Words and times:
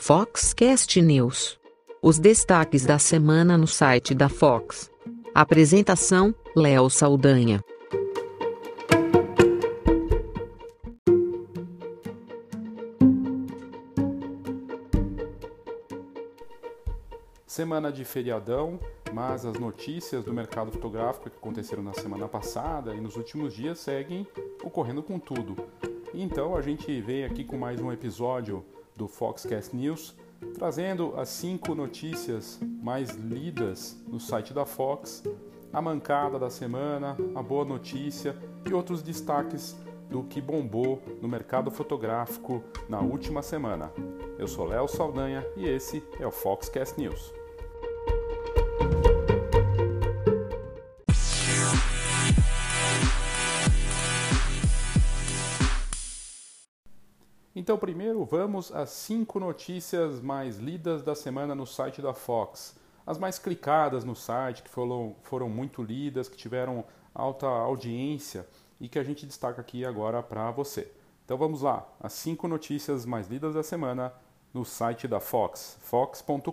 Foxcast 0.00 1.02
News. 1.02 1.58
Os 2.00 2.18
destaques 2.18 2.86
da 2.86 2.98
semana 2.98 3.58
no 3.58 3.66
site 3.66 4.14
da 4.14 4.28
Fox. 4.28 4.90
Apresentação: 5.34 6.32
Léo 6.56 6.88
Saldanha. 6.88 7.62
Semana 17.44 17.92
de 17.92 18.04
feriadão, 18.04 18.78
mas 19.12 19.44
as 19.44 19.58
notícias 19.58 20.24
do 20.24 20.32
mercado 20.32 20.70
fotográfico 20.70 21.28
que 21.28 21.36
aconteceram 21.36 21.82
na 21.82 21.92
semana 21.92 22.28
passada 22.28 22.94
e 22.94 23.00
nos 23.00 23.16
últimos 23.16 23.52
dias 23.52 23.80
seguem 23.80 24.26
ocorrendo 24.62 25.02
com 25.02 25.18
tudo. 25.18 25.56
Então 26.14 26.56
a 26.56 26.62
gente 26.62 27.00
vem 27.00 27.24
aqui 27.24 27.44
com 27.44 27.58
mais 27.58 27.80
um 27.80 27.92
episódio 27.92 28.64
do 28.98 29.06
Foxcast 29.06 29.74
News, 29.74 30.14
trazendo 30.54 31.14
as 31.16 31.28
cinco 31.28 31.74
notícias 31.74 32.58
mais 32.82 33.10
lidas 33.10 33.96
no 34.08 34.18
site 34.18 34.52
da 34.52 34.66
Fox, 34.66 35.22
a 35.72 35.80
mancada 35.80 36.38
da 36.38 36.50
semana, 36.50 37.16
a 37.34 37.42
boa 37.42 37.64
notícia 37.64 38.36
e 38.68 38.74
outros 38.74 39.00
destaques 39.00 39.76
do 40.10 40.24
que 40.24 40.40
bombou 40.40 41.00
no 41.22 41.28
mercado 41.28 41.70
fotográfico 41.70 42.62
na 42.88 43.00
última 43.00 43.40
semana. 43.40 43.92
Eu 44.38 44.48
sou 44.48 44.66
Léo 44.66 44.88
Saldanha 44.88 45.46
e 45.56 45.66
esse 45.66 46.02
é 46.18 46.26
o 46.26 46.30
Foxcast 46.30 46.98
News. 46.98 47.37
Então, 57.68 57.76
primeiro 57.76 58.24
vamos 58.24 58.74
às 58.74 58.88
cinco 58.88 59.38
notícias 59.38 60.22
mais 60.22 60.56
lidas 60.56 61.02
da 61.02 61.14
semana 61.14 61.54
no 61.54 61.66
site 61.66 62.00
da 62.00 62.14
Fox. 62.14 62.74
As 63.06 63.18
mais 63.18 63.38
clicadas 63.38 64.04
no 64.04 64.16
site, 64.16 64.62
que 64.62 64.70
foram, 64.70 65.14
foram 65.20 65.50
muito 65.50 65.82
lidas, 65.82 66.30
que 66.30 66.36
tiveram 66.38 66.82
alta 67.14 67.46
audiência 67.46 68.48
e 68.80 68.88
que 68.88 68.98
a 68.98 69.04
gente 69.04 69.26
destaca 69.26 69.60
aqui 69.60 69.84
agora 69.84 70.22
para 70.22 70.50
você. 70.50 70.90
Então 71.26 71.36
vamos 71.36 71.60
lá, 71.60 71.86
as 72.00 72.14
cinco 72.14 72.48
notícias 72.48 73.04
mais 73.04 73.28
lidas 73.28 73.52
da 73.52 73.62
semana 73.62 74.14
no 74.54 74.64
site 74.64 75.06
da 75.06 75.20
Fox, 75.20 75.76
fox.com.br. 75.82 76.48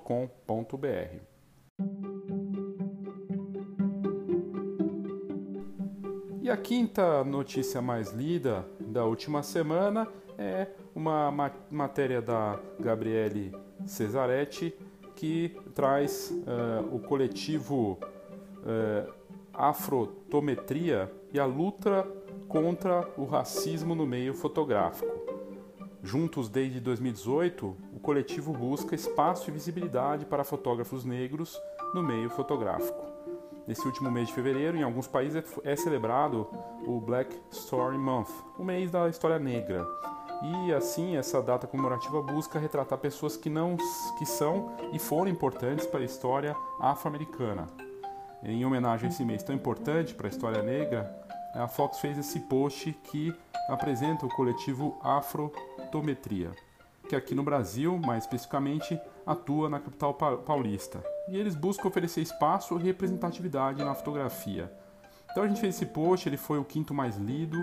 E 6.42 6.52
a 6.52 6.58
quinta 6.58 7.24
notícia 7.24 7.82
mais 7.82 8.12
lida 8.12 8.68
da 8.82 9.06
última 9.06 9.42
semana 9.42 10.10
é 10.38 10.68
uma 10.96 11.30
matéria 11.70 12.22
da 12.22 12.58
Gabriele 12.80 13.54
Cesaretti 13.86 14.74
que 15.14 15.56
traz 15.76 16.32
uh, 16.32 16.96
o 16.96 17.00
coletivo 17.00 18.00
uh, 18.64 19.14
Afrotometria 19.54 21.12
e 21.34 21.40
a 21.40 21.46
luta 21.46 22.08
contra 22.48 23.08
o 23.18 23.26
racismo 23.26 23.94
no 23.94 24.06
meio 24.06 24.34
fotográfico. 24.34 25.14
Juntos 26.02 26.50
desde 26.50 26.80
2018, 26.80 27.76
o 27.94 28.00
coletivo 28.00 28.54
busca 28.54 28.94
espaço 28.94 29.50
e 29.50 29.54
visibilidade 29.54 30.26
para 30.26 30.44
fotógrafos 30.44 31.04
negros 31.04 31.60
no 31.94 32.04
meio 32.04 32.30
fotográfico. 32.30 33.04
Nesse 33.68 33.86
último 33.88 34.12
mês 34.12 34.28
de 34.28 34.34
fevereiro, 34.34 34.78
em 34.78 34.84
alguns 34.84 35.08
países 35.08 35.44
é 35.64 35.76
celebrado 35.76 36.48
o 36.86 37.00
Black 37.00 37.36
Story 37.52 37.98
Month, 37.98 38.30
o 38.60 38.64
mês 38.64 38.92
da 38.92 39.10
história 39.10 39.40
negra, 39.40 39.84
e 40.42 40.74
assim 40.74 41.16
essa 41.16 41.42
data 41.42 41.68
comemorativa 41.68 42.22
busca 42.22 42.60
retratar 42.60 42.98
pessoas 42.98 43.38
que 43.38 43.50
não 43.50 43.78
que 44.18 44.26
são 44.26 44.76
e 44.92 45.00
foram 45.00 45.32
importantes 45.32 45.86
para 45.86 46.02
a 46.02 46.06
história 46.06 46.56
afro-americana. 46.80 47.68
Em 48.44 48.66
homenagem 48.66 49.08
a 49.08 49.12
esse 49.12 49.24
mês 49.26 49.44
tão 49.44 49.56
importante 49.56 50.14
para 50.14 50.28
a 50.28 50.30
história 50.30 50.62
negra, 50.62 51.16
a 51.54 51.68
Fox 51.68 52.00
fez 52.00 52.18
esse 52.18 52.40
post 52.42 52.92
que 53.06 53.34
apresenta 53.70 54.26
o 54.26 54.30
coletivo 54.30 55.00
Afrotometria, 55.02 56.52
que 57.10 57.16
aqui 57.16 57.34
no 57.34 57.44
Brasil, 57.44 57.98
mais 57.98 58.24
especificamente, 58.24 59.00
atua 59.26 59.70
na 59.70 59.80
capital 59.80 60.14
paulista. 60.14 61.04
E 61.30 61.38
eles 61.38 61.56
buscam 61.56 61.88
oferecer 61.88 62.22
espaço 62.22 62.78
e 62.78 62.84
representatividade 62.84 63.84
na 63.84 63.96
fotografia 63.96 64.72
então 65.36 65.44
a 65.44 65.48
gente 65.50 65.60
fez 65.60 65.76
esse 65.76 65.86
post, 65.86 66.30
ele 66.30 66.38
foi 66.38 66.58
o 66.58 66.64
quinto 66.64 66.94
mais 66.94 67.18
lido. 67.18 67.58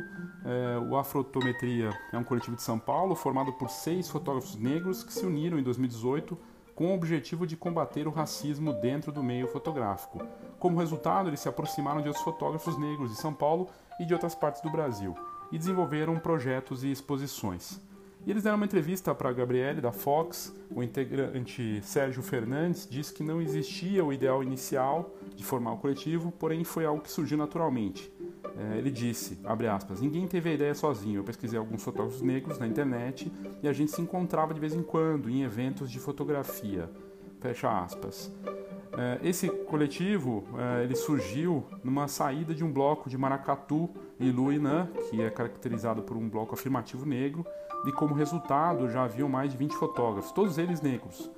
É, 0.45 0.79
o 0.91 0.95
Afrotometria 0.95 1.89
é 2.13 2.19
um 2.19 2.23
coletivo 2.23 2.55
de 2.55 2.61
São 2.61 2.79
Paulo 2.79 3.15
formado 3.15 3.51
por 3.55 3.71
seis 3.71 4.11
fotógrafos 4.11 4.57
negros 4.57 5.03
que 5.03 5.11
se 5.11 5.25
uniram 5.25 5.59
em 5.59 5.63
2018 5.63 6.37
com 6.75 6.89
o 6.89 6.95
objetivo 6.95 7.47
de 7.47 7.57
combater 7.57 8.07
o 8.07 8.11
racismo 8.11 8.75
dentro 8.75 9.11
do 9.11 9.23
meio 9.23 9.49
fotográfico. 9.49 10.21
Como 10.59 10.79
resultado, 10.79 11.31
eles 11.31 11.41
se 11.41 11.49
aproximaram 11.49 12.03
de 12.03 12.09
outros 12.09 12.23
fotógrafos 12.23 12.79
negros 12.79 13.11
de 13.11 13.17
São 13.17 13.33
Paulo 13.33 13.71
e 13.99 14.05
de 14.05 14.13
outras 14.13 14.35
partes 14.35 14.61
do 14.61 14.69
Brasil 14.69 15.17
e 15.51 15.57
desenvolveram 15.57 16.19
projetos 16.19 16.85
e 16.85 16.93
exposições. 16.93 17.81
E 18.25 18.31
eles 18.31 18.45
deram 18.45 18.57
uma 18.57 18.67
entrevista 18.67 19.15
para 19.15 19.31
a 19.31 19.33
Gabriele 19.33 19.81
da 19.81 19.91
Fox. 19.91 20.55
O 20.75 20.83
integrante 20.83 21.81
Sérgio 21.83 22.23
Fernandes 22.23 22.87
disse 22.89 23.13
que 23.13 23.23
não 23.23 23.43
existia 23.43 24.05
o 24.05 24.13
ideal 24.13 24.43
inicial 24.43 25.15
de 25.35 25.43
formar 25.43 25.73
o 25.73 25.79
coletivo, 25.79 26.31
porém 26.33 26.63
foi 26.63 26.85
algo 26.85 27.03
que 27.03 27.11
surgiu 27.11 27.37
naturalmente. 27.37 28.13
É, 28.57 28.79
ele 28.79 28.91
disse, 28.91 29.39
aspas, 29.75 30.01
ninguém 30.01 30.29
teve 30.29 30.51
a 30.51 30.55
ideia 30.55 30.75
sozinho. 30.75 31.21
Eu 31.21 31.25
pesquisei 31.25 31.59
alguns 31.59 31.83
fotógrafos 31.83 32.23
negros 32.23 32.59
na 32.59 32.67
internet 32.67 33.33
e 33.63 33.67
a 33.67 33.73
gente 33.73 33.91
se 33.91 34.01
encontrava 34.01 34.55
de 34.55 34.61
vez 34.61 34.75
em 34.75 34.83
quando 34.83 35.29
em 35.29 35.43
eventos 35.43 35.91
de 35.91 35.99
fotografia. 35.99 36.89
Fecha 37.41 37.83
aspas. 37.83 38.31
É, 38.97 39.19
esse 39.27 39.49
coletivo 39.49 40.45
é, 40.59 40.85
ele 40.85 40.95
surgiu 40.95 41.65
numa 41.83 42.07
saída 42.07 42.55
de 42.55 42.63
um 42.63 42.71
bloco 42.71 43.09
de 43.09 43.17
Maracatu 43.17 43.89
e 44.21 44.31
Luinã, 44.31 44.89
que 45.09 45.21
é 45.21 45.31
caracterizado 45.31 46.03
por 46.03 46.17
um 46.17 46.29
bloco 46.29 46.55
afirmativo 46.55 47.07
negro, 47.07 47.45
e 47.87 47.93
como 47.93 48.15
resultado 48.15 48.91
já 48.91 49.05
haviam 49.05 49.29
mais 49.29 49.51
de 49.51 49.57
20 49.57 49.75
fotógrafos, 49.77 50.33
todos 50.33 50.59
eles 50.59 50.81
negros. 50.81 51.31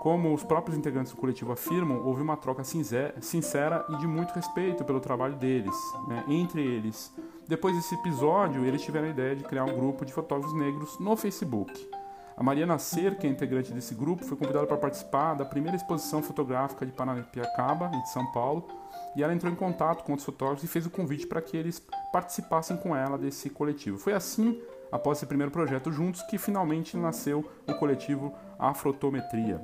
Como 0.00 0.32
os 0.32 0.42
próprios 0.42 0.78
integrantes 0.78 1.12
do 1.12 1.18
coletivo 1.18 1.52
afirmam, 1.52 2.02
houve 2.06 2.22
uma 2.22 2.36
troca 2.36 2.64
sincera 2.64 3.84
e 3.90 3.96
de 3.96 4.06
muito 4.06 4.32
respeito 4.32 4.82
pelo 4.82 4.98
trabalho 4.98 5.36
deles, 5.36 5.74
né, 6.08 6.24
entre 6.26 6.62
eles. 6.62 7.14
Depois 7.46 7.76
desse 7.76 7.94
episódio, 7.94 8.64
eles 8.64 8.80
tiveram 8.80 9.08
a 9.08 9.10
ideia 9.10 9.36
de 9.36 9.44
criar 9.44 9.64
um 9.64 9.74
grupo 9.74 10.06
de 10.06 10.12
fotógrafos 10.12 10.56
negros 10.56 10.98
no 10.98 11.16
Facebook. 11.16 11.90
A 12.34 12.42
Mariana 12.42 12.78
Ser, 12.78 13.18
que 13.18 13.26
é 13.26 13.30
integrante 13.30 13.70
desse 13.70 13.94
grupo, 13.94 14.24
foi 14.24 14.38
convidada 14.38 14.66
para 14.66 14.78
participar 14.78 15.34
da 15.34 15.44
primeira 15.44 15.76
exposição 15.76 16.22
fotográfica 16.22 16.86
de 16.86 16.92
Paranapiacaba, 16.92 17.88
de 17.88 18.08
São 18.08 18.24
Paulo, 18.32 18.66
e 19.14 19.22
ela 19.22 19.34
entrou 19.34 19.52
em 19.52 19.56
contato 19.56 20.02
com 20.04 20.12
outros 20.12 20.24
fotógrafos 20.24 20.64
e 20.64 20.66
fez 20.66 20.86
o 20.86 20.90
convite 20.90 21.26
para 21.26 21.42
que 21.42 21.54
eles 21.54 21.82
participassem 22.10 22.78
com 22.78 22.96
ela 22.96 23.18
desse 23.18 23.50
coletivo. 23.50 23.98
Foi 23.98 24.14
assim, 24.14 24.58
após 24.90 25.18
esse 25.18 25.26
primeiro 25.26 25.50
projeto 25.50 25.90
juntos, 25.92 26.22
que 26.22 26.38
finalmente 26.38 26.96
nasceu 26.96 27.48
o 27.66 27.74
coletivo 27.74 28.34
Afrotometria. 28.58 29.60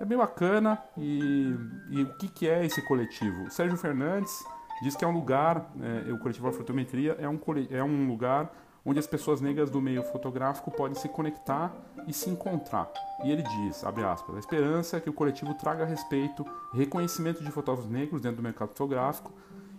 É 0.00 0.04
bem 0.04 0.16
bacana 0.16 0.80
e, 0.96 1.54
e 1.90 2.02
o 2.02 2.16
que, 2.18 2.28
que 2.28 2.48
é 2.48 2.64
esse 2.64 2.80
coletivo? 2.82 3.44
O 3.44 3.50
Sérgio 3.50 3.76
Fernandes 3.76 4.44
diz 4.82 4.94
que 4.94 5.04
é 5.04 5.08
um 5.08 5.12
lugar, 5.12 5.72
é, 6.08 6.12
o 6.12 6.18
coletivo 6.18 6.48
Afrotometria 6.48 7.16
é 7.18 7.28
um, 7.28 7.38
é 7.70 7.82
um 7.82 8.06
lugar 8.06 8.52
onde 8.84 8.98
as 8.98 9.06
pessoas 9.06 9.40
negras 9.40 9.70
do 9.70 9.82
meio 9.82 10.02
fotográfico 10.02 10.70
podem 10.70 10.94
se 10.94 11.08
conectar 11.08 11.74
e 12.06 12.12
se 12.12 12.30
encontrar. 12.30 12.90
E 13.24 13.30
ele 13.30 13.42
diz, 13.42 13.84
abre 13.84 14.04
aspas, 14.04 14.36
a 14.36 14.38
esperança 14.38 14.96
é 14.96 15.00
que 15.00 15.10
o 15.10 15.12
coletivo 15.12 15.52
traga 15.54 15.84
respeito 15.84 16.46
reconhecimento 16.72 17.42
de 17.42 17.50
fotógrafos 17.50 17.90
negros 17.90 18.22
dentro 18.22 18.38
do 18.38 18.42
mercado 18.42 18.68
fotográfico 18.68 19.32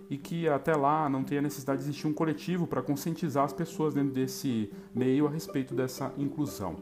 e 0.09 0.17
que 0.17 0.49
até 0.49 0.75
lá 0.75 1.07
não 1.07 1.23
tenha 1.23 1.41
necessidade 1.41 1.79
de 1.79 1.85
existir 1.85 2.07
um 2.07 2.13
coletivo 2.13 2.65
para 2.65 2.81
conscientizar 2.81 3.45
as 3.45 3.53
pessoas 3.53 3.93
dentro 3.93 4.11
desse 4.11 4.71
meio 4.93 5.27
a 5.27 5.29
respeito 5.29 5.75
dessa 5.75 6.11
inclusão. 6.17 6.77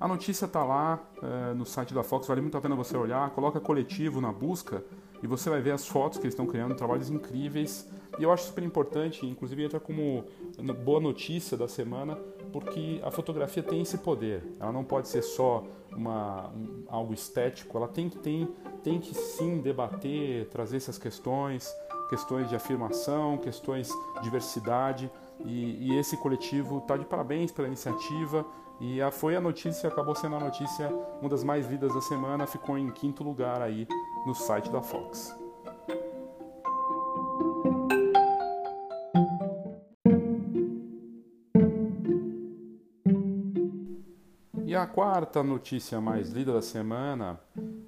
A 0.00 0.06
notícia 0.06 0.44
está 0.44 0.62
lá 0.62 1.02
é, 1.20 1.54
no 1.54 1.66
site 1.66 1.92
da 1.92 2.04
Fox, 2.04 2.28
vale 2.28 2.40
muito 2.40 2.56
a 2.56 2.60
pena 2.60 2.76
você 2.76 2.96
olhar, 2.96 3.30
coloca 3.30 3.58
coletivo 3.58 4.20
na 4.20 4.30
busca 4.30 4.84
e 5.20 5.26
você 5.26 5.50
vai 5.50 5.60
ver 5.60 5.72
as 5.72 5.88
fotos 5.88 6.18
que 6.18 6.24
eles 6.24 6.34
estão 6.34 6.46
criando, 6.46 6.76
trabalhos 6.76 7.10
incríveis. 7.10 7.88
E 8.16 8.22
eu 8.22 8.30
acho 8.32 8.44
super 8.44 8.62
importante, 8.62 9.26
inclusive 9.26 9.64
entra 9.64 9.80
como 9.80 10.24
boa 10.84 11.00
notícia 11.00 11.56
da 11.56 11.66
semana, 11.66 12.16
porque 12.52 13.00
a 13.02 13.10
fotografia 13.10 13.62
tem 13.62 13.82
esse 13.82 13.98
poder. 13.98 14.44
Ela 14.60 14.70
não 14.70 14.84
pode 14.84 15.08
ser 15.08 15.22
só 15.22 15.64
uma, 15.90 16.48
um, 16.50 16.84
algo 16.86 17.12
estético, 17.12 17.76
ela 17.76 17.88
tem 17.88 18.08
que, 18.08 18.18
tem, 18.18 18.48
tem 18.84 19.00
que 19.00 19.14
sim 19.14 19.58
debater, 19.58 20.46
trazer 20.48 20.76
essas 20.76 20.96
questões, 20.96 21.68
questões 22.08 22.48
de 22.48 22.56
afirmação, 22.56 23.36
questões 23.36 23.88
de 24.16 24.22
diversidade. 24.22 25.10
E, 25.40 25.88
e 25.88 25.98
esse 25.98 26.16
coletivo 26.16 26.78
está 26.78 26.96
de 26.96 27.04
parabéns 27.04 27.52
pela 27.52 27.68
iniciativa. 27.68 28.44
E 28.80 29.02
a, 29.02 29.10
foi 29.10 29.34
a 29.34 29.40
notícia, 29.40 29.88
acabou 29.88 30.14
sendo 30.14 30.36
a 30.36 30.40
notícia, 30.40 30.88
uma 31.20 31.28
das 31.28 31.42
mais 31.42 31.68
lidas 31.68 31.92
da 31.92 32.00
semana, 32.00 32.46
ficou 32.46 32.78
em 32.78 32.90
quinto 32.90 33.24
lugar 33.24 33.60
aí 33.60 33.86
no 34.24 34.34
site 34.34 34.70
da 34.70 34.80
Fox. 34.80 35.34
E 44.64 44.76
a 44.76 44.86
quarta 44.86 45.42
notícia 45.42 46.00
mais 46.00 46.30
lida 46.30 46.52
da 46.52 46.62
semana 46.62 47.40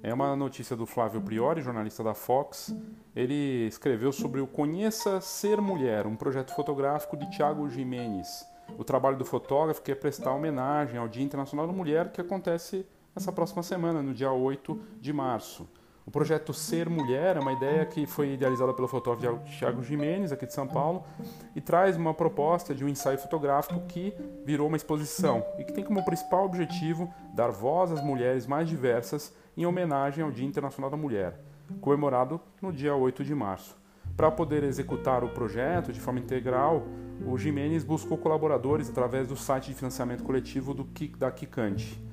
é 0.03 0.13
uma 0.13 0.35
notícia 0.35 0.75
do 0.75 0.85
Flávio 0.85 1.21
Priori, 1.21 1.61
jornalista 1.61 2.03
da 2.03 2.13
Fox. 2.13 2.75
Ele 3.13 3.67
escreveu 3.67 4.11
sobre 4.13 4.39
o 4.39 4.47
Conheça 4.47 5.19
Ser 5.19 5.59
Mulher, 5.59 6.07
um 6.07 6.15
projeto 6.15 6.55
fotográfico 6.55 7.17
de 7.17 7.29
Tiago 7.29 7.69
Jimenez. 7.69 8.47
O 8.77 8.85
trabalho 8.85 9.17
do 9.17 9.25
fotógrafo 9.25 9.81
que 9.81 9.91
é 9.91 9.95
prestar 9.95 10.31
homenagem 10.31 10.97
ao 10.97 11.09
Dia 11.09 11.23
Internacional 11.23 11.67
da 11.67 11.73
Mulher, 11.73 12.13
que 12.13 12.21
acontece 12.21 12.87
essa 13.13 13.29
próxima 13.29 13.63
semana, 13.63 14.01
no 14.01 14.13
dia 14.13 14.31
8 14.31 14.79
de 15.01 15.11
março. 15.11 15.67
O 16.05 16.09
projeto 16.09 16.53
Ser 16.53 16.89
Mulher 16.89 17.35
é 17.35 17.39
uma 17.41 17.51
ideia 17.51 17.85
que 17.85 18.05
foi 18.07 18.33
idealizada 18.33 18.73
pelo 18.73 18.87
fotógrafo 18.87 19.43
Thiago 19.59 19.83
Jimenez, 19.83 20.31
aqui 20.31 20.45
de 20.45 20.53
São 20.53 20.65
Paulo, 20.65 21.03
e 21.53 21.59
traz 21.59 21.97
uma 21.97 22.13
proposta 22.13 22.73
de 22.73 22.85
um 22.85 22.87
ensaio 22.87 23.17
fotográfico 23.17 23.81
que 23.87 24.13
virou 24.45 24.69
uma 24.69 24.77
exposição 24.77 25.45
e 25.59 25.65
que 25.65 25.73
tem 25.73 25.83
como 25.83 26.03
principal 26.05 26.45
objetivo 26.45 27.13
dar 27.33 27.51
voz 27.51 27.91
às 27.91 28.01
mulheres 28.01 28.47
mais 28.47 28.69
diversas 28.69 29.35
em 29.55 29.65
homenagem 29.65 30.23
ao 30.23 30.31
Dia 30.31 30.47
Internacional 30.47 30.89
da 30.89 30.97
Mulher, 30.97 31.37
comemorado 31.79 32.41
no 32.61 32.71
dia 32.71 32.95
8 32.95 33.23
de 33.23 33.33
março. 33.33 33.77
Para 34.17 34.29
poder 34.29 34.63
executar 34.63 35.23
o 35.23 35.29
projeto 35.29 35.93
de 35.93 35.99
forma 35.99 36.19
integral, 36.19 36.83
o 37.25 37.37
Jimenez 37.37 37.83
buscou 37.83 38.17
colaboradores 38.17 38.89
através 38.89 39.27
do 39.27 39.35
site 39.35 39.69
de 39.69 39.75
financiamento 39.75 40.23
coletivo 40.23 40.73
do, 40.73 40.87
da 41.17 41.31
Kikante 41.31 42.11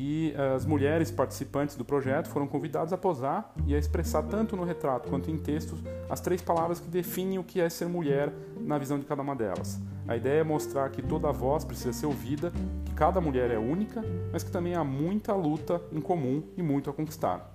e 0.00 0.32
as 0.54 0.64
mulheres 0.64 1.10
participantes 1.10 1.74
do 1.74 1.84
projeto 1.84 2.28
foram 2.28 2.46
convidadas 2.46 2.92
a 2.92 2.96
posar 2.96 3.52
e 3.66 3.74
a 3.74 3.78
expressar 3.78 4.22
tanto 4.22 4.54
no 4.54 4.62
retrato 4.62 5.08
quanto 5.08 5.28
em 5.28 5.36
texto 5.36 5.76
as 6.08 6.20
três 6.20 6.40
palavras 6.40 6.78
que 6.78 6.88
definem 6.88 7.36
o 7.40 7.42
que 7.42 7.60
é 7.60 7.68
ser 7.68 7.88
mulher 7.88 8.32
na 8.60 8.78
visão 8.78 8.96
de 8.96 9.04
cada 9.04 9.22
uma 9.22 9.34
delas. 9.34 9.80
A 10.06 10.16
ideia 10.16 10.40
é 10.40 10.44
mostrar 10.44 10.88
que 10.90 11.02
toda 11.02 11.32
voz 11.32 11.64
precisa 11.64 11.92
ser 11.92 12.06
ouvida, 12.06 12.52
que 12.84 12.94
cada 12.94 13.20
mulher 13.20 13.50
é 13.50 13.58
única, 13.58 14.00
mas 14.32 14.44
que 14.44 14.52
também 14.52 14.76
há 14.76 14.84
muita 14.84 15.34
luta 15.34 15.82
em 15.90 16.00
comum 16.00 16.44
e 16.56 16.62
muito 16.62 16.88
a 16.88 16.92
conquistar. 16.92 17.52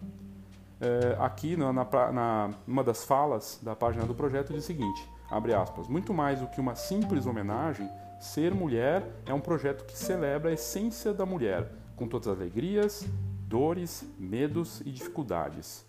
É, 0.81 1.15
aqui, 1.19 1.55
na, 1.55 1.71
na, 1.71 2.11
na, 2.11 2.49
uma 2.67 2.83
das 2.83 3.03
falas 3.03 3.59
da 3.61 3.75
página 3.75 4.05
do 4.05 4.13
projeto, 4.13 4.53
diz 4.53 4.63
o 4.63 4.67
seguinte, 4.67 5.09
abre 5.29 5.53
aspas, 5.53 5.87
muito 5.87 6.13
mais 6.13 6.39
do 6.41 6.47
que 6.47 6.59
uma 6.59 6.75
simples 6.75 7.25
homenagem, 7.25 7.89
Ser 8.19 8.53
Mulher 8.53 9.05
é 9.25 9.33
um 9.33 9.39
projeto 9.39 9.85
que 9.85 9.97
celebra 9.97 10.49
a 10.49 10.53
essência 10.53 11.13
da 11.13 11.25
mulher, 11.25 11.69
com 11.95 12.07
todas 12.07 12.27
as 12.29 12.37
alegrias, 12.37 13.05
dores, 13.47 14.05
medos 14.17 14.81
e 14.81 14.91
dificuldades. 14.91 15.85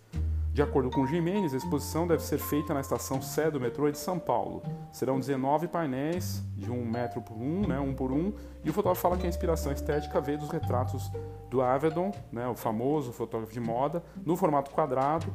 De 0.55 0.61
acordo 0.61 0.89
com 0.89 1.05
Jimenez, 1.05 1.53
a 1.53 1.57
exposição 1.57 2.07
deve 2.07 2.23
ser 2.23 2.37
feita 2.37 2.73
na 2.73 2.79
estação 2.79 3.21
Sé 3.21 3.51
do 3.51 3.59
metrô 3.59 3.91
de 3.91 3.97
São 3.97 4.17
Paulo. 4.17 4.63
Serão 4.89 5.19
19 5.19 5.67
painéis 5.67 6.41
de 6.55 6.71
um 6.71 6.85
metro 6.85 7.21
por 7.21 7.35
um, 7.35 7.67
né, 7.67 7.77
um 7.77 7.93
por 7.93 8.09
um, 8.09 8.31
e 8.63 8.69
o 8.69 8.73
fotógrafo 8.73 9.01
fala 9.01 9.17
que 9.17 9.25
a 9.25 9.29
inspiração 9.29 9.73
estética 9.73 10.21
veio 10.21 10.37
dos 10.37 10.49
retratos 10.49 11.11
do 11.49 11.61
Avedon, 11.61 12.13
né, 12.31 12.47
o 12.47 12.55
famoso 12.55 13.11
fotógrafo 13.11 13.51
de 13.51 13.59
moda, 13.59 14.01
no 14.25 14.37
formato 14.37 14.71
quadrado, 14.71 15.25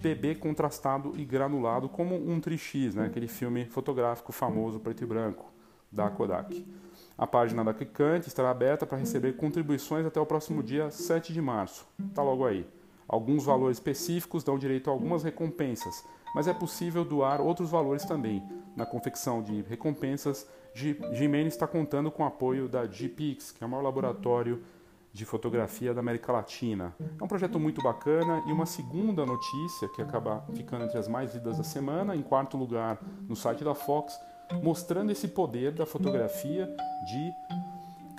PB 0.00 0.36
contrastado 0.36 1.12
e 1.14 1.26
granulado, 1.26 1.86
como 1.86 2.14
um 2.14 2.40
Tri-X, 2.40 2.94
né, 2.94 3.04
aquele 3.04 3.28
filme 3.28 3.66
fotográfico 3.66 4.32
famoso 4.32 4.80
preto 4.80 5.04
e 5.04 5.06
branco 5.06 5.52
da 5.92 6.08
Kodak. 6.08 6.66
A 7.18 7.26
página 7.26 7.62
da 7.62 7.74
Clicante 7.74 8.28
estará 8.28 8.48
aberta 8.48 8.86
para 8.86 8.96
receber 8.96 9.36
contribuições 9.36 10.06
até 10.06 10.18
o 10.18 10.24
próximo 10.24 10.62
dia 10.62 10.90
7 10.90 11.34
de 11.34 11.42
março. 11.42 11.86
Está 12.08 12.22
logo 12.22 12.46
aí. 12.46 12.66
Alguns 13.10 13.44
valores 13.44 13.78
específicos 13.78 14.44
dão 14.44 14.56
direito 14.56 14.88
a 14.88 14.92
algumas 14.92 15.24
recompensas, 15.24 16.04
mas 16.32 16.46
é 16.46 16.54
possível 16.54 17.04
doar 17.04 17.40
outros 17.40 17.68
valores 17.68 18.04
também. 18.04 18.40
Na 18.76 18.86
confecção 18.86 19.42
de 19.42 19.62
recompensas, 19.62 20.46
Gimene 20.72 21.48
está 21.48 21.66
contando 21.66 22.08
com 22.08 22.22
o 22.22 22.26
apoio 22.26 22.68
da 22.68 22.86
GPix, 22.86 23.50
que 23.50 23.64
é 23.64 23.66
o 23.66 23.70
maior 23.70 23.82
laboratório 23.82 24.62
de 25.12 25.24
fotografia 25.24 25.92
da 25.92 25.98
América 25.98 26.30
Latina. 26.30 26.94
É 27.20 27.24
um 27.24 27.26
projeto 27.26 27.58
muito 27.58 27.82
bacana 27.82 28.44
e 28.46 28.52
uma 28.52 28.64
segunda 28.64 29.26
notícia 29.26 29.88
que 29.88 30.00
acaba 30.00 30.44
ficando 30.54 30.84
entre 30.84 30.96
as 30.96 31.08
mais 31.08 31.34
lidas 31.34 31.58
da 31.58 31.64
semana, 31.64 32.14
em 32.14 32.22
quarto 32.22 32.56
lugar 32.56 33.00
no 33.28 33.34
site 33.34 33.64
da 33.64 33.74
Fox, 33.74 34.16
mostrando 34.62 35.10
esse 35.10 35.26
poder 35.26 35.72
da 35.72 35.84
fotografia 35.84 36.64
de 37.04 37.32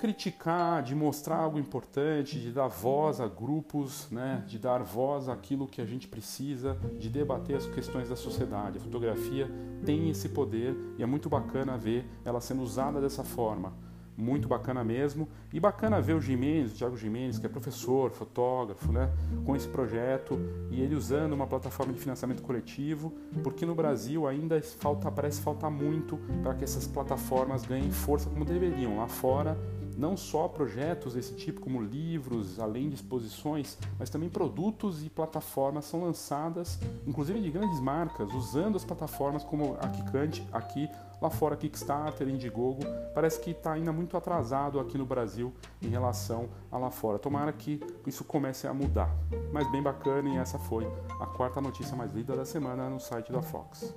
criticar, 0.02 0.82
de 0.82 0.96
mostrar 0.96 1.36
algo 1.36 1.60
importante, 1.60 2.36
de 2.36 2.50
dar 2.50 2.66
voz 2.66 3.20
a 3.20 3.28
grupos, 3.28 4.08
né, 4.10 4.42
de 4.48 4.58
dar 4.58 4.82
voz 4.82 5.28
àquilo 5.28 5.64
que 5.64 5.80
a 5.80 5.84
gente 5.86 6.08
precisa, 6.08 6.76
de 6.98 7.08
debater 7.08 7.54
as 7.54 7.66
questões 7.66 8.08
da 8.08 8.16
sociedade. 8.16 8.78
A 8.78 8.80
fotografia 8.80 9.48
tem 9.86 10.10
esse 10.10 10.30
poder 10.30 10.74
e 10.98 11.04
é 11.04 11.06
muito 11.06 11.28
bacana 11.28 11.78
ver 11.78 12.04
ela 12.24 12.40
sendo 12.40 12.62
usada 12.62 13.00
dessa 13.00 13.22
forma 13.22 13.72
muito 14.16 14.46
bacana 14.46 14.84
mesmo. 14.84 15.28
E 15.52 15.60
bacana 15.60 16.00
ver 16.00 16.14
o 16.14 16.20
Jimenez, 16.20 16.72
o 16.72 16.74
Thiago 16.74 16.96
Jimenez, 16.96 17.38
que 17.38 17.46
é 17.46 17.48
professor, 17.48 18.10
fotógrafo, 18.10 18.92
né, 18.92 19.08
com 19.46 19.54
esse 19.54 19.68
projeto 19.68 20.38
e 20.70 20.80
ele 20.80 20.96
usando 20.96 21.32
uma 21.32 21.46
plataforma 21.46 21.92
de 21.92 22.00
financiamento 22.00 22.42
coletivo, 22.42 23.12
porque 23.42 23.64
no 23.64 23.74
Brasil 23.74 24.26
ainda 24.26 24.60
falta, 24.60 25.10
parece 25.12 25.40
faltar 25.40 25.70
muito 25.70 26.18
para 26.42 26.54
que 26.54 26.64
essas 26.64 26.88
plataformas 26.88 27.64
ganhem 27.64 27.92
força 27.92 28.28
como 28.28 28.44
deveriam. 28.44 28.98
Lá 28.98 29.06
fora 29.06 29.56
não 29.96 30.16
só 30.16 30.48
projetos 30.48 31.14
desse 31.14 31.34
tipo, 31.34 31.60
como 31.60 31.80
livros, 31.80 32.58
além 32.58 32.88
de 32.88 32.96
exposições, 32.96 33.78
mas 33.98 34.10
também 34.10 34.28
produtos 34.28 35.04
e 35.04 35.10
plataformas 35.10 35.84
são 35.84 36.02
lançadas, 36.02 36.78
inclusive 37.06 37.40
de 37.40 37.50
grandes 37.50 37.80
marcas, 37.80 38.32
usando 38.32 38.76
as 38.76 38.84
plataformas 38.84 39.44
como 39.44 39.76
a 39.80 39.88
Kikante, 39.88 40.46
aqui, 40.52 40.88
lá 41.20 41.30
fora 41.30 41.56
Kickstarter, 41.56 42.28
Indiegogo, 42.28 42.82
parece 43.14 43.40
que 43.40 43.50
está 43.50 43.72
ainda 43.72 43.92
muito 43.92 44.16
atrasado 44.16 44.80
aqui 44.80 44.98
no 44.98 45.06
Brasil 45.06 45.52
em 45.80 45.88
relação 45.88 46.48
a 46.70 46.78
lá 46.78 46.90
fora. 46.90 47.18
Tomara 47.18 47.52
que 47.52 47.80
isso 48.06 48.24
comece 48.24 48.66
a 48.66 48.74
mudar. 48.74 49.10
Mas 49.52 49.70
bem 49.70 49.82
bacana 49.82 50.28
e 50.28 50.36
essa 50.36 50.58
foi 50.58 50.86
a 51.20 51.26
quarta 51.26 51.60
notícia 51.60 51.96
mais 51.96 52.12
lida 52.12 52.34
da 52.34 52.44
semana 52.44 52.90
no 52.90 52.98
site 52.98 53.30
da 53.30 53.40
Fox. 53.40 53.94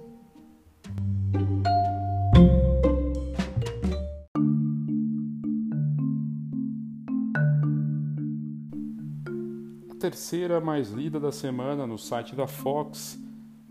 Terceira 10.06 10.62
mais 10.62 10.92
lida 10.92 11.20
da 11.20 11.32
semana 11.32 11.88
no 11.88 11.98
site 11.98 12.36
da 12.36 12.46
Fox. 12.46 13.20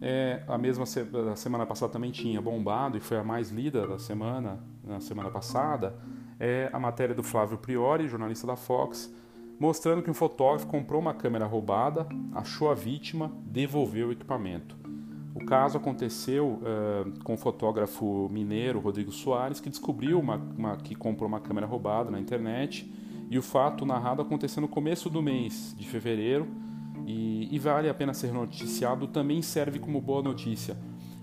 É, 0.00 0.42
a 0.48 0.58
mesma 0.58 0.84
se 0.84 1.04
da 1.04 1.36
semana 1.36 1.64
passada 1.64 1.92
também 1.92 2.10
tinha 2.10 2.42
bombado 2.42 2.96
e 2.96 3.00
foi 3.00 3.16
a 3.16 3.22
mais 3.22 3.50
lida 3.50 3.86
da 3.86 4.00
semana, 4.00 4.58
na 4.82 4.98
semana 4.98 5.30
passada. 5.30 5.94
É 6.40 6.68
a 6.72 6.80
matéria 6.80 7.14
do 7.14 7.22
Flávio 7.22 7.56
Priori, 7.56 8.08
jornalista 8.08 8.48
da 8.48 8.56
Fox, 8.56 9.14
mostrando 9.60 10.02
que 10.02 10.10
um 10.10 10.14
fotógrafo 10.14 10.66
comprou 10.66 11.00
uma 11.00 11.14
câmera 11.14 11.46
roubada, 11.46 12.04
achou 12.34 12.68
a 12.68 12.74
vítima, 12.74 13.30
devolveu 13.46 14.08
o 14.08 14.12
equipamento. 14.12 14.76
O 15.36 15.44
caso 15.44 15.78
aconteceu 15.78 16.58
uh, 16.62 17.22
com 17.22 17.34
o 17.34 17.38
fotógrafo 17.38 18.28
mineiro 18.28 18.80
Rodrigo 18.80 19.12
Soares, 19.12 19.60
que 19.60 19.70
descobriu 19.70 20.18
uma, 20.18 20.34
uma, 20.34 20.76
que 20.78 20.96
comprou 20.96 21.28
uma 21.28 21.38
câmera 21.38 21.66
roubada 21.66 22.10
na 22.10 22.18
internet 22.18 22.92
e 23.30 23.38
o 23.38 23.42
fato 23.42 23.84
narrado 23.84 24.22
aconteceu 24.22 24.60
no 24.60 24.68
começo 24.68 25.08
do 25.10 25.22
mês 25.22 25.74
de 25.78 25.86
fevereiro 25.86 26.46
e, 27.06 27.54
e 27.54 27.58
vale 27.58 27.88
a 27.88 27.94
pena 27.94 28.14
ser 28.14 28.32
noticiado, 28.32 29.06
também 29.08 29.42
serve 29.42 29.78
como 29.78 30.00
boa 30.00 30.22
notícia. 30.22 30.76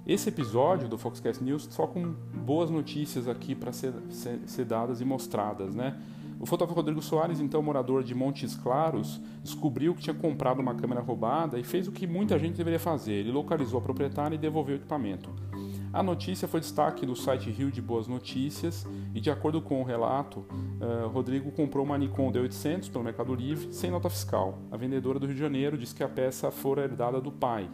Esse 0.05 0.29
episódio 0.29 0.89
do 0.89 0.97
Foxcast 0.97 1.43
News 1.43 1.67
só 1.69 1.85
com 1.85 2.13
boas 2.33 2.69
notícias 2.69 3.27
aqui 3.27 3.53
para 3.53 3.71
ser, 3.71 3.93
ser, 4.09 4.39
ser, 4.45 4.65
dadas 4.65 4.99
e 4.99 5.05
mostradas, 5.05 5.75
né? 5.75 5.99
O 6.39 6.45
fotógrafo 6.45 6.79
Rodrigo 6.79 7.03
Soares, 7.03 7.39
então 7.39 7.61
morador 7.61 8.03
de 8.03 8.15
Montes 8.15 8.55
Claros, 8.55 9.21
descobriu 9.43 9.93
que 9.93 10.01
tinha 10.01 10.13
comprado 10.15 10.59
uma 10.59 10.73
câmera 10.73 10.99
roubada 10.99 11.59
e 11.59 11.63
fez 11.63 11.87
o 11.87 11.91
que 11.91 12.07
muita 12.07 12.39
gente 12.39 12.55
deveria 12.55 12.79
fazer. 12.79 13.13
Ele 13.13 13.31
localizou 13.31 13.79
a 13.79 13.81
proprietária 13.81 14.35
e 14.35 14.39
devolveu 14.39 14.75
o 14.75 14.79
equipamento. 14.79 15.29
A 15.93 16.01
notícia 16.01 16.47
foi 16.47 16.61
destaque 16.61 17.05
do 17.05 17.17
site 17.17 17.49
Rio 17.49 17.69
de 17.69 17.81
Boas 17.81 18.07
Notícias 18.07 18.87
e, 19.13 19.19
de 19.19 19.29
acordo 19.29 19.61
com 19.61 19.81
o 19.81 19.83
relato, 19.83 20.45
uh, 20.79 21.09
Rodrigo 21.09 21.51
comprou 21.51 21.85
uma 21.85 21.97
Nikon 21.97 22.31
D800 22.31 22.89
pelo 22.89 23.03
Mercado 23.03 23.35
Livre 23.35 23.73
sem 23.73 23.91
nota 23.91 24.09
fiscal. 24.09 24.57
A 24.71 24.77
vendedora 24.77 25.19
do 25.19 25.25
Rio 25.25 25.35
de 25.35 25.41
Janeiro 25.41 25.77
disse 25.77 25.93
que 25.93 26.01
a 26.01 26.07
peça 26.07 26.49
fora 26.49 26.83
herdada 26.83 27.19
do 27.19 27.29
pai. 27.29 27.69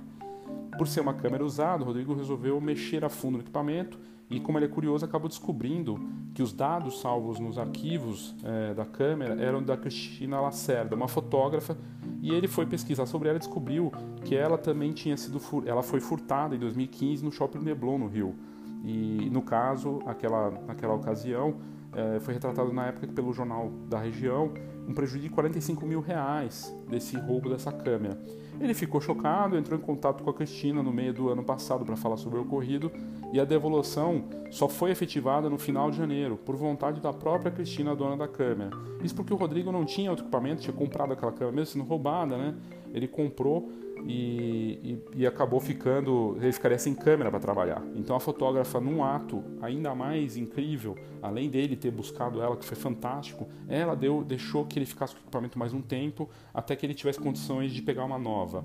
Por 0.80 0.88
ser 0.88 1.02
uma 1.02 1.14
câmera 1.14 1.46
usada, 1.46 1.86
Rodrigo 1.86 2.16
resolveu 2.16 2.60
mexer 2.60 3.06
a 3.06 3.10
fundo 3.10 3.38
no 3.38 3.44
equipamento 3.44 4.00
e, 4.30 4.40
como 4.40 4.58
ele 4.58 4.66
é 4.66 4.68
curioso, 4.68 5.06
acabou 5.06 5.30
descobrindo 5.30 6.00
que 6.34 6.44
os 6.44 6.52
dados 6.52 7.00
salvos 7.00 7.40
nos 7.40 7.58
arquivos 7.58 8.36
eh, 8.44 8.74
da 8.74 8.86
câmera 8.86 9.42
eram 9.42 9.64
da 9.64 9.78
Cristina 9.78 10.42
Lacerda, 10.42 10.96
uma 10.96 11.08
fotógrafa, 11.08 11.78
e 12.22 12.32
ele 12.32 12.48
foi 12.48 12.66
pesquisar 12.66 13.06
sobre 13.06 13.30
ela 13.30 13.38
e 13.38 13.40
descobriu 13.40 13.92
que 14.26 14.36
ela 14.36 14.58
também 14.58 14.92
tinha 14.92 15.16
sido 15.16 15.40
ela 15.66 15.82
foi 15.82 16.02
furtada 16.02 16.56
em 16.56 16.60
2015 16.60 17.24
no 17.24 17.32
Shopping 17.32 17.60
Leblon 17.60 17.98
no 18.00 18.08
Rio. 18.08 18.36
E 18.84 19.30
no 19.32 19.42
caso, 19.42 20.00
aquela, 20.06 20.52
naquela 20.68 20.94
ocasião, 20.94 21.56
eh, 21.94 22.20
foi 22.20 22.34
retratado 22.34 22.74
na 22.74 22.88
época 22.88 23.08
pelo 23.08 23.32
jornal 23.32 23.72
da 23.88 23.98
região 23.98 24.52
um 24.88 24.94
prejuízo 24.94 25.28
de 25.28 25.30
45 25.30 25.86
mil 25.86 26.00
reais 26.00 26.74
desse 26.90 27.18
roubo 27.18 27.50
dessa 27.50 27.72
câmera. 27.72 28.18
Ele 28.60 28.74
ficou 28.74 29.00
chocado, 29.00 29.58
entrou 29.58 29.78
em 29.78 29.82
contato 29.82 30.24
com 30.24 30.30
a 30.30 30.34
Cristina 30.34 30.82
no 30.82 30.92
meio 30.92 31.14
do 31.14 31.30
ano 31.30 31.44
passado 31.44 31.86
para 31.86 31.96
falar 31.96 32.18
sobre 32.18 32.40
o 32.40 32.42
ocorrido 32.42 32.92
e 33.32 33.40
a 33.40 33.46
devolução 33.46 34.24
só 34.50 34.68
foi 34.68 34.90
efetivada 34.90 35.50
no 35.50 35.58
final 35.58 35.92
de 35.92 35.98
janeiro, 35.98 36.38
por 36.38 36.56
vontade 36.56 37.02
da 37.02 37.14
própria 37.14 37.52
Cristina, 37.52 37.96
dona 37.96 38.18
da 38.18 38.28
câmera. 38.28 38.72
Isso 39.04 39.14
porque 39.14 39.34
o 39.34 39.38
Rodrigo 39.38 39.72
não 39.72 39.86
tinha 39.86 40.10
outro 40.10 40.26
equipamento, 40.26 40.62
tinha 40.62 40.74
comprado 40.74 41.14
aquela 41.14 41.32
câmera 41.32 41.56
mesmo 41.56 41.74
sendo 41.74 41.86
roubada, 41.86 42.38
né? 42.38 42.56
Ele 42.94 43.08
comprou 43.08 43.70
e, 44.06 45.00
e, 45.16 45.22
e, 45.22 45.28
acabou 45.28 45.60
ficando, 45.60 46.38
ele 46.42 46.52
ficaria 46.52 46.78
sem 46.78 46.94
câmera 46.94 47.30
para 47.30 47.40
trabalhar. 47.40 47.82
Então 47.96 48.16
a 48.16 48.20
fotógrafa, 48.20 48.80
num 48.80 49.04
ato 49.04 49.44
ainda 49.62 49.94
mais 49.96 50.38
incrível, 50.38 50.96
além 51.22 51.50
dele 51.50 51.76
ter 51.76 51.92
buscado 51.92 52.42
ela, 52.42 52.56
que 52.56 52.66
foi 52.66 52.78
fantástico, 52.78 53.48
ela 53.68 53.96
deu, 53.96 54.24
deixou 54.24 54.66
que 54.66 54.78
ele 54.78 54.86
ficasse 54.86 55.14
com 55.14 55.20
o 55.20 55.24
equipamento 55.24 55.58
mais 55.58 55.74
um 55.74 55.82
tempo, 55.82 56.30
até 56.54 56.76
que 56.76 56.86
ele 56.86 56.94
tivesse 56.94 57.20
condições 57.20 57.72
de 57.72 57.82
pegar 57.82 58.06
uma 58.06 58.18
nova. 58.18 58.64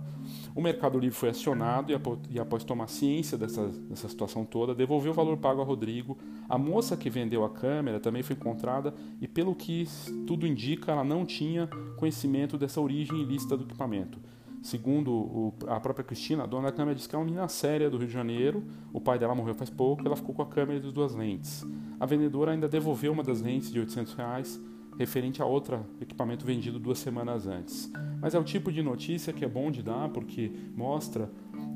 O 0.54 0.60
Mercado 0.60 0.98
Livre 0.98 1.16
foi 1.16 1.30
acionado 1.30 1.92
e, 1.92 1.94
após, 1.94 2.18
e 2.30 2.38
após 2.38 2.64
tomar 2.64 2.88
ciência 2.88 3.36
dessa, 3.38 3.66
dessa 3.68 4.08
situação 4.08 4.44
toda, 4.44 4.74
devolveu 4.74 5.12
o 5.12 5.14
valor 5.14 5.36
pago 5.36 5.60
a 5.60 5.64
Rodrigo. 5.64 6.18
A 6.48 6.58
moça 6.58 6.96
que 6.96 7.08
vendeu 7.08 7.44
a 7.44 7.50
câmera 7.50 7.98
também 7.98 8.22
foi 8.22 8.36
encontrada 8.36 8.94
e, 9.20 9.26
pelo 9.26 9.54
que 9.54 9.86
tudo 10.26 10.46
indica, 10.46 10.92
ela 10.92 11.04
não 11.04 11.24
tinha 11.24 11.68
conhecimento 11.96 12.58
dessa 12.58 12.80
origem 12.80 13.20
ilícita 13.22 13.56
do 13.56 13.64
equipamento. 13.64 14.18
Segundo 14.62 15.12
o, 15.12 15.54
a 15.66 15.80
própria 15.80 16.04
Cristina, 16.04 16.44
a 16.44 16.46
dona 16.46 16.70
da 16.70 16.72
câmera 16.72 16.94
disse 16.94 17.08
que 17.08 17.16
é 17.16 17.18
uma 17.18 17.24
menina 17.24 17.48
séria 17.48 17.90
do 17.90 17.96
Rio 17.96 18.06
de 18.06 18.12
Janeiro. 18.12 18.62
O 18.92 19.00
pai 19.00 19.18
dela 19.18 19.34
morreu 19.34 19.54
faz 19.54 19.68
pouco, 19.68 20.06
ela 20.06 20.14
ficou 20.14 20.32
com 20.32 20.42
a 20.42 20.46
câmera 20.46 20.78
e 20.78 20.86
as 20.86 20.92
duas 20.92 21.14
lentes. 21.14 21.66
A 21.98 22.06
vendedora 22.06 22.52
ainda 22.52 22.68
devolveu 22.68 23.12
uma 23.12 23.24
das 23.24 23.40
lentes 23.40 23.72
de 23.72 23.80
800 23.80 24.14
reais, 24.14 24.60
referente 24.96 25.42
a 25.42 25.44
outro 25.44 25.84
equipamento 26.00 26.46
vendido 26.46 26.78
duas 26.78 27.00
semanas 27.00 27.48
antes. 27.48 27.90
Mas 28.20 28.34
é 28.34 28.38
o 28.38 28.44
tipo 28.44 28.70
de 28.70 28.82
notícia 28.82 29.32
que 29.32 29.44
é 29.44 29.48
bom 29.48 29.68
de 29.68 29.82
dar, 29.82 30.08
porque 30.10 30.52
mostra 30.76 31.28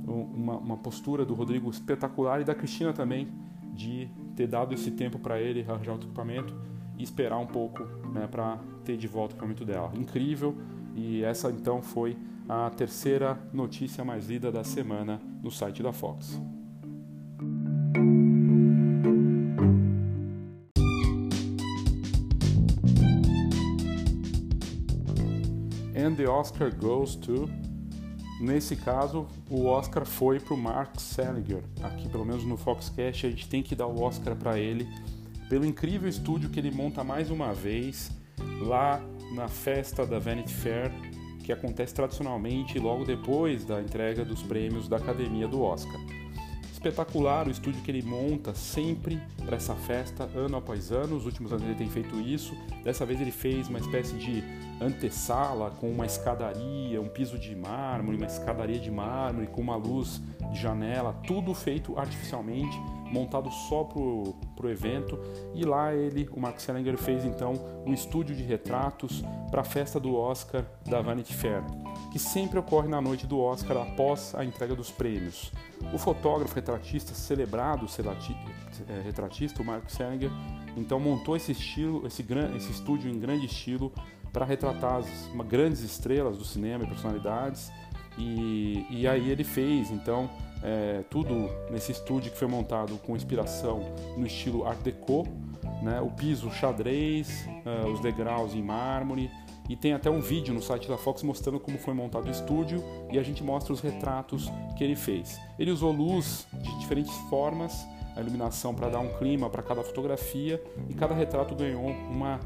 uma, 0.07 0.57
uma 0.57 0.77
postura 0.77 1.25
do 1.25 1.35
Rodrigo 1.35 1.69
espetacular 1.69 2.41
e 2.41 2.45
da 2.45 2.55
Cristina 2.55 2.93
também, 2.93 3.27
de 3.75 4.09
ter 4.37 4.47
dado 4.47 4.73
esse 4.73 4.93
tempo 4.93 5.19
para 5.19 5.41
ele 5.41 5.67
arranjar 5.69 5.93
outro 5.93 6.07
equipamento 6.07 6.55
e 6.97 7.03
esperar 7.03 7.39
um 7.39 7.47
pouco 7.47 7.83
né, 8.13 8.29
para 8.31 8.59
ter 8.85 8.97
de 8.97 9.09
volta 9.09 9.35
o 9.35 9.37
equipamento 9.37 9.65
dela. 9.65 9.93
Incrível, 9.97 10.55
e 10.95 11.23
essa 11.25 11.51
então 11.51 11.83
foi 11.83 12.17
a 12.49 12.71
terceira 12.71 13.39
notícia 13.53 14.05
mais 14.05 14.29
lida 14.29 14.53
da 14.53 14.63
semana 14.63 15.21
no 15.43 15.51
site 15.51 15.83
da 15.83 15.93
Fox. 15.93 16.41
And 25.97 26.15
the 26.15 26.29
Oscar 26.29 26.73
goes 26.75 27.17
to. 27.17 27.49
Nesse 28.41 28.77
caso, 28.77 29.27
o 29.51 29.65
Oscar 29.65 30.05
foi 30.05 30.39
para 30.39 30.55
o 30.55 30.59
Mark 30.59 31.01
Seliger. 31.01 31.65
Aqui, 31.83 32.09
pelo 32.09 32.25
menos 32.25 32.45
no 32.45 32.57
Foxcast, 32.57 33.27
a 33.27 33.31
gente 33.31 33.49
tem 33.49 33.63
que 33.63 33.75
dar 33.75 33.87
o 33.87 34.03
Oscar 34.03 34.37
para 34.37 34.59
ele 34.59 34.87
pelo 35.49 35.65
incrível 35.65 36.09
estúdio 36.09 36.51
que 36.51 36.59
ele 36.59 36.71
monta 36.71 37.03
mais 37.03 37.31
uma 37.31 37.55
vez 37.55 38.11
lá 38.61 39.01
na 39.33 39.49
festa 39.49 40.07
da 40.07 40.19
Vanity 40.19 40.53
Fair 40.53 40.93
que 41.47 41.53
acontece 41.53 41.95
tradicionalmente 41.95 42.77
logo 42.77 43.05
depois 43.05 43.65
da 43.65 43.81
entrega 43.81 44.25
dos 44.25 44.43
prêmios 44.43 44.89
da 44.89 44.97
Academia 44.97 45.47
do 45.47 45.63
Oscar. 45.63 46.01
Espetacular 46.73 47.47
o 47.47 47.51
estúdio 47.53 47.81
que 47.83 47.91
ele 47.91 48.03
monta 48.03 48.53
sempre 48.53 49.23
para 49.45 49.57
essa 49.57 49.77
festa, 49.77 50.29
ano 50.35 50.57
após 50.57 50.91
ano. 50.91 51.17
Os 51.17 51.25
últimos 51.25 51.53
anos 51.53 51.65
ele 51.65 51.77
tem 51.77 51.89
feito 51.89 52.21
isso. 52.21 52.53
Dessa 52.83 53.07
vez 53.07 53.21
ele 53.21 53.31
fez 53.31 53.69
uma 53.69 53.79
espécie 53.79 54.17
de 54.17 54.43
antessala 54.81 55.71
com 55.71 55.89
uma 55.89 56.05
escadaria, 56.05 57.01
um 57.01 57.09
piso 57.09 57.39
de 57.39 57.55
mármore, 57.55 58.17
uma 58.17 58.27
escadaria 58.27 58.81
de 58.81 58.91
mármore 58.91 59.47
com 59.47 59.61
uma 59.61 59.77
luz 59.77 60.21
de 60.53 60.61
janela, 60.61 61.13
tudo 61.29 61.55
feito 61.55 61.97
artificialmente 61.97 62.77
montado 63.11 63.51
só 63.51 63.85
pro, 63.85 64.35
pro 64.55 64.71
evento. 64.71 65.19
E 65.55 65.65
lá 65.65 65.95
ele, 65.95 66.29
o 66.33 66.41
Mark 66.41 66.61
Selinger, 66.61 66.97
fez 66.97 67.25
então 67.25 67.55
um 67.85 67.93
estúdio 67.93 68.35
de 68.35 68.43
retratos 68.43 69.23
para 69.51 69.61
a 69.61 69.65
festa 69.65 69.99
do 69.99 70.15
Oscar 70.15 70.65
da 70.85 71.01
Vanity 71.01 71.35
Fair, 71.35 71.63
que 72.13 72.19
sempre 72.19 72.59
ocorre 72.59 72.89
na 72.89 73.01
noite 73.01 73.27
do 73.27 73.41
Oscar 73.41 73.77
após 73.79 74.35
a 74.35 74.45
entrega 74.45 74.75
dos 74.75 74.91
prêmios. 74.91 75.53
O 75.93 75.99
fotógrafo 75.99 76.55
retratista 76.55 77.15
celebrado 77.15 77.87
é, 78.89 79.01
retratista, 79.03 79.63
o 79.63 79.65
Mark 79.65 79.89
Selinger, 79.89 80.31
então 80.77 81.01
montou 81.01 81.37
esse 81.37 81.53
estilo, 81.53 82.07
esse, 82.07 82.25
esse 82.57 82.71
estúdio 82.71 83.11
em 83.11 83.19
grande 83.19 83.47
estilo 83.47 83.93
para 84.33 84.45
retratar 84.45 84.97
as 84.97 85.07
grandes 85.49 85.81
estrelas 85.81 86.37
do 86.37 86.45
cinema 86.45 86.85
e 86.85 86.87
personalidades. 86.87 87.73
E, 88.19 88.87
e 88.91 89.07
aí 89.07 89.31
ele 89.31 89.45
fez 89.45 89.91
então 89.91 90.31
é, 90.67 91.05
tudo 91.09 91.49
nesse 91.71 91.93
estúdio 91.93 92.33
que 92.33 92.37
foi 92.37 92.49
montado 92.49 92.99
com 92.99 93.15
inspiração 93.15 93.85
no 94.17 94.27
estilo 94.27 94.67
Art 94.67 94.81
Deco, 94.81 95.25
né? 95.81 96.01
o 96.01 96.11
piso 96.11 96.51
xadrez, 96.51 97.47
uh, 97.65 97.89
os 97.89 98.01
degraus 98.01 98.53
em 98.53 98.63
mármore, 98.63 99.31
e 99.69 99.77
tem 99.77 99.93
até 99.93 100.11
um 100.11 100.21
vídeo 100.21 100.53
no 100.53 100.61
site 100.61 100.89
da 100.89 100.99
Fox 100.99 101.23
mostrando 101.23 101.61
como 101.61 101.79
foi 101.79 101.95
montado 101.95 102.27
o 102.27 102.31
estúdio 102.31 102.83
e 103.13 103.19
a 103.19 103.23
gente 103.23 103.45
mostra 103.45 103.73
os 103.73 103.81
retratos 103.81 104.51
que 104.77 104.83
ele 104.83 104.97
fez. 104.97 105.41
Ele 105.57 105.71
usou 105.71 105.93
luz 105.93 106.47
de 106.53 106.79
diferentes 106.81 107.15
formas, 107.31 107.87
a 108.17 108.21
iluminação 108.21 108.75
para 108.75 108.89
dar 108.89 109.01
um 109.01 109.19
clima 109.19 109.49
para 109.49 109.63
cada 109.63 109.83
fotografia 109.85 110.61
e 110.89 110.95
cada 110.95 111.15
retrato 111.15 111.55
ganhou 111.55 111.85
uma, 111.85 112.41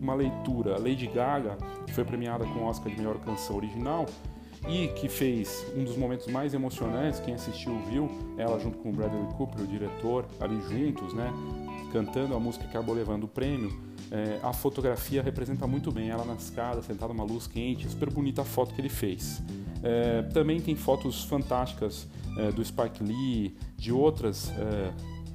uma 0.00 0.14
leitura. 0.14 0.74
A 0.74 0.78
Lady 0.78 1.06
Gaga, 1.06 1.56
que 1.86 1.92
foi 1.92 2.04
premiada 2.04 2.44
com 2.44 2.60
o 2.60 2.64
Oscar 2.64 2.90
de 2.90 2.98
melhor 2.98 3.18
canção 3.20 3.56
original, 3.56 4.06
e 4.68 4.88
que 4.88 5.08
fez 5.08 5.64
um 5.76 5.84
dos 5.84 5.96
momentos 5.96 6.26
mais 6.26 6.54
emocionantes, 6.54 7.20
quem 7.20 7.34
assistiu 7.34 7.78
viu, 7.90 8.10
ela 8.38 8.58
junto 8.58 8.78
com 8.78 8.90
o 8.90 8.92
Bradley 8.92 9.26
Cooper, 9.36 9.62
o 9.62 9.66
diretor, 9.66 10.26
ali 10.40 10.60
juntos, 10.62 11.12
né, 11.12 11.30
cantando 11.92 12.34
a 12.34 12.40
música 12.40 12.64
que 12.64 12.70
acabou 12.70 12.94
levando 12.94 13.24
o 13.24 13.28
prêmio. 13.28 13.72
É, 14.10 14.38
a 14.42 14.52
fotografia 14.52 15.22
representa 15.22 15.66
muito 15.66 15.90
bem 15.90 16.08
ela 16.08 16.24
na 16.24 16.34
escada, 16.34 16.82
sentada 16.82 17.12
numa 17.12 17.24
luz 17.24 17.46
quente, 17.46 17.88
super 17.88 18.10
bonita 18.10 18.42
a 18.42 18.44
foto 18.44 18.74
que 18.74 18.80
ele 18.80 18.88
fez. 18.88 19.42
É, 19.82 20.22
também 20.22 20.60
tem 20.60 20.74
fotos 20.74 21.24
fantásticas 21.24 22.08
é, 22.38 22.50
do 22.50 22.64
Spike 22.64 23.02
Lee, 23.02 23.56
de 23.76 23.92
outras, 23.92 24.50
é, 24.50 24.92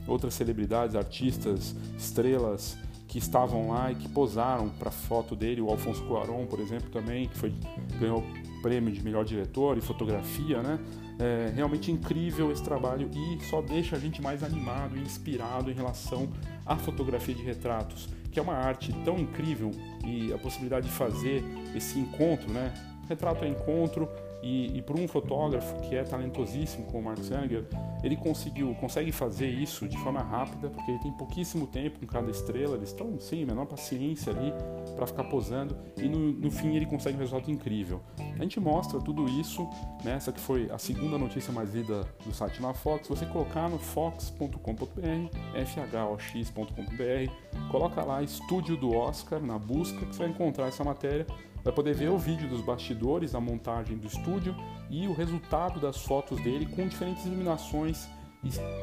outras 0.08 0.34
celebridades, 0.34 0.96
artistas, 0.96 1.76
estrelas 1.98 2.78
que 3.08 3.18
estavam 3.18 3.70
lá 3.70 3.92
e 3.92 3.96
que 3.96 4.08
posaram 4.08 4.70
para 4.70 4.92
foto 4.92 5.36
dele, 5.36 5.62
o 5.62 5.70
Alfonso 5.70 6.04
Cuarón, 6.04 6.46
por 6.46 6.60
exemplo, 6.60 6.90
também, 6.90 7.28
que 7.28 7.38
foi, 7.38 7.52
ganhou 8.00 8.24
prêmio 8.62 8.92
de 8.92 9.04
melhor 9.04 9.26
diretor 9.26 9.78
e 9.78 9.82
fotografia, 9.82 10.62
né? 10.62 10.80
É 11.20 11.52
realmente 11.54 11.92
incrível 11.92 12.52
esse 12.52 12.64
trabalho 12.64 13.10
e 13.14 13.44
só 13.46 13.62
deixa 13.62 13.96
a 13.96 14.00
gente 14.00 14.22
mais 14.22 14.44
animado 14.44 14.96
e 14.98 15.02
inspirado 15.02 15.70
em 15.70 15.74
relação 15.74 16.30
à 16.66 16.78
fotografia 16.78 17.36
de 17.36 17.44
retratos, 17.44 18.08
que 18.32 18.40
é 18.40 18.42
uma 18.42 18.54
arte 18.54 18.94
tão 19.04 19.18
incrível 19.18 19.72
e 20.06 20.32
a 20.32 20.38
possibilidade 20.38 20.88
de 20.88 20.94
fazer 20.94 21.44
esse 21.76 22.00
encontro, 22.00 22.50
né? 22.52 22.74
Retrato 23.10 23.44
é 23.44 23.48
encontro, 23.48 24.08
e, 24.42 24.78
e 24.78 24.82
para 24.82 25.00
um 25.00 25.08
fotógrafo 25.08 25.76
que 25.82 25.96
é 25.96 26.04
talentosíssimo 26.04 26.86
como 26.86 27.00
o 27.00 27.04
Mark 27.04 27.20
Seliger, 27.20 27.66
ele 28.04 28.16
conseguiu, 28.16 28.74
consegue 28.76 29.12
fazer 29.12 29.48
isso 29.48 29.88
de 29.88 29.98
forma 29.98 30.22
rápida, 30.22 30.70
porque 30.70 30.92
ele 30.92 31.00
tem 31.00 31.12
pouquíssimo 31.12 31.68
tempo 31.68 32.00
com 32.00 32.06
cada 32.06 32.32
estrela, 32.32 32.76
eles 32.76 32.90
estão 32.90 33.20
sem 33.20 33.46
menor 33.46 33.66
paciência 33.66 34.32
ali 34.32 34.54
para 34.96 35.06
ficar 35.06 35.26
posando 35.26 35.78
e 35.98 36.08
no, 36.08 36.32
no, 36.34 36.50
fim 36.50 36.76
ele 36.76 36.86
consegue 36.86 37.18
um 37.18 37.20
resultado 37.20 37.52
incrível. 37.52 38.02
A 38.18 38.42
gente 38.42 38.60
mostra 38.60 39.00
tudo 39.00 39.28
isso, 39.28 39.68
né, 40.04 40.14
essa 40.14 40.32
que 40.32 40.40
foi 40.40 40.70
a 40.72 40.78
segunda 40.78 41.18
notícia 41.18 41.52
mais 41.52 41.74
lida 41.74 42.06
do 42.26 42.34
site 42.34 42.62
na 42.62 42.74
Fox. 42.74 43.08
Você 43.08 43.26
colocar 43.26 43.70
no 43.70 43.78
fox.com.br, 43.78 44.56
fhox.com.br, 45.66 47.32
coloca 47.72 48.04
lá 48.04 48.22
Estúdio 48.22 48.76
do 48.78 48.96
Oscar 48.96 49.42
na 49.42 49.58
busca 49.58 50.06
que 50.06 50.16
você 50.16 50.24
vai 50.24 50.30
encontrar 50.30 50.68
essa 50.68 50.84
matéria 50.84 51.26
vai 51.64 51.74
poder 51.74 51.94
ver 51.94 52.10
o 52.10 52.18
vídeo 52.18 52.48
dos 52.48 52.62
bastidores, 52.62 53.36
a 53.36 53.40
montagem 53.40 53.98
do 53.98 54.08
estúdio 54.08 54.56
e 54.90 55.08
o 55.08 55.14
resultado 55.14 55.80
das 55.80 55.98
fotos 55.98 56.42
dele 56.42 56.66
com 56.66 56.88
diferentes 56.88 57.26
iluminações, 57.26 58.08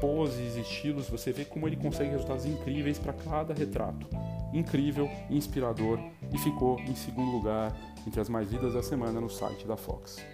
poses, 0.00 0.56
estilos. 0.56 1.08
Você 1.08 1.32
vê 1.32 1.44
como 1.44 1.66
ele 1.66 1.76
consegue 1.76 2.10
resultados 2.10 2.44
incríveis 2.44 2.98
para 2.98 3.12
cada 3.12 3.54
retrato. 3.54 4.06
Incrível, 4.52 5.10
inspirador 5.30 5.98
e 6.32 6.38
ficou 6.38 6.78
em 6.80 6.94
segundo 6.94 7.30
lugar 7.30 7.76
entre 8.06 8.20
as 8.20 8.28
mais 8.28 8.50
lidas 8.50 8.74
da 8.74 8.82
semana 8.82 9.20
no 9.20 9.28
site 9.28 9.66
da 9.66 9.76
Fox. 9.76 10.24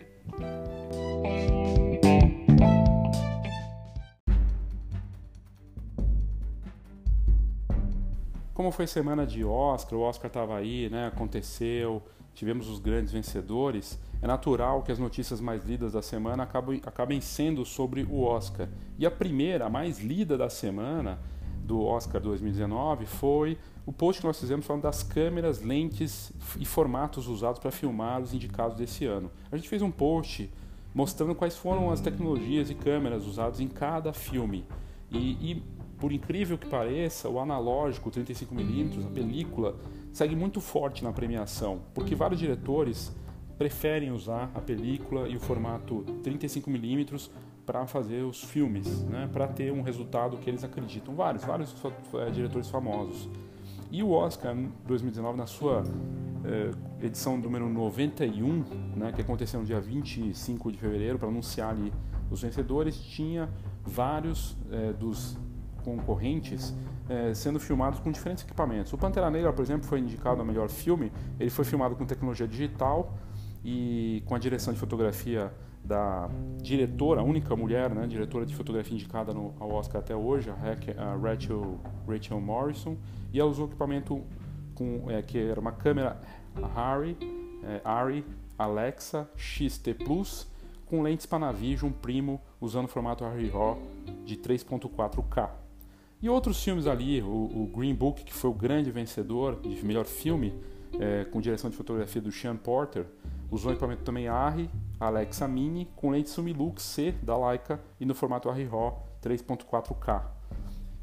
Como 8.63 8.71
foi 8.71 8.87
semana 8.87 9.27
de 9.27 9.45
Oscar, 9.45 9.99
o 9.99 10.03
Oscar 10.03 10.29
estava 10.29 10.57
aí, 10.57 10.89
né? 10.89 11.09
Aconteceu, 11.09 12.01
tivemos 12.33 12.69
os 12.69 12.79
grandes 12.79 13.11
vencedores, 13.11 13.99
é 14.23 14.27
natural 14.29 14.85
que 14.85 14.93
as 14.93 15.01
notícias 15.01 15.41
mais 15.41 15.65
lidas 15.65 15.95
da 15.95 16.01
semana 16.01 16.45
acabem, 16.45 16.81
acabem 16.87 17.21
sendo 17.21 17.65
sobre 17.65 18.05
o 18.05 18.23
Oscar. 18.23 18.69
E 18.97 19.05
a 19.05 19.11
primeira, 19.11 19.67
a 19.67 19.69
mais 19.69 19.99
lida 19.99 20.39
da 20.39 20.49
semana, 20.49 21.19
do 21.65 21.83
Oscar 21.85 22.21
2019 22.21 23.05
foi 23.05 23.59
o 23.85 23.93
post 23.93 24.21
que 24.21 24.29
nós 24.29 24.39
fizemos 24.39 24.65
falando 24.65 24.83
das 24.83 25.03
câmeras, 25.03 25.61
lentes 25.61 26.33
e 26.57 26.65
formatos 26.65 27.27
usados 27.27 27.59
para 27.59 27.73
filmar 27.73 28.21
os 28.21 28.33
indicados 28.33 28.77
desse 28.77 29.05
ano. 29.05 29.29
A 29.51 29.57
gente 29.57 29.69
fez 29.69 29.83
um 29.83 29.91
post 29.91 30.49
mostrando 30.95 31.35
quais 31.35 31.57
foram 31.57 31.91
as 31.91 32.01
tecnologias 32.01 32.71
e 32.71 32.77
câmeras 32.77 33.27
usadas 33.27 33.59
em 33.59 33.67
cada 33.67 34.13
filme. 34.13 34.65
E, 35.11 35.53
e 35.53 35.63
por 36.03 36.11
incrível 36.13 36.59
que 36.59 36.67
pareça, 36.67 37.29
o 37.29 37.39
analógico 37.39 38.11
35mm, 38.11 39.07
a 39.07 39.11
película, 39.11 39.77
segue 40.13 40.35
muito 40.35 40.61
forte 40.61 41.05
na 41.05 41.13
premiação, 41.13 41.83
porque 41.95 42.17
vários 42.17 42.41
diretores 42.41 43.15
preferem 43.57 44.11
usar 44.11 44.51
a 44.53 44.61
película 44.61 45.29
e 45.29 45.37
o 45.37 45.39
formato 45.39 46.05
35mm 46.25 47.31
para 47.65 47.87
fazer 47.87 48.25
os 48.25 48.43
filmes, 48.43 49.05
né, 49.05 49.31
para 49.33 49.47
ter 49.47 49.73
um 49.73 49.81
resultado 49.81 50.37
que 50.39 50.51
eles 50.51 50.65
acreditam. 50.65 51.15
Vários, 51.15 51.45
vários 51.45 51.73
é, 52.15 52.31
diretores 52.33 52.69
famosos. 52.69 53.29
E 53.89 54.03
o 54.03 54.11
Oscar 54.11 54.57
2019, 54.85 55.39
na 55.39 55.47
sua 55.47 55.85
é, 56.45 57.07
edição 57.07 57.37
número 57.37 57.69
91, 57.69 58.65
né, 58.97 59.13
que 59.13 59.21
aconteceu 59.21 59.61
no 59.61 59.67
dia 59.67 59.81
25 59.81 60.73
de 60.73 60.79
fevereiro, 60.79 61.17
para 61.17 61.29
anunciar 61.29 61.71
ali 61.71 61.93
os 62.29 62.43
vencedores, 62.43 62.97
tinha 62.97 63.49
vários 63.85 64.57
é, 64.69 64.93
dos 64.93 65.39
concorrentes 65.85 66.75
é, 67.09 67.35
sendo 67.35 67.61
filmados 67.61 68.01
com 68.01 68.11
diferentes 68.11 68.45
equipamentos. 68.45 68.93
O 68.93 68.99
Pantera 68.99 69.31
Negra, 69.31 69.53
por 69.53 69.63
exemplo, 69.63 69.87
foi 69.87 69.99
indicado 69.99 70.41
ao 70.41 70.47
melhor 70.47 70.69
filme. 70.69 71.13
Ele 71.39 71.51
foi 71.51 71.65
filmado 71.65 71.95
com 71.97 72.05
tecnologia 72.05 72.47
digital 72.47 73.17
e 73.65 74.23
com 74.27 74.35
a 74.35 74.39
direção 74.39 74.73
de 74.73 74.79
fotografia 74.79 75.53
da 75.85 76.31
diretora, 76.63 77.21
a 77.21 77.25
única 77.25 77.57
mulher, 77.57 77.91
né, 77.91 78.07
diretora 78.07 78.47
de 78.47 78.55
fotografia 78.55 78.95
indicada 78.95 79.35
no, 79.35 79.53
ao 79.59 79.73
Oscar 79.73 80.01
até 80.01 80.15
hoje, 80.15 80.49
a 80.49 80.55
Rachel, 81.17 81.81
Rachel 82.07 82.41
Morrison, 82.41 82.97
e 83.33 83.41
ela 83.41 83.51
usou 83.51 83.67
equipamento 83.67 84.23
com, 84.75 85.11
é, 85.11 85.21
que 85.23 85.39
era 85.39 85.59
uma 85.59 85.73
câmera 85.73 86.21
Harry, 86.75 87.17
é, 87.65 87.81
Arri 87.85 88.25
Alexa 88.57 89.29
XT 89.37 89.95
Plus 89.95 90.47
com 90.87 91.03
lentes 91.03 91.27
Panavision 91.27 91.91
Primo 91.91 92.41
usando 92.61 92.85
o 92.85 92.89
formato 92.89 93.25
RAW 93.25 93.79
de 94.25 94.37
3.4K. 94.37 95.62
E 96.23 96.29
outros 96.29 96.63
filmes 96.63 96.87
ali, 96.87 97.21
o, 97.21 97.27
o, 97.27 97.71
Green 97.75 97.95
Book, 97.95 98.23
que 98.23 98.33
foi 98.33 98.49
o 98.49 98.55
grande 98.55 98.93
vencedor 98.93 99.61
de 99.61 99.85
melhor 99.85 100.05
filme, 100.05 100.55
é, 101.01 101.25
com 101.25 101.41
direção 101.41 101.69
de 101.69 101.77
fotografia 101.77 102.23
do 102.23 102.31
Sean 102.31 102.57
Porter, 102.57 103.07
usou 103.51 103.73
equipamento 103.73 104.05
também 104.05 104.29
Arri 104.29 104.71
Alexa 105.01 105.49
Mini 105.49 105.89
com 105.97 106.11
lente 106.11 106.31
Sumilux 106.31 106.81
C 106.81 107.13
da 107.23 107.37
Leica 107.37 107.81
e 107.99 108.07
no 108.07 108.15
formato 108.15 108.49
Arri 108.49 108.65
RAW 108.65 109.05
3.4K. 109.21 110.23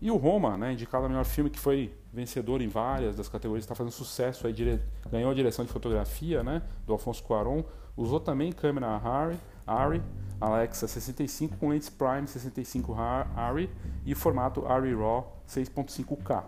E 0.01 0.09
o 0.09 0.15
Roma, 0.15 0.57
né, 0.57 0.71
indicado 0.71 1.05
a 1.05 1.09
melhor 1.09 1.25
filme, 1.25 1.49
que 1.49 1.59
foi 1.59 1.93
vencedor 2.13 2.61
em 2.61 2.69
várias 2.69 3.17
das 3.17 3.27
categorias, 3.27 3.65
está 3.65 3.75
fazendo 3.75 3.91
sucesso, 3.91 4.47
aí, 4.47 4.53
dire... 4.53 4.81
ganhou 5.11 5.29
a 5.29 5.33
direção 5.33 5.65
de 5.65 5.71
fotografia 5.71 6.41
né, 6.41 6.61
do 6.87 6.93
Alfonso 6.93 7.21
Cuaron, 7.23 7.65
usou 7.97 8.21
também 8.21 8.53
câmera 8.53 8.97
Harry, 8.97 9.37
Arri 9.67 10.01
Alexa 10.39 10.87
65 10.87 11.57
com 11.57 11.69
lentes 11.69 11.89
Prime 11.89 12.27
65 12.27 12.93
Arri 12.93 13.69
e 14.05 14.15
formato 14.15 14.65
Arri 14.65 14.93
RAW 14.93 15.41
6.5K. 15.47 16.43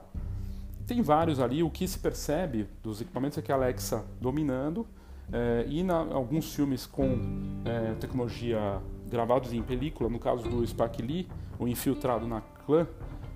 Tem 0.87 1.01
vários 1.01 1.39
ali, 1.39 1.63
o 1.63 1.69
que 1.69 1.87
se 1.87 1.99
percebe 1.99 2.67
dos 2.81 3.01
equipamentos 3.01 3.37
é 3.37 3.41
que 3.41 3.51
a 3.51 3.55
Alexa 3.55 4.03
dominando, 4.19 4.85
é, 5.31 5.65
e 5.67 5.83
na, 5.83 5.95
alguns 5.95 6.53
filmes 6.53 6.85
com 6.85 7.17
é, 7.63 7.93
tecnologia 7.93 8.81
gravados 9.09 9.53
em 9.53 9.61
película, 9.61 10.09
no 10.09 10.19
caso 10.19 10.43
do 10.49 10.65
Spike 10.65 11.01
Lee, 11.01 11.27
o 11.59 11.67
Infiltrado 11.67 12.27
na 12.27 12.41
Clã, 12.65 12.87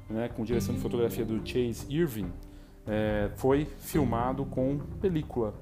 né, 0.09 0.29
com 0.29 0.43
direção 0.43 0.75
de 0.75 0.81
fotografia 0.81 1.25
do 1.25 1.37
Chase 1.47 1.85
Irving, 1.89 2.31
é, 2.87 3.31
foi 3.35 3.65
filmado 3.79 4.45
com 4.45 4.77
película. 5.01 5.53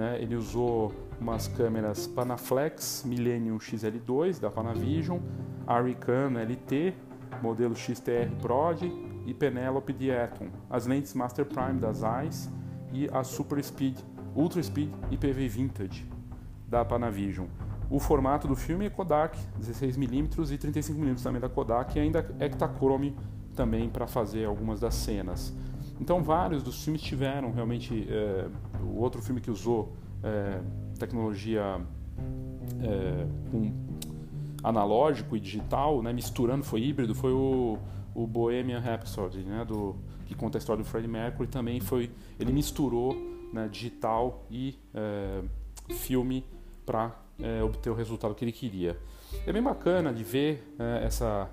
Né? 0.00 0.16
Ele 0.18 0.34
usou 0.34 0.94
umas 1.20 1.46
câmeras 1.46 2.06
Panaflex 2.06 3.04
Millennium 3.04 3.58
XL2 3.58 4.40
da 4.40 4.50
Panavision, 4.50 5.18
Aricam 5.66 6.32
LT, 6.38 6.94
modelo 7.42 7.76
XTR 7.76 8.34
Prod 8.40 8.80
e 9.26 9.34
Penelope 9.34 9.92
de 9.92 10.08
Eton, 10.08 10.48
as 10.70 10.86
lentes 10.86 11.12
Master 11.12 11.44
Prime 11.44 11.78
das 11.78 11.98
Zeiss 11.98 12.50
e 12.94 13.10
a 13.12 13.22
Super 13.22 13.62
Speed 13.62 13.98
Ultra 14.34 14.62
Speed 14.62 14.88
IPV 15.10 15.48
Vintage 15.48 16.08
da 16.66 16.82
Panavision. 16.82 17.48
O 17.90 17.98
formato 17.98 18.48
do 18.48 18.56
filme 18.56 18.86
é 18.86 18.88
Kodak, 18.88 19.36
16mm 19.60 20.50
e 20.50 20.56
35mm 20.56 21.22
também 21.22 21.42
da 21.42 21.48
Kodak, 21.50 21.98
e 21.98 22.00
ainda 22.00 22.26
Ektachrome 22.40 23.14
também 23.54 23.90
para 23.90 24.06
fazer 24.06 24.46
algumas 24.46 24.80
das 24.80 24.94
cenas. 24.94 25.54
Então 26.00 26.22
vários 26.22 26.62
dos 26.62 26.82
filmes 26.82 27.02
tiveram 27.02 27.52
realmente 27.52 28.06
é, 28.08 28.48
o 28.82 28.98
outro 28.98 29.20
filme 29.20 29.40
que 29.40 29.50
usou 29.50 29.92
é, 30.22 30.60
tecnologia 30.98 31.80
é, 32.82 33.26
analógico 34.62 35.36
e 35.36 35.40
digital, 35.40 36.02
né, 36.02 36.12
misturando, 36.12 36.64
foi 36.64 36.82
híbrido, 36.82 37.14
foi 37.14 37.32
o, 37.32 37.78
o 38.14 38.26
Bohemian 38.26 38.80
Rhapsody, 38.80 39.40
né, 39.40 39.64
do, 39.64 39.94
que 40.26 40.34
conta 40.34 40.56
a 40.56 40.60
história 40.60 40.82
do 40.82 40.88
Freddie 40.88 41.08
Mercury, 41.08 41.48
também 41.48 41.80
foi, 41.80 42.10
ele 42.38 42.52
misturou 42.52 43.14
né, 43.52 43.68
digital 43.70 44.44
e 44.50 44.78
filme 45.90 46.44
para 46.86 47.14
obter 47.64 47.90
o 47.90 47.94
resultado 47.94 48.34
que 48.34 48.44
ele 48.44 48.52
queria. 48.52 48.98
É 49.46 49.52
bem 49.52 49.62
bacana 49.62 50.12
de 50.12 50.22
ver 50.22 50.74
essa, 51.02 51.48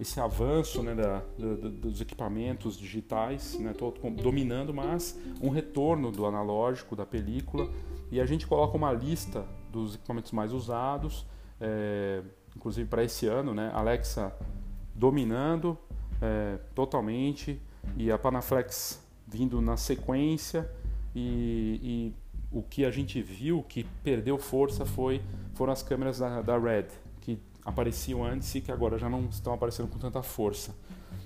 esse 0.00 0.18
avanço 0.18 0.82
né, 0.82 0.94
da, 0.94 1.22
do, 1.38 1.70
dos 1.70 2.00
equipamentos 2.00 2.78
digitais, 2.78 3.58
né, 3.58 3.74
dominando, 4.22 4.72
mas 4.72 5.18
um 5.42 5.50
retorno 5.50 6.10
do 6.10 6.24
analógico, 6.24 6.96
da 6.96 7.04
película, 7.04 7.70
e 8.10 8.18
a 8.18 8.24
gente 8.24 8.46
coloca 8.46 8.76
uma 8.76 8.92
lista 8.92 9.44
dos 9.70 9.96
equipamentos 9.96 10.32
mais 10.32 10.52
usados, 10.54 11.26
é, 11.60 12.22
inclusive 12.56 12.88
para 12.88 13.04
esse 13.04 13.26
ano, 13.26 13.52
né, 13.52 13.70
Alexa 13.74 14.34
dominando 14.94 15.76
é, 16.20 16.58
totalmente, 16.74 17.60
e 17.96 18.10
a 18.10 18.18
Panaflex 18.18 19.06
vindo 19.26 19.60
na 19.60 19.76
sequência, 19.76 20.70
e, 21.14 22.12
e, 22.14 22.30
o 22.52 22.62
que 22.62 22.84
a 22.84 22.90
gente 22.90 23.22
viu 23.22 23.62
que 23.62 23.84
perdeu 24.02 24.36
força 24.36 24.84
foi 24.84 25.22
foram 25.54 25.72
as 25.72 25.84
câmeras 25.84 26.18
da, 26.18 26.42
da 26.42 26.58
Red, 26.58 26.86
apareciam 27.64 28.24
antes 28.24 28.54
e 28.54 28.60
que 28.60 28.72
agora 28.72 28.98
já 28.98 29.08
não 29.08 29.26
estão 29.26 29.52
aparecendo 29.52 29.88
com 29.88 29.98
tanta 29.98 30.22
força. 30.22 30.74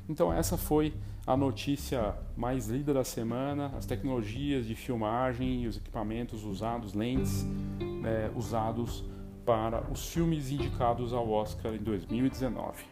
Então 0.08 0.32
essa 0.32 0.56
foi 0.56 0.92
a 1.26 1.36
notícia 1.36 2.14
mais 2.36 2.68
lida 2.68 2.92
da 2.92 3.04
semana, 3.04 3.72
as 3.76 3.86
tecnologias 3.86 4.66
de 4.66 4.74
filmagem 4.74 5.62
e 5.62 5.66
os 5.66 5.76
equipamentos 5.76 6.44
usados, 6.44 6.92
lentes 6.92 7.44
né, 8.02 8.30
usados 8.36 9.04
para 9.44 9.82
os 9.90 10.08
filmes 10.08 10.50
indicados 10.50 11.12
ao 11.12 11.30
Oscar 11.30 11.74
em 11.74 11.78
2019. 11.78 12.84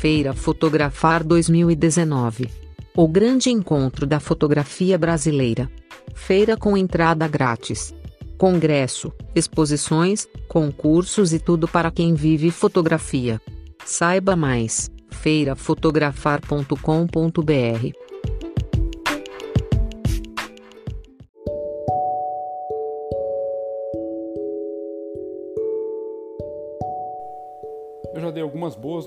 Feira 0.00 0.32
Fotografar 0.32 1.24
2019. 1.24 2.65
O 2.98 3.06
grande 3.06 3.50
encontro 3.50 4.06
da 4.06 4.18
fotografia 4.18 4.96
brasileira. 4.96 5.70
Feira 6.14 6.56
com 6.56 6.78
entrada 6.78 7.28
grátis. 7.28 7.94
Congresso, 8.38 9.12
exposições, 9.34 10.26
concursos 10.48 11.34
e 11.34 11.38
tudo 11.38 11.68
para 11.68 11.90
quem 11.90 12.14
vive 12.14 12.50
fotografia. 12.50 13.38
Saiba 13.84 14.34
mais: 14.34 14.90
feirafotografar.com.br. 15.10 18.05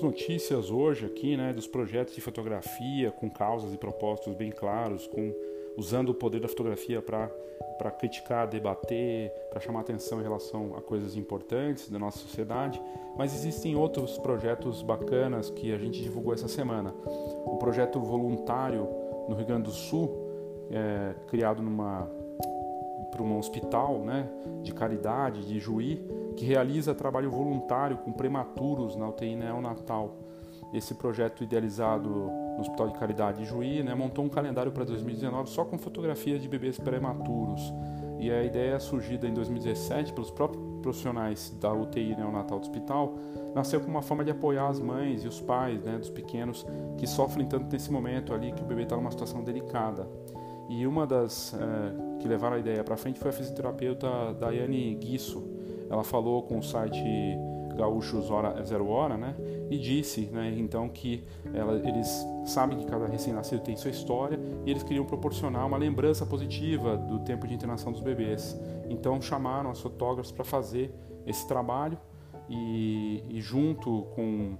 algumas 0.00 0.02
notícias 0.02 0.70
hoje 0.70 1.04
aqui, 1.04 1.36
né, 1.36 1.52
dos 1.52 1.66
projetos 1.66 2.14
de 2.14 2.20
fotografia 2.20 3.10
com 3.10 3.28
causas 3.28 3.72
e 3.74 3.76
propósitos 3.76 4.34
bem 4.34 4.50
claros, 4.50 5.06
com 5.06 5.32
usando 5.76 6.08
o 6.10 6.14
poder 6.14 6.40
da 6.40 6.48
fotografia 6.48 7.02
para 7.02 7.30
para 7.76 7.90
criticar, 7.90 8.46
debater, 8.46 9.30
para 9.50 9.58
chamar 9.58 9.80
atenção 9.80 10.20
em 10.20 10.22
relação 10.22 10.74
a 10.76 10.82
coisas 10.82 11.16
importantes 11.16 11.88
da 11.88 11.98
nossa 11.98 12.18
sociedade, 12.18 12.80
mas 13.16 13.34
existem 13.34 13.74
outros 13.74 14.18
projetos 14.18 14.82
bacanas 14.82 15.48
que 15.48 15.72
a 15.72 15.78
gente 15.78 16.02
divulgou 16.02 16.34
essa 16.34 16.48
semana. 16.48 16.94
O 17.46 17.56
projeto 17.58 17.98
voluntário 17.98 18.86
no 19.28 19.34
Rio 19.34 19.46
Grande 19.46 19.64
do 19.64 19.70
Sul, 19.70 20.10
é, 20.70 21.14
criado 21.26 21.62
numa 21.62 22.10
para 23.10 23.22
um 23.22 23.38
hospital 23.38 24.00
né, 24.00 24.28
de 24.62 24.72
caridade 24.72 25.46
de 25.46 25.58
Juí, 25.58 26.04
que 26.36 26.44
realiza 26.44 26.94
trabalho 26.94 27.30
voluntário 27.30 27.98
com 27.98 28.12
prematuros 28.12 28.96
na 28.96 29.08
UTI 29.08 29.36
neonatal. 29.36 30.16
Esse 30.72 30.94
projeto 30.94 31.42
idealizado 31.42 32.08
no 32.08 32.60
Hospital 32.60 32.88
de 32.88 32.94
Caridade 32.94 33.38
de 33.42 33.44
Juí 33.44 33.82
né, 33.82 33.94
montou 33.94 34.24
um 34.24 34.28
calendário 34.28 34.70
para 34.70 34.84
2019 34.84 35.50
só 35.50 35.64
com 35.64 35.76
fotografias 35.76 36.40
de 36.40 36.48
bebês 36.48 36.78
prematuros. 36.78 37.72
E 38.18 38.30
a 38.30 38.44
ideia 38.44 38.78
surgida 38.78 39.26
em 39.26 39.32
2017 39.32 40.12
pelos 40.12 40.30
próprios 40.30 40.62
profissionais 40.80 41.54
da 41.60 41.72
UTI 41.72 42.14
neonatal 42.14 42.58
do 42.58 42.62
hospital 42.62 43.14
nasceu 43.54 43.80
como 43.80 43.92
uma 43.92 44.02
forma 44.02 44.24
de 44.24 44.30
apoiar 44.30 44.68
as 44.68 44.78
mães 44.78 45.24
e 45.24 45.28
os 45.28 45.40
pais 45.40 45.82
né, 45.82 45.98
dos 45.98 46.10
pequenos 46.10 46.66
que 46.98 47.06
sofrem 47.06 47.46
tanto 47.46 47.72
nesse 47.72 47.90
momento 47.90 48.32
ali 48.32 48.52
que 48.52 48.62
o 48.62 48.66
bebê 48.66 48.82
está 48.82 48.96
numa 48.96 49.10
situação 49.10 49.42
delicada. 49.42 50.08
E 50.70 50.86
uma 50.86 51.04
das 51.04 51.52
é, 51.52 52.18
que 52.20 52.28
levaram 52.28 52.54
a 52.54 52.58
ideia 52.60 52.84
para 52.84 52.96
frente 52.96 53.18
foi 53.18 53.30
a 53.30 53.32
fisioterapeuta 53.32 54.32
Daiane 54.38 54.94
Guisso. 54.94 55.42
Ela 55.90 56.04
falou 56.04 56.44
com 56.44 56.60
o 56.60 56.62
site 56.62 57.02
Gaúchos 57.76 58.30
Hora, 58.30 58.62
Zero 58.62 58.86
Hora, 58.88 59.16
né? 59.16 59.34
E 59.68 59.76
disse, 59.76 60.26
né, 60.26 60.54
então, 60.56 60.88
que 60.88 61.24
ela, 61.52 61.74
eles 61.76 62.24
sabem 62.44 62.78
que 62.78 62.86
cada 62.86 63.06
recém-nascido 63.06 63.62
tem 63.62 63.76
sua 63.76 63.90
história 63.90 64.38
e 64.64 64.70
eles 64.70 64.84
queriam 64.84 65.04
proporcionar 65.04 65.66
uma 65.66 65.76
lembrança 65.76 66.24
positiva 66.24 66.96
do 66.96 67.18
tempo 67.18 67.48
de 67.48 67.54
internação 67.54 67.90
dos 67.90 68.00
bebês. 68.00 68.56
Então, 68.88 69.20
chamaram 69.20 69.70
as 69.70 69.80
fotógrafas 69.80 70.30
para 70.30 70.44
fazer 70.44 70.94
esse 71.26 71.48
trabalho 71.48 71.98
e, 72.48 73.24
e 73.28 73.40
junto 73.40 74.02
com, 74.14 74.56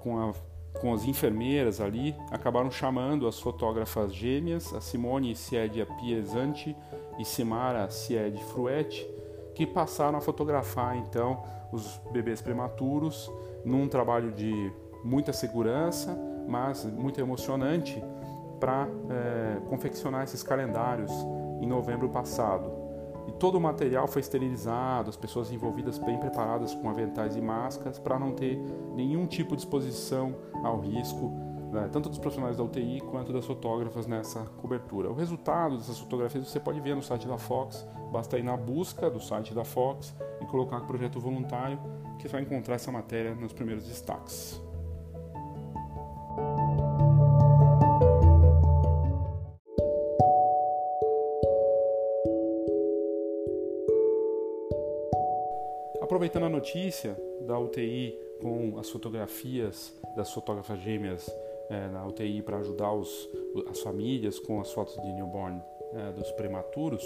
com 0.00 0.18
a 0.18 0.32
com 0.80 0.92
as 0.92 1.04
enfermeiras 1.04 1.80
ali, 1.80 2.14
acabaram 2.30 2.70
chamando 2.70 3.26
as 3.26 3.38
fotógrafas 3.38 4.14
gêmeas, 4.14 4.72
a 4.74 4.80
Simone 4.80 5.34
Siede 5.34 5.86
Piesante 6.00 6.76
e 7.18 7.24
Simara 7.24 7.88
Siede 7.90 8.42
Fruetti, 8.44 9.06
que 9.54 9.66
passaram 9.66 10.18
a 10.18 10.20
fotografar 10.20 10.96
então 10.96 11.42
os 11.72 12.00
bebês 12.10 12.40
prematuros 12.40 13.30
num 13.64 13.86
trabalho 13.86 14.32
de 14.32 14.72
muita 15.04 15.32
segurança, 15.32 16.18
mas 16.48 16.84
muito 16.84 17.20
emocionante 17.20 18.02
para 18.58 18.88
é, 19.10 19.60
confeccionar 19.68 20.24
esses 20.24 20.42
calendários 20.42 21.10
em 21.60 21.66
novembro 21.66 22.08
passado. 22.08 22.81
E 23.26 23.32
todo 23.32 23.56
o 23.56 23.60
material 23.60 24.08
foi 24.08 24.20
esterilizado, 24.20 25.10
as 25.10 25.16
pessoas 25.16 25.52
envolvidas 25.52 25.98
bem 25.98 26.18
preparadas 26.18 26.74
com 26.74 26.88
aventais 26.88 27.36
e 27.36 27.40
máscaras 27.40 27.98
para 27.98 28.18
não 28.18 28.32
ter 28.32 28.58
nenhum 28.94 29.26
tipo 29.26 29.54
de 29.54 29.62
exposição 29.62 30.34
ao 30.62 30.80
risco, 30.80 31.30
né, 31.72 31.88
tanto 31.90 32.08
dos 32.08 32.18
profissionais 32.18 32.56
da 32.56 32.64
UTI 32.64 33.00
quanto 33.10 33.32
das 33.32 33.46
fotógrafas 33.46 34.06
nessa 34.06 34.40
cobertura. 34.60 35.10
O 35.10 35.14
resultado 35.14 35.76
dessas 35.76 35.98
fotografias 35.98 36.48
você 36.48 36.60
pode 36.60 36.80
ver 36.80 36.94
no 36.94 37.02
site 37.02 37.26
da 37.26 37.38
Fox, 37.38 37.86
basta 38.12 38.38
ir 38.38 38.42
na 38.42 38.56
busca 38.56 39.08
do 39.08 39.20
site 39.20 39.54
da 39.54 39.64
Fox 39.64 40.14
e 40.40 40.46
colocar 40.46 40.80
projeto 40.80 41.20
voluntário, 41.20 41.78
que 42.18 42.28
vai 42.28 42.42
encontrar 42.42 42.74
essa 42.74 42.92
matéria 42.92 43.34
nos 43.34 43.52
primeiros 43.52 43.86
destaques. 43.86 44.60
Aproveitando 56.22 56.44
a 56.44 56.48
notícia 56.48 57.16
da 57.48 57.58
UTI 57.58 58.16
com 58.40 58.78
as 58.78 58.88
fotografias 58.88 59.92
das 60.16 60.32
fotógrafas 60.32 60.78
gêmeas 60.78 61.28
é, 61.68 61.88
na 61.88 62.06
UTI 62.06 62.40
para 62.42 62.58
ajudar 62.58 62.92
os, 62.92 63.28
as 63.68 63.80
famílias 63.80 64.38
com 64.38 64.60
as 64.60 64.70
fotos 64.72 64.94
de 65.02 65.12
newborn 65.14 65.60
é, 65.92 66.12
dos 66.12 66.30
prematuros, 66.32 67.02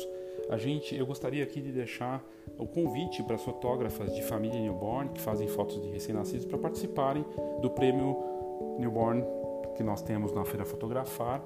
a 0.51 0.59
gente, 0.59 0.95
eu 0.95 1.07
gostaria 1.07 1.43
aqui 1.43 1.63
de 1.63 1.73
deixar 1.73 2.23
o 2.59 2.67
convite 2.67 3.23
para 3.23 3.37
as 3.37 3.43
fotógrafas 3.43 4.15
de 4.15 4.21
família 4.21 4.61
newborn 4.61 5.09
que 5.09 5.21
fazem 5.23 5.49
fotos 5.49 5.81
de 5.81 5.89
recém-nascidos 5.89 6.45
para 6.45 6.59
participarem 6.59 7.25
do 7.63 7.71
prêmio 7.71 8.23
newborn 8.79 9.25
que 9.79 9.83
nós 9.83 10.03
temos 10.03 10.31
na 10.31 10.45
Feira 10.45 10.67
Fotografar 10.67 11.43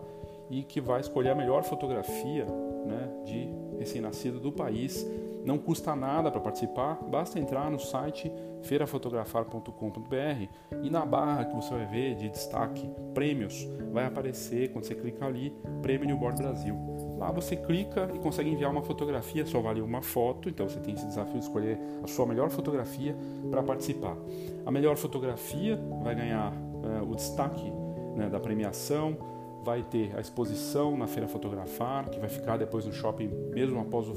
e 0.51 0.65
que 0.65 0.81
vai 0.81 1.01
escolher 1.01 1.31
a 1.31 1.35
melhor 1.37 1.63
fotografia 1.63 2.47
né, 2.85 3.09
de 3.25 3.49
recém-nascido 3.79 4.41
do 4.41 4.51
país 4.51 5.07
não 5.45 5.59
custa 5.59 5.95
nada 5.97 6.31
para 6.31 6.41
participar, 6.41 6.99
basta 7.03 7.39
entrar 7.39 7.71
no 7.71 7.79
site 7.79 8.31
feirafotografar.com.br 8.63 10.49
e 10.83 10.91
na 10.91 11.05
barra 11.07 11.45
que 11.45 11.55
você 11.55 11.71
vai 11.71 11.87
ver 11.87 12.15
de 12.15 12.29
destaque 12.29 12.91
prêmios, 13.15 13.69
vai 13.93 14.07
aparecer 14.07 14.71
quando 14.71 14.85
você 14.85 14.95
clica 14.95 15.25
ali 15.25 15.55
Prêmio 15.83 16.07
Newborn 16.07 16.37
Brasil. 16.37 16.77
Lá 17.19 17.31
você 17.31 17.57
clica 17.57 18.11
e 18.15 18.19
consegue 18.19 18.51
enviar 18.51 18.71
uma 18.71 18.83
fotografia, 18.83 19.45
só 19.47 19.61
vale 19.61 19.81
uma 19.81 20.03
foto, 20.03 20.49
então 20.49 20.69
você 20.69 20.81
tem 20.81 20.95
esse 20.95 21.07
desafio 21.07 21.39
de 21.39 21.45
escolher 21.45 21.79
a 22.03 22.07
sua 22.07 22.27
melhor 22.27 22.51
fotografia 22.51 23.17
para 23.51 23.63
participar. 23.63 24.17
A 24.65 24.71
melhor 24.71 24.97
fotografia 24.97 25.79
vai 26.03 26.15
ganhar 26.15 26.53
uh, 26.53 27.11
o 27.11 27.15
destaque 27.15 27.71
né, 28.17 28.29
da 28.29 28.41
premiação, 28.41 29.17
vai 29.63 29.83
ter 29.83 30.17
a 30.17 30.21
exposição 30.21 30.97
na 30.97 31.07
Feira 31.07 31.29
Fotografar, 31.29 32.09
que 32.09 32.19
vai 32.19 32.29
ficar 32.29 32.57
depois 32.57 32.87
no 32.87 32.93
shopping 32.93 33.29
mesmo 33.53 33.79
após 33.81 34.09
o 34.09 34.15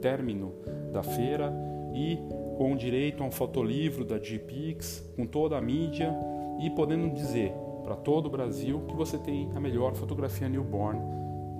término 0.00 0.54
da 0.92 1.02
feira 1.02 1.52
e 1.94 2.18
com 2.56 2.76
direito 2.76 3.22
a 3.22 3.26
um 3.26 3.30
fotolivro 3.30 4.04
da 4.04 4.18
GPix, 4.18 5.02
com 5.16 5.26
toda 5.26 5.56
a 5.56 5.60
mídia 5.60 6.14
e 6.60 6.68
podendo 6.70 7.14
dizer 7.14 7.52
para 7.82 7.96
todo 7.96 8.26
o 8.26 8.30
Brasil 8.30 8.84
que 8.86 8.94
você 8.94 9.16
tem 9.18 9.50
a 9.54 9.60
melhor 9.60 9.94
fotografia 9.94 10.48
newborn 10.48 11.00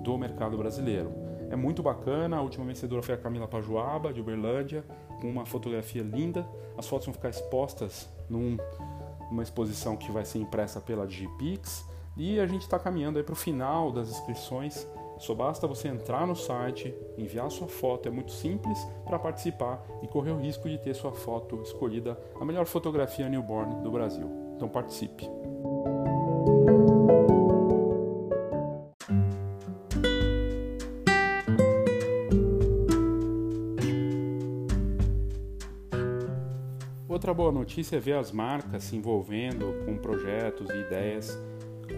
do 0.03 0.17
mercado 0.19 0.57
brasileiro. 0.57 1.13
É 1.51 1.57
muito 1.57 1.83
bacana, 1.83 2.37
a 2.37 2.43
última 2.43 2.65
vencedora 2.65 3.03
foi 3.03 3.15
a 3.15 3.19
Camila 3.19 3.49
Pajuaba, 3.49 4.13
de 4.13 4.21
Uberlândia, 4.21 4.85
com 5.21 5.29
uma 5.29 5.45
fotografia 5.45 6.03
linda. 6.03 6.47
As 6.79 6.87
fotos 6.87 7.07
vão 7.07 7.15
ficar 7.15 7.31
expostas 7.31 8.09
num, 8.29 8.57
numa 9.31 9.43
exposição 9.43 9.97
que 9.97 10.13
vai 10.13 10.25
ser 10.25 10.39
impressa 10.39 10.81
pela 10.81 11.09
GPix 11.09 11.85
e 12.17 12.39
a 12.39 12.47
gente 12.47 12.63
está 12.63 12.79
caminhando 12.79 13.23
para 13.25 13.33
o 13.33 13.37
final 13.37 13.91
das 13.91 14.11
inscrições 14.11 14.87
só 15.21 15.35
basta 15.35 15.67
você 15.67 15.87
entrar 15.87 16.27
no 16.27 16.35
site, 16.35 16.95
enviar 17.19 17.51
sua 17.51 17.69
foto, 17.69 18.09
é 18.09 18.11
muito 18.11 18.33
simples 18.33 18.79
para 19.05 19.19
participar 19.19 19.87
e 20.03 20.09
correr 20.09 20.31
o 20.31 20.39
risco 20.39 20.67
de 20.67 20.79
ter 20.79 20.95
sua 20.95 21.13
foto 21.13 21.61
escolhida 21.63 22.19
a 22.41 22.45
melhor 22.45 22.65
fotografia 22.65 23.29
newborn 23.29 23.83
do 23.83 23.91
Brasil. 23.91 24.29
Então 24.57 24.67
participe. 24.67 25.29
Outra 37.07 37.35
boa 37.35 37.53
notícia 37.53 37.97
é 37.97 38.01
ver 38.01 38.17
as 38.17 38.33
marcas 38.33 38.85
se 38.85 38.97
envolvendo 38.97 39.85
com 39.85 39.99
projetos 39.99 40.71
e 40.71 40.79
ideias 40.79 41.39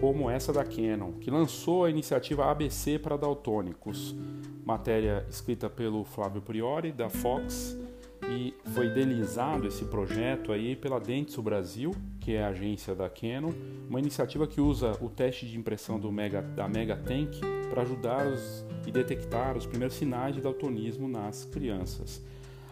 como 0.03 0.29
essa 0.29 0.51
da 0.51 0.65
Canon, 0.65 1.13
que 1.13 1.31
lançou 1.31 1.85
a 1.85 1.89
iniciativa 1.89 2.51
ABC 2.51 2.99
para 2.99 3.15
daltônicos, 3.15 4.13
matéria 4.65 5.25
escrita 5.29 5.69
pelo 5.69 6.03
Flávio 6.03 6.41
Priori 6.41 6.91
da 6.91 7.09
Fox 7.09 7.77
e 8.29 8.53
foi 8.73 8.87
idealizado 8.87 9.65
esse 9.65 9.85
projeto 9.85 10.51
aí 10.51 10.75
pela 10.75 10.99
Dentsu 10.99 11.41
Brasil, 11.41 11.95
que 12.19 12.33
é 12.33 12.43
a 12.43 12.49
agência 12.49 12.93
da 12.93 13.09
Canon, 13.09 13.53
uma 13.89 13.97
iniciativa 13.97 14.45
que 14.45 14.59
usa 14.59 14.91
o 14.99 15.07
teste 15.07 15.47
de 15.47 15.57
impressão 15.57 15.97
Mega, 16.11 16.41
da 16.41 16.67
Mega 16.67 16.97
Tank 16.97 17.39
para 17.69 17.83
ajudar 17.83 18.27
os, 18.27 18.65
e 18.85 18.91
detectar 18.91 19.55
os 19.55 19.65
primeiros 19.65 19.95
sinais 19.95 20.35
de 20.35 20.41
daltonismo 20.41 21.07
nas 21.07 21.45
crianças. 21.45 22.21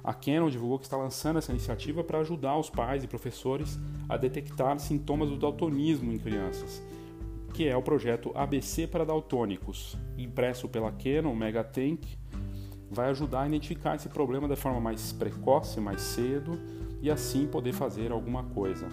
A 0.04 0.13
Canon 0.13 0.50
divulgou 0.50 0.80
que 0.80 0.86
está 0.86 0.98
lançando 0.98 1.39
essa 1.39 1.54
iniciativa 1.54 2.04
para 2.04 2.20
ajudar 2.20 2.58
os 2.58 2.70
pais 2.70 3.06
e 3.06 3.08
professores 3.08 3.80
a 4.10 4.17
detectar 4.17 4.78
sintomas 4.80 5.30
do 5.30 5.38
daltonismo 5.38 6.12
em 6.12 6.17
crianças 6.17 6.84
que 7.52 7.68
é 7.68 7.76
o 7.76 7.82
projeto 7.82 8.32
ABC 8.34 8.88
para 8.88 9.06
daltônicos, 9.06 9.98
impresso 10.18 10.68
pela 10.70 10.92
Canon 10.92 11.36
Megatank, 11.36 12.18
vai 12.90 13.10
ajudar 13.10 13.42
a 13.42 13.48
identificar 13.48 13.96
esse 13.96 14.10
problema 14.10 14.48
de 14.48 14.56
forma 14.56 14.80
mais 14.80 15.12
precoce, 15.12 15.80
mais 15.80 16.02
cedo 16.02 16.60
e 17.02 17.10
assim 17.10 17.48
poder 17.48 17.74
fazer 17.74 18.12
alguma 18.12 18.44
coisa. 18.44 18.88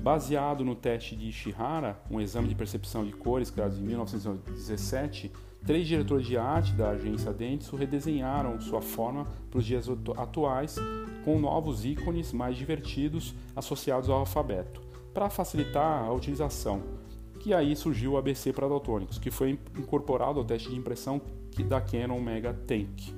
Baseado 0.00 0.64
no 0.64 0.74
teste 0.74 1.16
de 1.16 1.28
Ishihara, 1.28 1.98
um 2.10 2.20
exame 2.20 2.48
de 2.48 2.54
percepção 2.54 3.04
de 3.04 3.12
cores 3.12 3.50
criado 3.50 3.76
em 3.76 3.82
1917, 3.82 5.32
três 5.64 5.86
diretores 5.86 6.26
de 6.26 6.36
arte 6.36 6.72
da 6.74 6.90
agência 6.90 7.32
Dentsu 7.32 7.74
redesenharam 7.74 8.60
sua 8.60 8.82
forma 8.82 9.26
para 9.50 9.58
os 9.58 9.64
dias 9.64 9.88
atuais 10.16 10.76
com 11.24 11.38
novos 11.38 11.86
ícones 11.86 12.32
mais 12.32 12.56
divertidos 12.56 13.34
associados 13.56 14.10
ao 14.10 14.18
alfabeto, 14.18 14.82
para 15.14 15.30
facilitar 15.30 16.04
a 16.04 16.12
utilização 16.12 17.03
que 17.44 17.52
aí 17.52 17.76
surgiu 17.76 18.12
o 18.12 18.16
ABC 18.16 18.54
para 18.54 18.66
daltônicos, 18.66 19.18
que 19.18 19.30
foi 19.30 19.58
incorporado 19.76 20.38
ao 20.38 20.46
teste 20.46 20.70
de 20.70 20.76
impressão 20.76 21.20
da 21.68 21.78
Canon 21.78 22.18
Mega 22.18 22.54
Tank. 22.54 23.14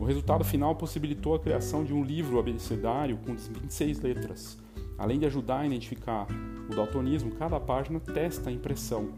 O 0.00 0.04
resultado 0.06 0.42
final 0.44 0.74
possibilitou 0.74 1.34
a 1.34 1.38
criação 1.38 1.84
de 1.84 1.92
um 1.92 2.02
livro 2.02 2.38
abecedário 2.38 3.18
com 3.18 3.36
26 3.36 4.00
letras. 4.00 4.58
Além 4.96 5.18
de 5.18 5.26
ajudar 5.26 5.58
a 5.58 5.66
identificar 5.66 6.26
o 6.70 6.74
daltonismo, 6.74 7.32
cada 7.32 7.60
página 7.60 8.00
testa 8.00 8.48
a 8.48 8.52
impressão. 8.52 9.10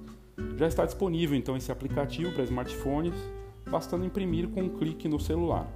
Já 0.56 0.66
está 0.66 0.84
disponível 0.84 1.38
então 1.38 1.56
esse 1.56 1.70
aplicativo 1.70 2.32
para 2.32 2.42
smartphones, 2.42 3.14
bastando 3.70 4.04
imprimir 4.04 4.48
com 4.48 4.62
um 4.62 4.70
clique 4.70 5.06
no 5.06 5.20
celular. 5.20 5.70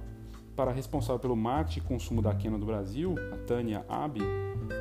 Para 0.57 0.71
a 0.71 0.73
responsável 0.73 1.19
pelo 1.19 1.37
marketing 1.37 1.79
e 1.79 1.83
consumo 1.83 2.21
da 2.21 2.35
Canon 2.35 2.59
do 2.59 2.65
Brasil, 2.65 3.15
a 3.31 3.37
Tânia 3.37 3.85
Abi, 3.87 4.19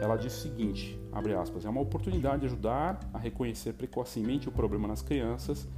ela 0.00 0.16
diz 0.16 0.36
o 0.36 0.40
seguinte, 0.40 1.00
aspas, 1.12 1.64
é 1.64 1.68
uma 1.68 1.80
oportunidade 1.80 2.40
de 2.40 2.46
ajudar 2.46 2.98
a 3.12 3.18
reconhecer 3.18 3.74
precocemente 3.74 4.48
o 4.48 4.52
problema 4.52 4.88
nas 4.88 5.02
crianças, 5.02 5.68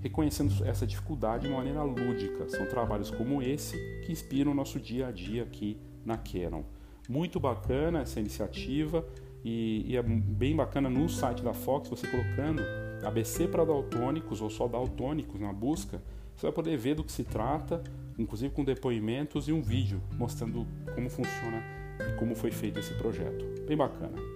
reconhecendo 0.00 0.64
essa 0.64 0.86
dificuldade 0.86 1.44
de 1.44 1.48
uma 1.48 1.58
maneira 1.58 1.82
lúdica. 1.82 2.48
São 2.48 2.66
trabalhos 2.66 3.10
como 3.10 3.42
esse 3.42 3.76
que 4.04 4.12
inspiram 4.12 4.52
o 4.52 4.54
nosso 4.54 4.80
dia 4.80 5.08
a 5.08 5.12
dia 5.12 5.42
aqui 5.42 5.78
na 6.04 6.16
Canon. 6.16 6.62
Muito 7.08 7.38
bacana 7.38 8.00
essa 8.00 8.18
iniciativa 8.18 9.06
e, 9.44 9.84
e 9.86 9.96
é 9.96 10.02
bem 10.02 10.56
bacana 10.56 10.88
no 10.88 11.08
site 11.08 11.42
da 11.42 11.52
Fox, 11.52 11.88
você 11.88 12.06
colocando 12.06 12.62
ABC 13.02 13.46
para 13.46 13.64
daltônicos 13.64 14.40
ou 14.40 14.48
só 14.48 14.66
daltônicos 14.66 15.38
na 15.38 15.52
busca, 15.52 16.02
você 16.34 16.46
vai 16.46 16.52
poder 16.52 16.76
ver 16.76 16.94
do 16.94 17.04
que 17.04 17.12
se 17.12 17.22
trata, 17.22 17.82
inclusive 18.18 18.52
com 18.52 18.64
depoimentos 18.64 19.46
e 19.48 19.52
um 19.52 19.62
vídeo 19.62 20.00
mostrando 20.18 20.66
como 20.94 21.08
funciona 21.10 21.62
e 22.10 22.18
como 22.18 22.34
foi 22.34 22.50
feito 22.50 22.78
esse 22.78 22.94
projeto. 22.94 23.44
Bem 23.66 23.76
bacana. 23.76 24.33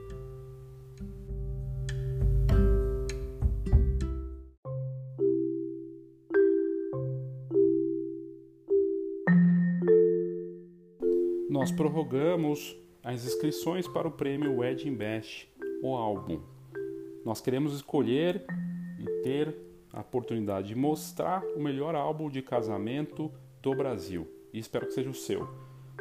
Nós 11.69 11.77
prorrogamos 11.77 12.75
as 13.05 13.27
inscrições 13.27 13.87
para 13.87 14.09
o 14.09 14.11
prêmio 14.11 14.57
Wedding 14.57 14.95
Best, 14.95 15.47
o 15.83 15.95
álbum. 15.95 16.41
Nós 17.27 17.43
queremos 17.43 17.75
escolher 17.75 18.43
e 18.99 19.05
ter 19.23 19.55
a 19.93 20.01
oportunidade 20.01 20.69
de 20.69 20.75
mostrar 20.75 21.45
o 21.55 21.61
melhor 21.61 21.95
álbum 21.95 22.31
de 22.31 22.41
casamento 22.41 23.31
do 23.61 23.75
Brasil. 23.75 24.27
E 24.51 24.59
espero 24.59 24.87
que 24.87 24.95
seja 24.95 25.11
o 25.11 25.15
seu. 25.15 25.47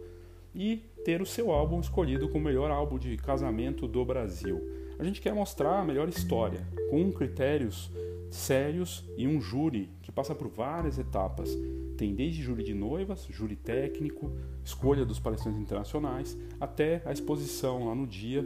e 0.55 0.83
ter 1.05 1.21
o 1.21 1.27
seu 1.27 1.51
álbum 1.51 1.81
escolhido 1.81 2.29
como 2.29 2.45
o 2.45 2.45
melhor 2.45 2.71
álbum 2.71 2.99
de 2.99 3.17
casamento 3.17 3.89
do 3.89 4.05
Brasil. 4.05 4.61
A 4.99 5.03
gente 5.03 5.21
quer 5.21 5.35
mostrar 5.35 5.81
a 5.81 5.85
melhor 5.85 6.09
história, 6.09 6.67
com 6.91 7.11
critérios 7.11 7.91
sérios 8.31 9.05
e 9.17 9.29
um 9.29 9.41
júri 9.41 9.89
que 10.03 10.11
passa 10.11 10.35
por 10.35 10.49
várias 10.49 10.99
etapas. 10.99 11.57
Tem 11.97 12.15
desde 12.15 12.43
júri 12.43 12.65
de 12.65 12.75
noivas, 12.75 13.27
júri 13.31 13.55
técnico, 13.55 14.33
escolha 14.65 15.05
dos 15.05 15.21
palestrantes 15.21 15.61
internacionais, 15.61 16.37
até 16.61 17.01
a 17.05 17.13
exposição 17.13 17.87
lá 17.87 17.95
no 17.95 18.07
dia 18.07 18.45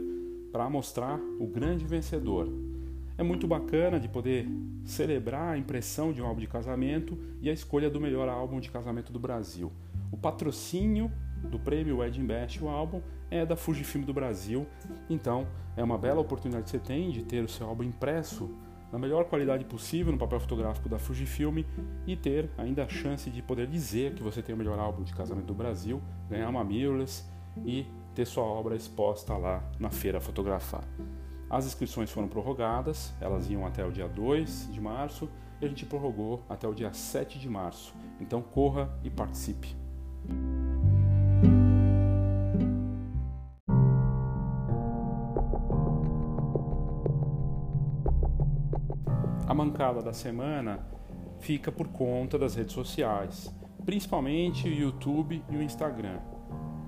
para 0.51 0.69
mostrar 0.69 1.19
o 1.39 1.47
grande 1.47 1.85
vencedor. 1.85 2.47
É 3.17 3.23
muito 3.23 3.47
bacana 3.47 3.99
de 3.99 4.07
poder 4.07 4.47
celebrar 4.85 5.53
a 5.53 5.57
impressão 5.57 6.13
de 6.13 6.21
um 6.21 6.25
álbum 6.25 6.39
de 6.39 6.47
casamento 6.47 7.17
e 7.41 7.49
a 7.49 7.53
escolha 7.53 7.89
do 7.89 7.99
melhor 7.99 8.29
álbum 8.29 8.59
de 8.59 8.71
casamento 8.71 9.11
do 9.11 9.19
Brasil. 9.19 9.71
O 10.11 10.17
patrocínio 10.17 11.11
do 11.43 11.59
prêmio 11.59 11.97
Wedding 11.97 12.25
Best, 12.25 12.63
o 12.63 12.69
álbum, 12.69 13.01
é 13.29 13.45
da 13.45 13.55
Fujifilm 13.55 14.03
do 14.03 14.13
Brasil. 14.13 14.65
Então, 15.09 15.47
é 15.75 15.83
uma 15.83 15.97
bela 15.97 16.19
oportunidade 16.19 16.65
que 16.65 16.71
você 16.71 16.79
tem 16.79 17.11
de 17.11 17.23
ter 17.23 17.43
o 17.43 17.47
seu 17.47 17.67
álbum 17.67 17.83
impresso 17.83 18.49
na 18.91 18.97
melhor 18.97 19.25
qualidade 19.25 19.65
possível 19.65 20.11
no 20.11 20.17
papel 20.17 20.39
fotográfico 20.39 20.89
da 20.89 20.97
Fujifilm 20.97 21.59
e 22.07 22.15
ter 22.15 22.49
ainda 22.57 22.83
a 22.83 22.87
chance 22.87 23.29
de 23.29 23.41
poder 23.41 23.67
dizer 23.67 24.13
que 24.15 24.23
você 24.23 24.41
tem 24.41 24.55
o 24.55 24.57
melhor 24.57 24.79
álbum 24.79 25.03
de 25.03 25.13
casamento 25.13 25.45
do 25.45 25.53
Brasil, 25.53 26.01
ganhar 26.29 26.49
uma 26.49 26.63
mirrorless 26.63 27.23
e 27.65 27.85
ter 28.13 28.25
sua 28.25 28.43
obra 28.43 28.75
exposta 28.75 29.35
lá 29.37 29.63
na 29.79 29.89
feira 29.89 30.19
fotografar. 30.19 30.83
As 31.49 31.65
inscrições 31.65 32.11
foram 32.11 32.27
prorrogadas, 32.27 33.13
elas 33.19 33.49
iam 33.49 33.65
até 33.65 33.83
o 33.83 33.91
dia 33.91 34.07
2 34.07 34.71
de 34.71 34.79
março 34.79 35.27
e 35.59 35.65
a 35.65 35.67
gente 35.67 35.85
prorrogou 35.85 36.43
até 36.47 36.67
o 36.67 36.73
dia 36.73 36.93
7 36.93 37.39
de 37.39 37.49
março. 37.49 37.93
Então 38.19 38.41
corra 38.41 38.89
e 39.03 39.09
participe. 39.09 39.75
A 49.47 49.53
mancada 49.53 50.03
da 50.03 50.13
semana 50.13 50.87
fica 51.39 51.71
por 51.71 51.87
conta 51.87 52.37
das 52.37 52.53
redes 52.53 52.73
sociais, 52.73 53.51
principalmente 53.83 54.67
o 54.67 54.71
YouTube 54.71 55.43
e 55.49 55.57
o 55.57 55.63
Instagram. 55.63 56.19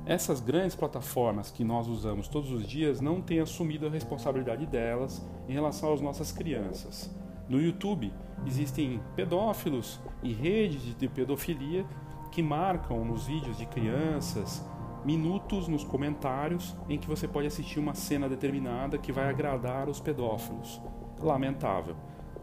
Essas 0.05 0.39
grandes 0.41 0.75
plataformas 0.75 1.51
que 1.51 1.63
nós 1.63 1.87
usamos 1.87 2.27
todos 2.27 2.51
os 2.51 2.67
dias 2.67 2.99
não 2.99 3.21
têm 3.21 3.39
assumido 3.39 3.85
a 3.85 3.89
responsabilidade 3.89 4.65
delas 4.65 5.23
em 5.47 5.53
relação 5.53 5.93
às 5.93 6.01
nossas 6.01 6.31
crianças. 6.31 7.13
No 7.47 7.61
YouTube 7.61 8.11
existem 8.45 8.99
pedófilos 9.15 9.99
e 10.23 10.33
redes 10.33 10.95
de 10.97 11.07
pedofilia 11.07 11.85
que 12.31 12.41
marcam 12.41 13.05
nos 13.05 13.27
vídeos 13.27 13.57
de 13.57 13.65
crianças 13.65 14.65
minutos 15.03 15.67
nos 15.67 15.83
comentários 15.83 16.75
em 16.87 16.97
que 16.97 17.07
você 17.07 17.27
pode 17.27 17.47
assistir 17.47 17.79
uma 17.79 17.93
cena 17.93 18.29
determinada 18.29 18.97
que 18.97 19.11
vai 19.11 19.29
agradar 19.29 19.89
os 19.89 19.99
pedófilos. 19.99 20.81
Lamentável. 21.19 21.95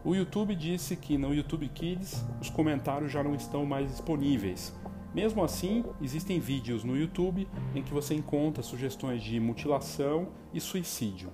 O 0.03 0.15
YouTube 0.15 0.55
disse 0.55 0.95
que 0.95 1.17
no 1.17 1.33
YouTube 1.33 1.67
Kids 1.69 2.25
os 2.41 2.49
comentários 2.49 3.11
já 3.11 3.21
não 3.23 3.35
estão 3.35 3.65
mais 3.65 3.89
disponíveis 3.89 4.73
mesmo 5.13 5.43
assim, 5.43 5.83
existem 6.01 6.39
vídeos 6.39 6.83
no 6.83 6.95
YouTube 6.95 7.47
em 7.73 7.81
que 7.81 7.93
você 7.93 8.13
encontra 8.13 8.61
sugestões 8.61 9.23
de 9.23 9.39
mutilação 9.39 10.29
e 10.53 10.59
suicídio. 10.59 11.31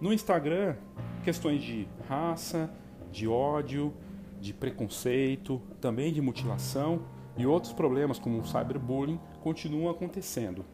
No 0.00 0.12
Instagram, 0.12 0.76
questões 1.22 1.62
de 1.62 1.86
raça, 2.08 2.70
de 3.10 3.28
ódio, 3.28 3.92
de 4.40 4.52
preconceito, 4.52 5.60
também 5.80 6.12
de 6.12 6.20
mutilação 6.20 7.02
e 7.36 7.46
outros 7.46 7.72
problemas 7.72 8.18
como 8.18 8.40
o 8.40 8.46
cyberbullying 8.46 9.20
continuam 9.40 9.90
acontecendo. 9.90 10.64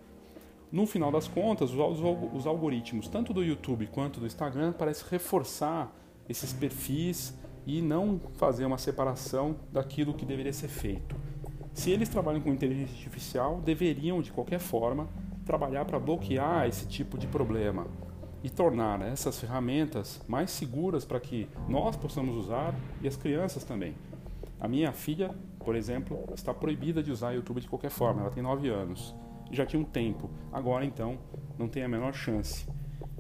No 0.71 0.87
final 0.87 1.11
das 1.11 1.27
contas, 1.27 1.71
os 1.73 2.47
algoritmos, 2.47 3.09
tanto 3.09 3.33
do 3.33 3.43
YouTube 3.43 3.87
quanto 3.89 4.21
do 4.21 4.27
Instagram, 4.27 4.73
parecem 4.73 5.07
reforçar 5.11 5.95
esses 6.29 6.53
perfis 6.53 7.37
e 7.67 7.83
não 7.83 8.21
fazer 8.35 8.65
uma 8.65 8.79
separação 8.79 9.57
daquilo 9.73 10.15
que 10.15 10.25
deveria 10.25 10.53
ser 10.53 10.69
feito. 10.69 11.17
Se 11.73 11.91
eles 11.91 12.09
trabalham 12.09 12.41
com 12.41 12.53
inteligência 12.53 12.95
artificial, 12.95 13.61
deveriam, 13.61 14.21
de 14.21 14.33
qualquer 14.33 14.59
forma, 14.59 15.09
trabalhar 15.45 15.85
para 15.85 15.99
bloquear 15.99 16.67
esse 16.67 16.87
tipo 16.87 17.17
de 17.17 17.27
problema 17.27 17.87
e 18.43 18.51
tornar 18.51 19.01
essas 19.03 19.39
ferramentas 19.41 20.21
mais 20.29 20.51
seguras 20.51 21.05
para 21.05 21.21
que 21.21 21.49
nós 21.69 21.97
possamos 21.97 22.35
usar 22.37 22.75
e 23.01 23.09
as 23.09 23.17
crianças 23.17 23.65
também. 23.65 23.95
A 24.61 24.69
minha 24.69 24.93
filha, 24.93 25.35
por 25.61 25.77
exemplo, 25.77 26.25
está 26.35 26.53
proibida 26.53 27.03
de 27.03 27.11
usar 27.11 27.33
YouTube 27.33 27.61
de 27.61 27.69
qualquer 27.69 27.91
forma, 27.91 28.23
ela 28.23 28.31
tem 28.31 28.43
9 28.43 28.69
anos 28.69 29.15
já 29.51 29.65
tinha 29.65 29.81
um 29.81 29.85
tempo, 29.85 30.31
agora 30.53 30.85
então 30.85 31.19
não 31.59 31.69
tem 31.69 31.83
a 31.83 31.89
menor 31.89 32.13
chance. 32.13 32.67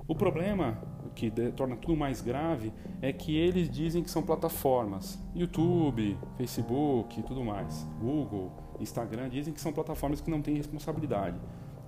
O 0.06 0.14
problema 0.14 0.78
que 1.18 1.32
torna 1.50 1.74
tudo 1.74 1.96
mais 1.96 2.20
grave 2.22 2.72
é 3.02 3.12
que 3.12 3.36
eles 3.36 3.68
dizem 3.68 4.04
que 4.04 4.10
são 4.10 4.22
plataformas. 4.22 5.18
YouTube, 5.34 6.16
Facebook 6.36 7.18
e 7.18 7.22
tudo 7.24 7.44
mais. 7.44 7.84
Google, 8.00 8.52
Instagram 8.78 9.28
dizem 9.28 9.52
que 9.52 9.60
são 9.60 9.72
plataformas 9.72 10.20
que 10.20 10.30
não 10.30 10.40
têm 10.40 10.54
responsabilidade. 10.54 11.36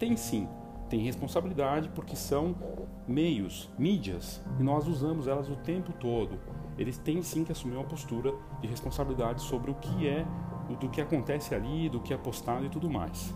Tem 0.00 0.16
sim, 0.16 0.48
tem 0.88 0.98
responsabilidade 1.00 1.90
porque 1.90 2.16
são 2.16 2.56
meios, 3.06 3.70
mídias, 3.78 4.42
e 4.58 4.64
nós 4.64 4.88
usamos 4.88 5.28
elas 5.28 5.48
o 5.48 5.54
tempo 5.54 5.92
todo. 5.92 6.36
Eles 6.76 6.98
têm 6.98 7.22
sim 7.22 7.44
que 7.44 7.52
assumir 7.52 7.76
uma 7.76 7.84
postura 7.84 8.34
de 8.60 8.66
responsabilidade 8.66 9.42
sobre 9.42 9.70
o 9.70 9.74
que 9.76 10.08
é, 10.08 10.26
do 10.80 10.88
que 10.88 11.00
acontece 11.00 11.54
ali, 11.54 11.88
do 11.88 12.00
que 12.00 12.12
é 12.12 12.16
postado 12.16 12.66
e 12.66 12.68
tudo 12.68 12.90
mais. 12.90 13.32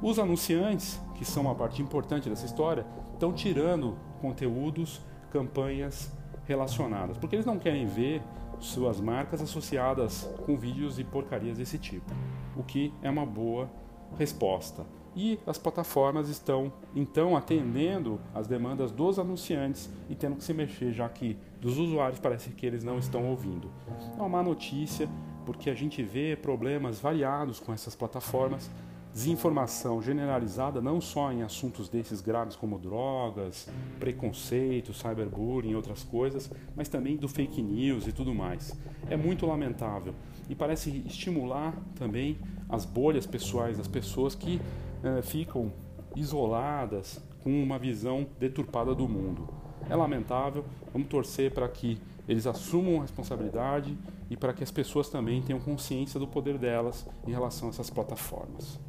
Os 0.00 0.20
anunciantes, 0.20 1.00
que 1.16 1.24
são 1.24 1.42
uma 1.42 1.56
parte 1.56 1.82
importante 1.82 2.28
dessa 2.28 2.46
história, 2.46 2.86
estão 3.14 3.32
tirando 3.32 3.96
conteúdos 4.20 5.00
campanhas 5.34 6.12
relacionadas, 6.46 7.18
porque 7.18 7.34
eles 7.34 7.44
não 7.44 7.58
querem 7.58 7.86
ver 7.86 8.22
suas 8.60 9.00
marcas 9.00 9.42
associadas 9.42 10.30
com 10.46 10.56
vídeos 10.56 11.00
e 11.00 11.02
porcarias 11.02 11.58
desse 11.58 11.76
tipo, 11.76 12.14
o 12.56 12.62
que 12.62 12.94
é 13.02 13.10
uma 13.10 13.26
boa 13.26 13.68
resposta. 14.16 14.86
E 15.16 15.40
as 15.44 15.58
plataformas 15.58 16.28
estão 16.28 16.72
então 16.94 17.36
atendendo 17.36 18.20
as 18.32 18.46
demandas 18.46 18.92
dos 18.92 19.18
anunciantes 19.18 19.90
e 20.08 20.14
tendo 20.14 20.36
que 20.36 20.44
se 20.44 20.54
mexer, 20.54 20.92
já 20.92 21.08
que 21.08 21.36
dos 21.60 21.78
usuários 21.78 22.20
parece 22.20 22.50
que 22.50 22.64
eles 22.64 22.84
não 22.84 22.98
estão 22.98 23.28
ouvindo. 23.28 23.68
É 24.16 24.20
uma 24.20 24.28
má 24.28 24.42
notícia, 24.42 25.08
porque 25.44 25.68
a 25.68 25.74
gente 25.74 26.00
vê 26.00 26.36
problemas 26.36 27.00
variados 27.00 27.58
com 27.58 27.72
essas 27.72 27.96
plataformas 27.96 28.70
desinformação 29.14 30.02
generalizada 30.02 30.82
não 30.82 31.00
só 31.00 31.32
em 31.32 31.42
assuntos 31.42 31.88
desses 31.88 32.20
graves 32.20 32.56
como 32.56 32.80
drogas, 32.80 33.68
preconceito, 34.00 34.92
cyberbullying 34.92 35.70
e 35.70 35.76
outras 35.76 36.02
coisas, 36.02 36.50
mas 36.74 36.88
também 36.88 37.16
do 37.16 37.28
fake 37.28 37.62
news 37.62 38.08
e 38.08 38.12
tudo 38.12 38.34
mais. 38.34 38.76
É 39.08 39.16
muito 39.16 39.46
lamentável 39.46 40.12
e 40.50 40.54
parece 40.54 41.04
estimular 41.06 41.72
também 41.94 42.36
as 42.68 42.84
bolhas 42.84 43.24
pessoais 43.24 43.78
das 43.78 43.86
pessoas 43.86 44.34
que 44.34 44.56
uh, 44.56 45.22
ficam 45.22 45.72
isoladas, 46.16 47.22
com 47.44 47.62
uma 47.62 47.78
visão 47.78 48.26
deturpada 48.40 48.94
do 48.94 49.08
mundo. 49.08 49.48
É 49.88 49.94
lamentável, 49.94 50.64
vamos 50.92 51.08
torcer 51.08 51.52
para 51.52 51.68
que 51.68 52.00
eles 52.26 52.46
assumam 52.46 52.98
a 52.98 53.02
responsabilidade 53.02 53.96
e 54.30 54.36
para 54.36 54.52
que 54.52 54.64
as 54.64 54.70
pessoas 54.70 55.08
também 55.08 55.42
tenham 55.42 55.60
consciência 55.60 56.18
do 56.18 56.26
poder 56.26 56.58
delas 56.58 57.06
em 57.26 57.30
relação 57.30 57.68
a 57.68 57.70
essas 57.70 57.90
plataformas. 57.90 58.80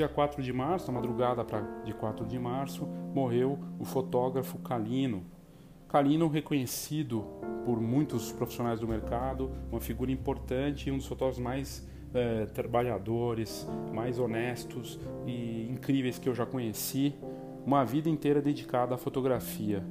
Dia 0.00 0.08
4 0.08 0.42
de 0.42 0.50
março, 0.50 0.90
na 0.90 0.98
madrugada 0.98 1.44
pra, 1.44 1.60
de 1.84 1.92
4 1.92 2.24
de 2.24 2.38
março, 2.38 2.88
morreu 3.14 3.58
o 3.78 3.84
fotógrafo 3.84 4.58
Calino. 4.60 5.22
Calino, 5.88 6.26
reconhecido 6.26 7.22
por 7.66 7.78
muitos 7.78 8.32
profissionais 8.32 8.80
do 8.80 8.88
mercado, 8.88 9.50
uma 9.70 9.80
figura 9.80 10.10
importante 10.10 10.88
e 10.88 10.92
um 10.92 10.96
dos 10.96 11.06
fotógrafos 11.06 11.42
mais 11.42 11.86
é, 12.14 12.46
trabalhadores, 12.46 13.68
mais 13.92 14.18
honestos 14.18 14.98
e 15.26 15.68
incríveis 15.70 16.18
que 16.18 16.30
eu 16.30 16.34
já 16.34 16.46
conheci. 16.46 17.14
Uma 17.66 17.84
vida 17.84 18.08
inteira 18.08 18.40
dedicada 18.40 18.94
à 18.94 18.98
fotografia. 18.98 19.84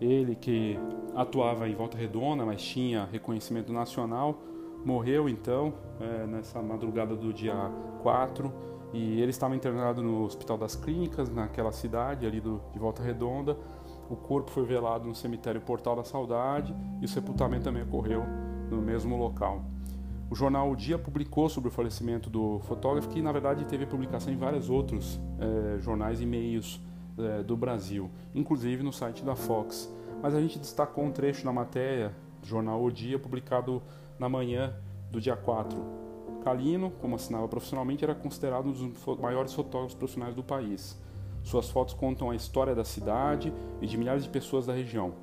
Ele 0.00 0.36
que 0.36 0.78
atuava 1.16 1.68
em 1.68 1.74
Volta 1.74 1.98
Redonda, 1.98 2.46
mas 2.46 2.62
tinha 2.62 3.08
reconhecimento 3.10 3.72
nacional, 3.72 4.40
morreu 4.84 5.28
então 5.28 5.74
é, 6.00 6.24
nessa 6.24 6.62
madrugada 6.62 7.16
do 7.16 7.32
dia 7.32 7.54
4 8.00 8.70
e 8.92 9.20
ele 9.20 9.30
estava 9.30 9.54
internado 9.54 10.02
no 10.02 10.24
Hospital 10.24 10.58
das 10.58 10.74
Clínicas, 10.74 11.30
naquela 11.30 11.70
cidade 11.70 12.26
ali 12.26 12.40
do, 12.40 12.60
de 12.72 12.78
Volta 12.78 13.02
Redonda. 13.02 13.56
O 14.08 14.16
corpo 14.16 14.50
foi 14.50 14.64
velado 14.64 15.06
no 15.06 15.14
cemitério 15.14 15.60
Portal 15.60 15.94
da 15.96 16.04
Saudade 16.04 16.74
e 17.00 17.04
o 17.04 17.08
sepultamento 17.08 17.64
também 17.64 17.82
ocorreu 17.82 18.24
no 18.68 18.82
mesmo 18.82 19.16
local. 19.16 19.62
O 20.28 20.34
jornal 20.34 20.70
O 20.70 20.76
Dia 20.76 20.98
publicou 20.98 21.48
sobre 21.48 21.68
o 21.68 21.72
falecimento 21.72 22.28
do 22.28 22.60
fotógrafo, 22.60 23.08
que 23.08 23.22
na 23.22 23.32
verdade 23.32 23.64
teve 23.64 23.86
publicação 23.86 24.32
em 24.32 24.36
vários 24.36 24.70
outros 24.70 25.20
eh, 25.38 25.78
jornais 25.80 26.20
e 26.20 26.26
meios 26.26 26.80
eh, 27.18 27.42
do 27.42 27.56
Brasil, 27.56 28.10
inclusive 28.34 28.82
no 28.82 28.92
site 28.92 29.24
da 29.24 29.34
Fox. 29.34 29.92
Mas 30.22 30.34
a 30.34 30.40
gente 30.40 30.58
destacou 30.58 31.04
um 31.04 31.10
trecho 31.10 31.44
na 31.44 31.52
matéria 31.52 32.14
do 32.40 32.46
jornal 32.46 32.82
O 32.82 32.90
Dia, 32.90 33.18
publicado 33.18 33.82
na 34.18 34.28
manhã 34.28 34.72
do 35.10 35.20
dia 35.20 35.36
4 35.36 36.09
Calino, 36.40 36.90
como 37.00 37.14
assinava 37.14 37.46
profissionalmente, 37.46 38.04
era 38.04 38.14
considerado 38.14 38.68
um 38.68 38.72
dos 38.72 39.18
maiores 39.18 39.52
fotógrafos 39.52 39.94
profissionais 39.94 40.34
do 40.34 40.42
país. 40.42 40.98
Suas 41.42 41.70
fotos 41.70 41.94
contam 41.94 42.30
a 42.30 42.34
história 42.34 42.74
da 42.74 42.84
cidade 42.84 43.52
e 43.80 43.86
de 43.86 43.96
milhares 43.96 44.24
de 44.24 44.28
pessoas 44.28 44.66
da 44.66 44.74
região. 44.74 45.14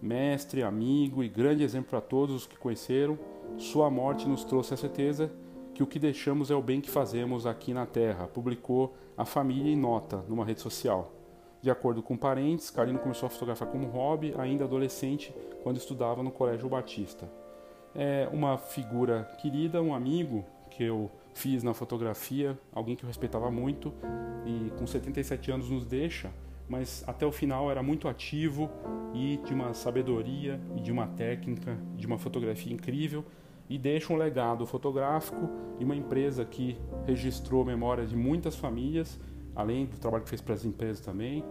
Mestre, 0.00 0.62
amigo 0.62 1.22
e 1.22 1.28
grande 1.28 1.62
exemplo 1.62 1.90
para 1.90 2.00
todos 2.00 2.34
os 2.34 2.46
que 2.46 2.58
conheceram, 2.58 3.18
sua 3.56 3.90
morte 3.90 4.28
nos 4.28 4.44
trouxe 4.44 4.74
a 4.74 4.76
certeza 4.76 5.30
que 5.74 5.82
o 5.82 5.86
que 5.86 5.98
deixamos 5.98 6.50
é 6.50 6.54
o 6.54 6.62
bem 6.62 6.80
que 6.80 6.90
fazemos 6.90 7.46
aqui 7.46 7.72
na 7.72 7.86
Terra, 7.86 8.26
publicou 8.26 8.94
a 9.16 9.24
família 9.24 9.72
em 9.72 9.76
nota 9.76 10.24
numa 10.28 10.44
rede 10.44 10.60
social. 10.60 11.12
De 11.60 11.70
acordo 11.70 12.02
com 12.02 12.16
parentes, 12.16 12.70
Calino 12.70 12.98
começou 12.98 13.26
a 13.26 13.30
fotografar 13.30 13.68
como 13.68 13.88
hobby 13.88 14.34
ainda 14.36 14.64
adolescente, 14.64 15.34
quando 15.62 15.78
estudava 15.78 16.22
no 16.22 16.30
Colégio 16.30 16.68
Batista 16.68 17.43
é 17.94 18.28
uma 18.32 18.58
figura 18.58 19.24
querida, 19.40 19.82
um 19.82 19.94
amigo 19.94 20.44
que 20.70 20.82
eu 20.82 21.10
fiz 21.32 21.62
na 21.62 21.74
fotografia, 21.74 22.58
alguém 22.72 22.96
que 22.96 23.04
eu 23.04 23.08
respeitava 23.08 23.50
muito 23.50 23.92
e 24.44 24.70
com 24.78 24.86
77 24.86 25.50
anos 25.50 25.70
nos 25.70 25.84
deixa, 25.84 26.30
mas 26.68 27.04
até 27.06 27.26
o 27.26 27.32
final 27.32 27.70
era 27.70 27.82
muito 27.82 28.08
ativo 28.08 28.70
e 29.12 29.38
de 29.44 29.52
uma 29.52 29.74
sabedoria 29.74 30.60
e 30.76 30.80
de 30.80 30.90
uma 30.90 31.06
técnica, 31.06 31.76
de 31.96 32.06
uma 32.06 32.18
fotografia 32.18 32.72
incrível 32.72 33.24
e 33.68 33.78
deixa 33.78 34.12
um 34.12 34.16
legado 34.16 34.66
fotográfico 34.66 35.48
e 35.78 35.84
uma 35.84 35.96
empresa 35.96 36.44
que 36.44 36.76
registrou 37.06 37.64
memórias 37.64 38.10
de 38.10 38.16
muitas 38.16 38.56
famílias, 38.56 39.18
além 39.54 39.86
do 39.86 39.98
trabalho 39.98 40.24
que 40.24 40.30
fez 40.30 40.40
para 40.40 40.54
as 40.54 40.64
empresas 40.64 41.00
também, 41.00 41.44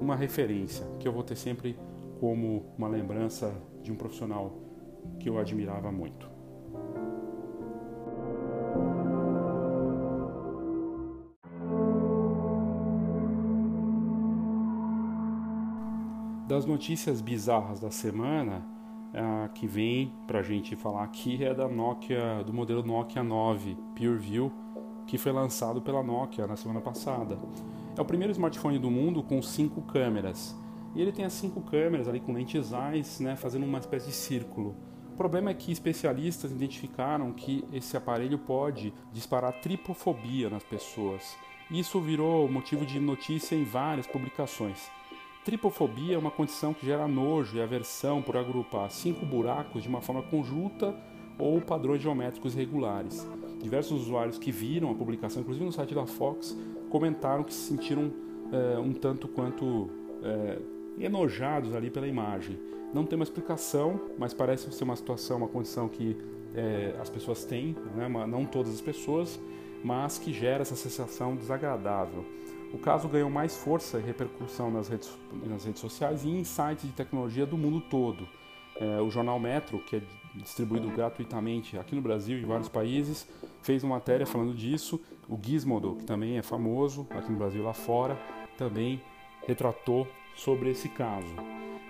uma 0.00 0.16
referência 0.16 0.86
que 0.98 1.06
eu 1.06 1.12
vou 1.12 1.22
ter 1.22 1.36
sempre 1.36 1.76
como 2.20 2.64
uma 2.76 2.88
lembrança 2.88 3.54
de 3.82 3.92
um 3.92 3.96
profissional 3.96 4.63
que 5.18 5.28
eu 5.28 5.38
admirava 5.38 5.90
muito. 5.90 6.34
Das 16.46 16.66
notícias 16.66 17.20
bizarras 17.20 17.80
da 17.80 17.90
semana, 17.90 18.62
a 19.14 19.48
que 19.48 19.66
vem 19.66 20.12
para 20.26 20.40
a 20.40 20.42
gente 20.42 20.76
falar 20.76 21.02
aqui 21.02 21.42
é 21.42 21.54
da 21.54 21.66
Nokia, 21.66 22.44
do 22.44 22.52
modelo 22.52 22.82
Nokia 22.82 23.22
9 23.22 23.76
PureView, 23.96 24.52
que 25.06 25.16
foi 25.16 25.32
lançado 25.32 25.80
pela 25.80 26.02
Nokia 26.02 26.46
na 26.46 26.54
semana 26.54 26.80
passada. 26.80 27.38
É 27.96 28.00
o 28.00 28.04
primeiro 28.04 28.32
smartphone 28.32 28.78
do 28.78 28.90
mundo 28.90 29.22
com 29.22 29.40
cinco 29.40 29.80
câmeras. 29.82 30.54
E 30.94 31.00
ele 31.00 31.12
tem 31.12 31.24
as 31.24 31.32
cinco 31.32 31.60
câmeras 31.60 32.08
ali 32.08 32.20
com 32.20 32.32
lentes 32.32 32.72
eyes, 32.72 33.20
né, 33.20 33.36
fazendo 33.36 33.64
uma 33.64 33.78
espécie 33.78 34.06
de 34.06 34.12
círculo. 34.12 34.76
O 35.14 35.16
problema 35.16 35.52
é 35.52 35.54
que 35.54 35.70
especialistas 35.70 36.50
identificaram 36.50 37.30
que 37.32 37.64
esse 37.72 37.96
aparelho 37.96 38.36
pode 38.36 38.92
disparar 39.12 39.60
tripofobia 39.60 40.50
nas 40.50 40.64
pessoas. 40.64 41.36
Isso 41.70 42.00
virou 42.00 42.50
motivo 42.50 42.84
de 42.84 42.98
notícia 42.98 43.54
em 43.54 43.62
várias 43.62 44.08
publicações. 44.08 44.90
Tripofobia 45.44 46.16
é 46.16 46.18
uma 46.18 46.32
condição 46.32 46.74
que 46.74 46.84
gera 46.84 47.06
nojo 47.06 47.56
e 47.56 47.62
aversão 47.62 48.20
por 48.22 48.36
agrupar 48.36 48.90
cinco 48.90 49.24
buracos 49.24 49.84
de 49.84 49.88
uma 49.88 50.00
forma 50.00 50.20
conjunta 50.20 50.92
ou 51.38 51.60
padrões 51.60 52.02
geométricos 52.02 52.52
regulares. 52.52 53.24
Diversos 53.62 54.02
usuários 54.02 54.36
que 54.36 54.50
viram 54.50 54.90
a 54.90 54.96
publicação, 54.96 55.42
inclusive 55.42 55.64
no 55.64 55.70
site 55.70 55.94
da 55.94 56.06
Fox, 56.06 56.58
comentaram 56.90 57.44
que 57.44 57.54
se 57.54 57.68
sentiram 57.68 58.12
é, 58.50 58.80
um 58.80 58.92
tanto 58.92 59.28
quanto 59.28 59.88
é, 60.24 60.58
enojados 60.98 61.72
ali 61.72 61.88
pela 61.88 62.08
imagem. 62.08 62.73
Não 62.94 63.04
tem 63.04 63.16
uma 63.16 63.24
explicação, 63.24 64.00
mas 64.16 64.32
parece 64.32 64.70
ser 64.70 64.84
uma 64.84 64.94
situação, 64.94 65.38
uma 65.38 65.48
condição 65.48 65.88
que 65.88 66.16
é, 66.54 66.94
as 67.00 67.10
pessoas 67.10 67.44
têm, 67.44 67.76
né? 67.96 68.08
não 68.08 68.46
todas 68.46 68.72
as 68.72 68.80
pessoas, 68.80 69.40
mas 69.82 70.16
que 70.16 70.32
gera 70.32 70.62
essa 70.62 70.76
sensação 70.76 71.34
desagradável. 71.34 72.24
O 72.72 72.78
caso 72.78 73.08
ganhou 73.08 73.28
mais 73.28 73.56
força 73.56 73.98
e 73.98 74.02
repercussão 74.02 74.70
nas 74.70 74.88
redes, 74.88 75.10
nas 75.44 75.64
redes 75.64 75.80
sociais 75.80 76.24
e 76.24 76.28
em 76.28 76.44
sites 76.44 76.86
de 76.86 76.92
tecnologia 76.92 77.44
do 77.44 77.58
mundo 77.58 77.80
todo. 77.80 78.28
É, 78.76 79.00
o 79.00 79.10
jornal 79.10 79.40
Metro, 79.40 79.80
que 79.80 79.96
é 79.96 80.02
distribuído 80.36 80.88
gratuitamente 80.88 81.76
aqui 81.76 81.96
no 81.96 82.00
Brasil 82.00 82.38
e 82.38 82.42
em 82.42 82.46
vários 82.46 82.68
países, 82.68 83.28
fez 83.62 83.82
uma 83.82 83.96
matéria 83.96 84.24
falando 84.24 84.54
disso. 84.54 85.00
O 85.28 85.36
Gizmodo, 85.40 85.96
que 85.96 86.04
também 86.04 86.38
é 86.38 86.42
famoso 86.42 87.06
aqui 87.10 87.30
no 87.30 87.38
Brasil 87.38 87.60
e 87.60 87.64
lá 87.64 87.72
fora, 87.72 88.16
também 88.56 89.00
retratou 89.46 90.06
sobre 90.34 90.70
esse 90.70 90.88
caso. 90.88 91.34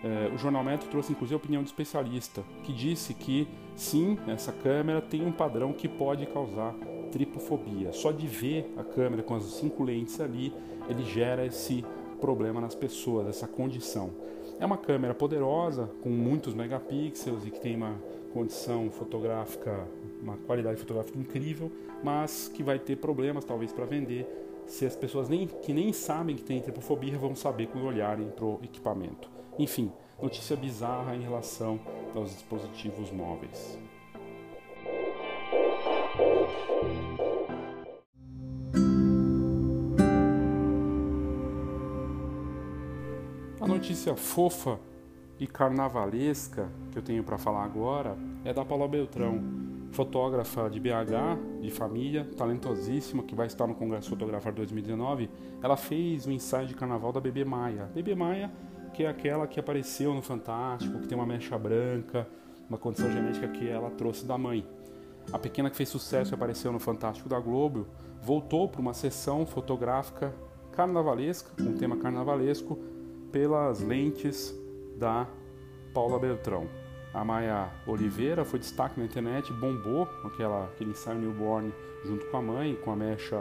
É, 0.02 0.30
o 0.34 0.36
Jornal 0.36 0.62
Metro 0.62 0.88
trouxe 0.90 1.12
inclusive 1.12 1.34
a 1.34 1.38
opinião 1.38 1.62
de 1.62 1.68
especialista, 1.68 2.42
que 2.62 2.72
disse 2.72 3.14
que 3.14 3.48
sim, 3.74 4.18
essa 4.26 4.52
câmera 4.52 5.00
tem 5.00 5.24
um 5.24 5.32
padrão 5.32 5.72
que 5.72 5.88
pode 5.88 6.26
causar 6.26 6.74
tripofobia. 7.10 7.92
Só 7.92 8.12
de 8.12 8.26
ver 8.26 8.70
a 8.76 8.84
câmera 8.84 9.22
com 9.22 9.34
as 9.34 9.44
cinco 9.44 9.82
lentes 9.82 10.20
ali, 10.20 10.52
ele 10.88 11.04
gera 11.04 11.46
esse 11.46 11.84
problema 12.20 12.60
nas 12.60 12.74
pessoas, 12.74 13.28
essa 13.28 13.48
condição. 13.48 14.10
É 14.60 14.66
uma 14.66 14.76
câmera 14.76 15.14
poderosa, 15.14 15.90
com 16.02 16.10
muitos 16.10 16.54
megapixels 16.54 17.46
e 17.46 17.50
que 17.50 17.60
tem 17.60 17.76
uma 17.76 17.94
condição 18.32 18.90
fotográfica, 18.90 19.86
uma 20.22 20.36
qualidade 20.38 20.78
fotográfica 20.78 21.18
incrível, 21.18 21.70
mas 22.02 22.50
que 22.52 22.62
vai 22.62 22.78
ter 22.78 22.96
problemas 22.96 23.44
talvez 23.44 23.72
para 23.72 23.84
vender 23.84 24.26
se 24.66 24.86
as 24.86 24.96
pessoas 24.96 25.28
nem, 25.28 25.46
que 25.46 25.72
nem 25.72 25.92
sabem 25.92 26.36
que 26.36 26.42
tem 26.42 26.60
tripofobia 26.60 27.18
vão 27.18 27.34
saber 27.34 27.66
quando 27.68 27.86
olharem 27.86 28.28
para 28.30 28.44
o 28.44 28.60
equipamento. 28.62 29.30
Enfim, 29.58 29.92
notícia 30.20 30.56
bizarra 30.56 31.14
em 31.14 31.22
relação 31.22 31.78
aos 32.14 32.30
dispositivos 32.30 33.10
móveis. 33.10 33.78
A 43.60 43.66
notícia 43.66 44.14
fofa 44.14 44.78
e 45.38 45.46
carnavalesca 45.46 46.70
que 46.92 46.98
eu 46.98 47.02
tenho 47.02 47.24
para 47.24 47.38
falar 47.38 47.64
agora 47.64 48.16
é 48.44 48.52
da 48.52 48.64
Paula 48.64 48.86
Beltrão, 48.86 49.63
fotógrafa 49.94 50.68
de 50.68 50.78
BH, 50.78 51.62
de 51.62 51.70
família, 51.70 52.28
talentosíssima, 52.36 53.22
que 53.22 53.34
vai 53.34 53.46
estar 53.46 53.66
no 53.66 53.74
Congresso 53.74 54.10
Fotografar 54.10 54.52
2019. 54.52 55.30
Ela 55.62 55.76
fez 55.76 56.26
o 56.26 56.30
ensaio 56.30 56.66
de 56.66 56.74
carnaval 56.74 57.12
da 57.12 57.20
Bebê 57.20 57.44
Maia. 57.44 57.88
Bebê 57.94 58.14
Maia 58.14 58.50
que 58.94 59.02
é 59.02 59.08
aquela 59.08 59.46
que 59.46 59.58
apareceu 59.58 60.14
no 60.14 60.22
Fantástico, 60.22 61.00
que 61.00 61.08
tem 61.08 61.18
uma 61.18 61.26
mecha 61.26 61.58
branca, 61.58 62.26
uma 62.68 62.78
condição 62.78 63.10
genética 63.10 63.48
que 63.48 63.68
ela 63.68 63.90
trouxe 63.90 64.24
da 64.24 64.38
mãe. 64.38 64.64
A 65.32 65.38
pequena 65.38 65.68
que 65.68 65.76
fez 65.76 65.88
sucesso 65.88 66.32
e 66.32 66.34
apareceu 66.34 66.72
no 66.72 66.78
Fantástico 66.78 67.28
da 67.28 67.38
Globo 67.40 67.86
voltou 68.22 68.68
para 68.68 68.80
uma 68.80 68.94
sessão 68.94 69.44
fotográfica 69.44 70.32
carnavalesca, 70.72 71.50
com 71.56 71.70
um 71.70 71.76
tema 71.76 71.96
carnavalesco, 71.96 72.78
pelas 73.32 73.80
lentes 73.80 74.54
da 74.96 75.26
Paula 75.92 76.18
Beltrão. 76.18 76.83
A 77.14 77.24
Maia 77.24 77.70
Oliveira 77.86 78.44
foi 78.44 78.58
destaque 78.58 78.98
na 78.98 79.06
internet, 79.06 79.52
bombou 79.52 80.08
aquela, 80.24 80.64
aquele 80.64 80.90
ensaio 80.90 81.16
newborn 81.16 81.72
junto 82.04 82.26
com 82.26 82.36
a 82.36 82.42
mãe, 82.42 82.76
com 82.84 82.90
a 82.90 82.96
mecha 82.96 83.40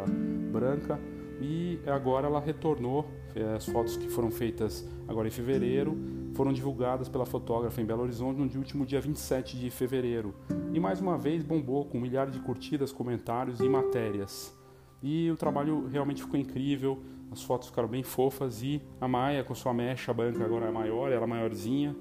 branca, 0.51 0.99
e 1.41 1.79
agora 1.87 2.27
ela 2.27 2.39
retornou. 2.39 3.09
Eh, 3.35 3.55
as 3.55 3.65
fotos 3.65 3.97
que 3.97 4.07
foram 4.07 4.29
feitas 4.29 4.87
agora 5.07 5.27
em 5.27 5.31
fevereiro 5.31 5.97
foram 6.35 6.53
divulgadas 6.53 7.09
pela 7.09 7.25
fotógrafa 7.25 7.81
em 7.81 7.85
Belo 7.85 8.03
Horizonte 8.03 8.37
no 8.37 8.59
último 8.59 8.85
dia 8.85 9.01
27 9.01 9.57
de 9.57 9.71
fevereiro. 9.71 10.35
E 10.71 10.79
mais 10.79 11.01
uma 11.01 11.17
vez 11.17 11.43
bombou 11.43 11.85
com 11.85 11.99
milhares 11.99 12.31
de 12.31 12.39
curtidas, 12.39 12.91
comentários 12.91 13.59
e 13.59 13.67
matérias. 13.67 14.53
E 15.01 15.31
o 15.31 15.35
trabalho 15.35 15.87
realmente 15.87 16.21
ficou 16.21 16.39
incrível, 16.39 17.01
as 17.31 17.41
fotos 17.41 17.69
ficaram 17.69 17.89
bem 17.89 18.03
fofas 18.03 18.61
e 18.61 18.79
a 19.01 19.07
Maia 19.07 19.43
com 19.43 19.55
sua 19.55 19.73
mecha 19.73 20.13
branca 20.13 20.45
agora 20.45 20.67
é 20.67 20.71
maior, 20.71 21.11
ela 21.11 21.23
é 21.23 21.27
maiorzinha, 21.27 21.95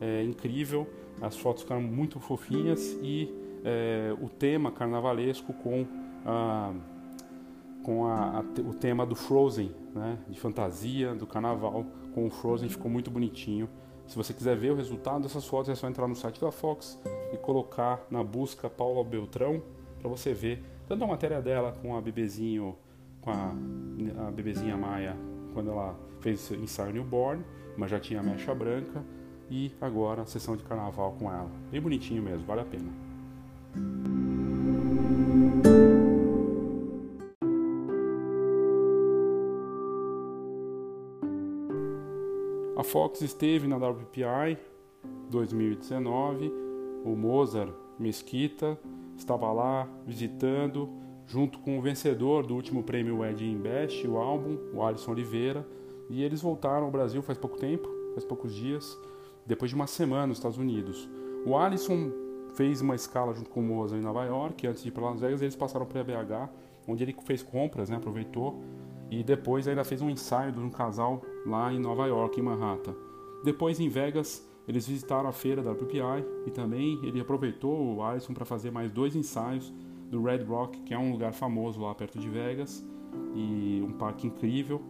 é 0.00 0.22
incrível. 0.22 0.86
As 1.20 1.36
fotos 1.36 1.62
ficaram 1.62 1.82
muito 1.82 2.20
fofinhas 2.20 2.96
e 3.02 3.32
é, 3.64 4.14
o 4.20 4.28
tema 4.28 4.70
carnavalesco 4.70 5.52
com, 5.52 5.86
a, 6.24 6.72
com 7.82 8.06
a, 8.06 8.38
a, 8.38 8.40
o 8.40 8.74
tema 8.74 9.04
do 9.04 9.14
Frozen, 9.14 9.72
né, 9.94 10.18
de 10.28 10.38
fantasia, 10.38 11.14
do 11.14 11.26
carnaval, 11.26 11.84
com 12.14 12.26
o 12.26 12.30
Frozen 12.30 12.68
ficou 12.68 12.90
muito 12.90 13.10
bonitinho. 13.10 13.68
Se 14.06 14.16
você 14.16 14.32
quiser 14.32 14.56
ver 14.56 14.72
o 14.72 14.76
resultado 14.76 15.22
dessas 15.22 15.44
fotos, 15.46 15.68
é 15.68 15.74
só 15.74 15.86
entrar 15.88 16.08
no 16.08 16.14
site 16.14 16.40
da 16.40 16.50
Fox 16.50 16.98
e 17.32 17.36
colocar 17.36 18.06
na 18.10 18.24
busca 18.24 18.70
Paula 18.70 19.04
Beltrão 19.04 19.62
para 19.98 20.08
você 20.08 20.32
ver 20.32 20.64
tanto 20.86 21.04
a 21.04 21.06
matéria 21.06 21.42
dela 21.42 21.76
com 21.82 21.94
a 21.94 22.00
bebezinho, 22.00 22.74
com 23.20 23.30
a, 23.30 23.52
a 24.26 24.30
bebezinha 24.30 24.76
Maia 24.76 25.14
quando 25.52 25.70
ela 25.70 25.94
fez 26.20 26.50
o 26.50 26.54
ensaio 26.54 26.92
newborn, 26.92 27.44
mas 27.76 27.90
já 27.90 28.00
tinha 28.00 28.20
a 28.20 28.22
mecha 28.22 28.54
branca 28.54 29.04
e 29.50 29.72
agora 29.80 30.22
a 30.22 30.26
sessão 30.26 30.56
de 30.56 30.62
carnaval 30.62 31.16
com 31.18 31.30
ela. 31.30 31.50
Bem 31.70 31.80
bonitinho 31.80 32.22
mesmo, 32.22 32.44
vale 32.46 32.60
a 32.60 32.64
pena. 32.64 33.08
A 42.76 42.84
Fox 42.84 43.20
esteve 43.22 43.66
na 43.66 43.76
WPI 43.76 44.56
2019, 45.30 46.52
o 47.04 47.16
Mozart 47.16 47.72
Mesquita 47.98 48.78
estava 49.16 49.52
lá 49.52 49.88
visitando, 50.06 50.88
junto 51.26 51.58
com 51.58 51.78
o 51.78 51.82
vencedor 51.82 52.46
do 52.46 52.54
último 52.54 52.82
prêmio 52.82 53.18
Wedding 53.18 53.58
Best, 53.58 54.06
o 54.06 54.16
álbum, 54.16 54.56
o 54.72 54.82
Alisson 54.82 55.10
Oliveira, 55.10 55.66
e 56.08 56.22
eles 56.22 56.40
voltaram 56.40 56.86
ao 56.86 56.90
Brasil 56.90 57.20
faz 57.20 57.36
pouco 57.36 57.58
tempo, 57.58 57.88
faz 58.14 58.24
poucos 58.24 58.54
dias, 58.54 58.98
depois 59.48 59.70
de 59.70 59.74
uma 59.74 59.86
semana 59.86 60.26
nos 60.26 60.36
Estados 60.36 60.58
Unidos. 60.58 61.08
O 61.46 61.56
Alisson 61.56 62.12
fez 62.54 62.82
uma 62.82 62.94
escala 62.94 63.34
junto 63.34 63.48
com 63.48 63.60
o 63.60 63.62
Mozart 63.62 64.00
em 64.00 64.04
Nova 64.04 64.24
York, 64.24 64.66
antes 64.66 64.82
de 64.82 64.90
ir 64.90 64.92
para 64.92 65.04
Las 65.04 65.20
Vegas, 65.20 65.40
eles 65.40 65.56
passaram 65.56 65.86
para 65.86 66.04
BH, 66.04 66.50
onde 66.86 67.02
ele 67.02 67.16
fez 67.24 67.42
compras, 67.42 67.88
né, 67.88 67.96
aproveitou, 67.96 68.62
e 69.10 69.24
depois 69.24 69.66
ainda 69.66 69.84
fez 69.84 70.02
um 70.02 70.10
ensaio 70.10 70.52
de 70.52 70.60
um 70.60 70.68
casal 70.68 71.22
lá 71.46 71.72
em 71.72 71.78
Nova 71.78 72.06
York, 72.06 72.38
em 72.38 72.42
Manhattan. 72.42 72.94
Depois 73.42 73.80
em 73.80 73.88
Vegas, 73.88 74.46
eles 74.66 74.86
visitaram 74.86 75.28
a 75.28 75.32
feira 75.32 75.62
da 75.62 75.72
WPI 75.72 76.24
e 76.46 76.50
também 76.50 77.00
ele 77.02 77.18
aproveitou 77.20 77.96
o 77.96 78.02
Alisson 78.02 78.34
para 78.34 78.44
fazer 78.44 78.70
mais 78.70 78.90
dois 78.90 79.16
ensaios 79.16 79.72
do 80.10 80.22
Red 80.22 80.44
Rock, 80.44 80.80
que 80.80 80.92
é 80.92 80.98
um 80.98 81.10
lugar 81.10 81.32
famoso 81.32 81.80
lá 81.80 81.94
perto 81.94 82.18
de 82.18 82.28
Vegas 82.28 82.84
e 83.34 83.82
um 83.82 83.92
parque 83.92 84.26
incrível. 84.26 84.82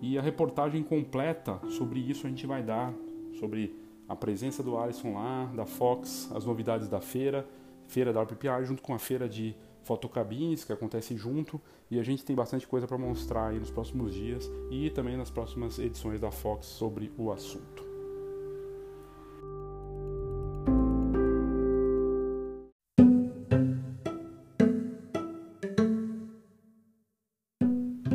E 0.00 0.16
a 0.18 0.22
reportagem 0.22 0.82
completa 0.82 1.60
sobre 1.68 2.00
isso 2.00 2.26
a 2.26 2.30
gente 2.30 2.46
vai 2.46 2.62
dar, 2.62 2.94
sobre 3.38 3.74
a 4.08 4.14
presença 4.14 4.62
do 4.62 4.76
Alisson 4.76 5.14
lá, 5.14 5.46
da 5.54 5.66
Fox, 5.66 6.30
as 6.34 6.44
novidades 6.44 6.88
da 6.88 7.00
feira, 7.00 7.46
feira 7.86 8.12
da 8.12 8.22
RPPI, 8.22 8.64
junto 8.64 8.82
com 8.82 8.94
a 8.94 8.98
feira 8.98 9.28
de 9.28 9.56
fotocabines 9.82 10.64
que 10.64 10.72
acontece 10.72 11.16
junto, 11.16 11.60
e 11.90 11.98
a 11.98 12.02
gente 12.02 12.24
tem 12.24 12.34
bastante 12.34 12.66
coisa 12.66 12.86
para 12.86 12.98
mostrar 12.98 13.48
aí 13.48 13.58
nos 13.58 13.70
próximos 13.70 14.12
dias 14.12 14.50
e 14.70 14.90
também 14.90 15.16
nas 15.16 15.30
próximas 15.30 15.78
edições 15.78 16.20
da 16.20 16.30
Fox 16.30 16.66
sobre 16.66 17.12
o 17.16 17.30
assunto. 17.30 17.84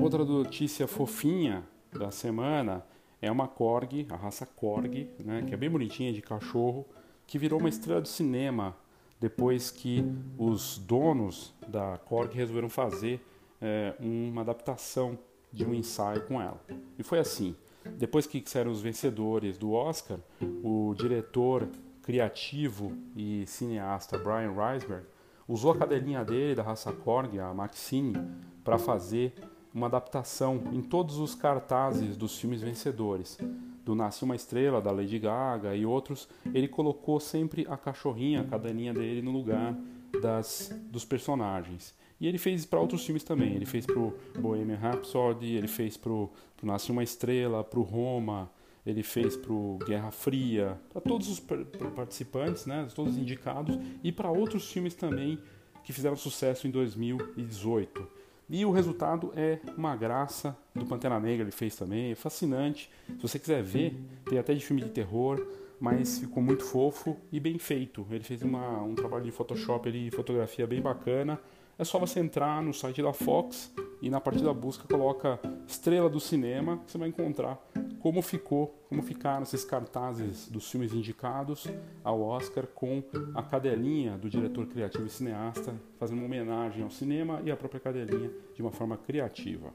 Outra 0.01 0.25
notícia 0.25 0.87
fofinha 0.87 1.63
da 1.97 2.11
semana 2.11 2.85
é 3.21 3.31
uma 3.31 3.47
Korg, 3.47 4.07
a 4.09 4.15
raça 4.15 4.45
Korg, 4.45 5.09
né, 5.19 5.43
que 5.47 5.53
é 5.53 5.57
bem 5.57 5.69
bonitinha 5.69 6.11
de 6.11 6.21
cachorro, 6.21 6.85
que 7.27 7.37
virou 7.37 7.59
uma 7.59 7.69
estrela 7.69 8.01
de 8.01 8.09
cinema 8.09 8.75
depois 9.19 9.69
que 9.69 10.03
os 10.37 10.79
donos 10.79 11.53
da 11.67 11.99
Korg 11.99 12.33
resolveram 12.33 12.69
fazer 12.69 13.23
é, 13.61 13.93
uma 13.99 14.41
adaptação 14.41 15.17
de 15.53 15.63
um 15.63 15.73
ensaio 15.73 16.25
com 16.25 16.41
ela. 16.41 16.59
E 16.97 17.03
foi 17.03 17.19
assim: 17.19 17.55
depois 17.97 18.25
que 18.25 18.41
saíram 18.45 18.71
os 18.71 18.81
vencedores 18.81 19.57
do 19.57 19.73
Oscar, 19.73 20.19
o 20.63 20.95
diretor 20.97 21.69
criativo 22.01 22.97
e 23.15 23.45
cineasta 23.45 24.17
Brian 24.17 24.53
Reisberg 24.53 25.05
usou 25.47 25.71
a 25.71 25.77
cadelinha 25.77 26.25
dele, 26.25 26.55
da 26.55 26.63
raça 26.63 26.91
Korg, 26.91 27.37
a 27.39 27.53
Maxine, 27.53 28.15
para 28.63 28.79
fazer 28.79 29.33
uma 29.73 29.87
adaptação 29.87 30.61
em 30.73 30.81
todos 30.81 31.17
os 31.17 31.33
cartazes 31.33 32.17
dos 32.17 32.37
filmes 32.37 32.61
vencedores. 32.61 33.37
Do 33.85 33.95
Nasce 33.95 34.23
uma 34.23 34.35
Estrela, 34.35 34.81
da 34.81 34.91
Lady 34.91 35.17
Gaga 35.17 35.75
e 35.75 35.85
outros, 35.85 36.27
ele 36.53 36.67
colocou 36.67 37.19
sempre 37.19 37.65
a 37.69 37.77
cachorrinha, 37.77 38.41
a 38.41 38.43
cadelinha 38.43 38.93
dele, 38.93 39.21
no 39.21 39.31
lugar 39.31 39.75
das, 40.21 40.71
dos 40.91 41.05
personagens. 41.05 41.95
E 42.19 42.27
ele 42.27 42.37
fez 42.37 42.65
para 42.65 42.79
outros 42.79 43.03
filmes 43.03 43.23
também. 43.23 43.55
Ele 43.55 43.65
fez 43.65 43.85
para 43.85 43.97
o 43.97 44.13
Bohemian 44.37 44.77
Rhapsody, 44.77 45.55
ele 45.55 45.67
fez 45.67 45.97
para 45.97 46.11
o 46.11 46.29
Nasce 46.61 46.91
uma 46.91 47.01
Estrela, 47.01 47.63
para 47.63 47.79
o 47.79 47.83
Roma, 47.83 48.51
ele 48.85 49.03
fez 49.03 49.35
para 49.35 49.51
o 49.51 49.79
Guerra 49.85 50.11
Fria, 50.11 50.79
para 50.89 51.01
todos 51.01 51.27
os 51.29 51.39
participantes, 51.39 52.65
né, 52.65 52.87
todos 52.93 53.13
os 53.13 53.19
indicados, 53.19 53.77
e 54.03 54.11
para 54.11 54.29
outros 54.29 54.71
filmes 54.71 54.93
também 54.93 55.39
que 55.83 55.93
fizeram 55.93 56.15
sucesso 56.15 56.67
em 56.67 56.71
2018. 56.71 58.20
E 58.53 58.65
o 58.65 58.71
resultado 58.71 59.31
é 59.33 59.59
uma 59.77 59.95
graça 59.95 60.57
do 60.75 60.85
Pantera 60.85 61.17
Negra, 61.21 61.45
ele 61.45 61.51
fez 61.51 61.73
também, 61.73 62.11
é 62.11 62.15
fascinante. 62.15 62.91
Se 63.07 63.21
você 63.21 63.39
quiser 63.39 63.63
ver, 63.63 63.97
tem 64.25 64.37
até 64.37 64.53
de 64.53 64.59
filme 64.59 64.81
de 64.81 64.89
terror, 64.89 65.41
mas 65.79 66.19
ficou 66.19 66.43
muito 66.43 66.65
fofo 66.65 67.15
e 67.31 67.39
bem 67.39 67.57
feito. 67.57 68.05
Ele 68.11 68.25
fez 68.25 68.41
uma, 68.41 68.83
um 68.83 68.93
trabalho 68.93 69.23
de 69.23 69.31
Photoshop 69.31 69.87
e 69.87 70.11
fotografia 70.11 70.67
bem 70.67 70.81
bacana. 70.81 71.39
É 71.79 71.85
só 71.85 71.97
você 71.97 72.19
entrar 72.19 72.61
no 72.61 72.73
site 72.73 73.01
da 73.01 73.13
Fox 73.13 73.71
e 74.01 74.09
na 74.09 74.19
parte 74.19 74.43
da 74.43 74.53
busca 74.53 74.85
coloca 74.85 75.39
Estrela 75.65 76.09
do 76.09 76.19
Cinema, 76.19 76.81
você 76.85 76.97
vai 76.97 77.07
encontrar 77.07 77.57
como 78.01 78.21
ficou, 78.21 78.83
como 78.89 79.03
ficaram 79.03 79.43
esses 79.43 79.63
cartazes 79.63 80.49
dos 80.49 80.69
filmes 80.69 80.91
indicados 80.91 81.67
ao 82.03 82.21
Oscar 82.21 82.65
com 82.65 83.03
a 83.35 83.43
cadelinha 83.43 84.17
do 84.17 84.27
diretor 84.27 84.65
criativo 84.65 85.05
e 85.05 85.09
cineasta 85.09 85.75
fazendo 85.99 86.17
uma 86.17 86.25
homenagem 86.25 86.83
ao 86.83 86.89
cinema 86.89 87.41
e 87.45 87.51
à 87.51 87.55
própria 87.55 87.79
cadelinha 87.79 88.31
de 88.55 88.61
uma 88.61 88.71
forma 88.71 88.97
criativa. 88.97 89.71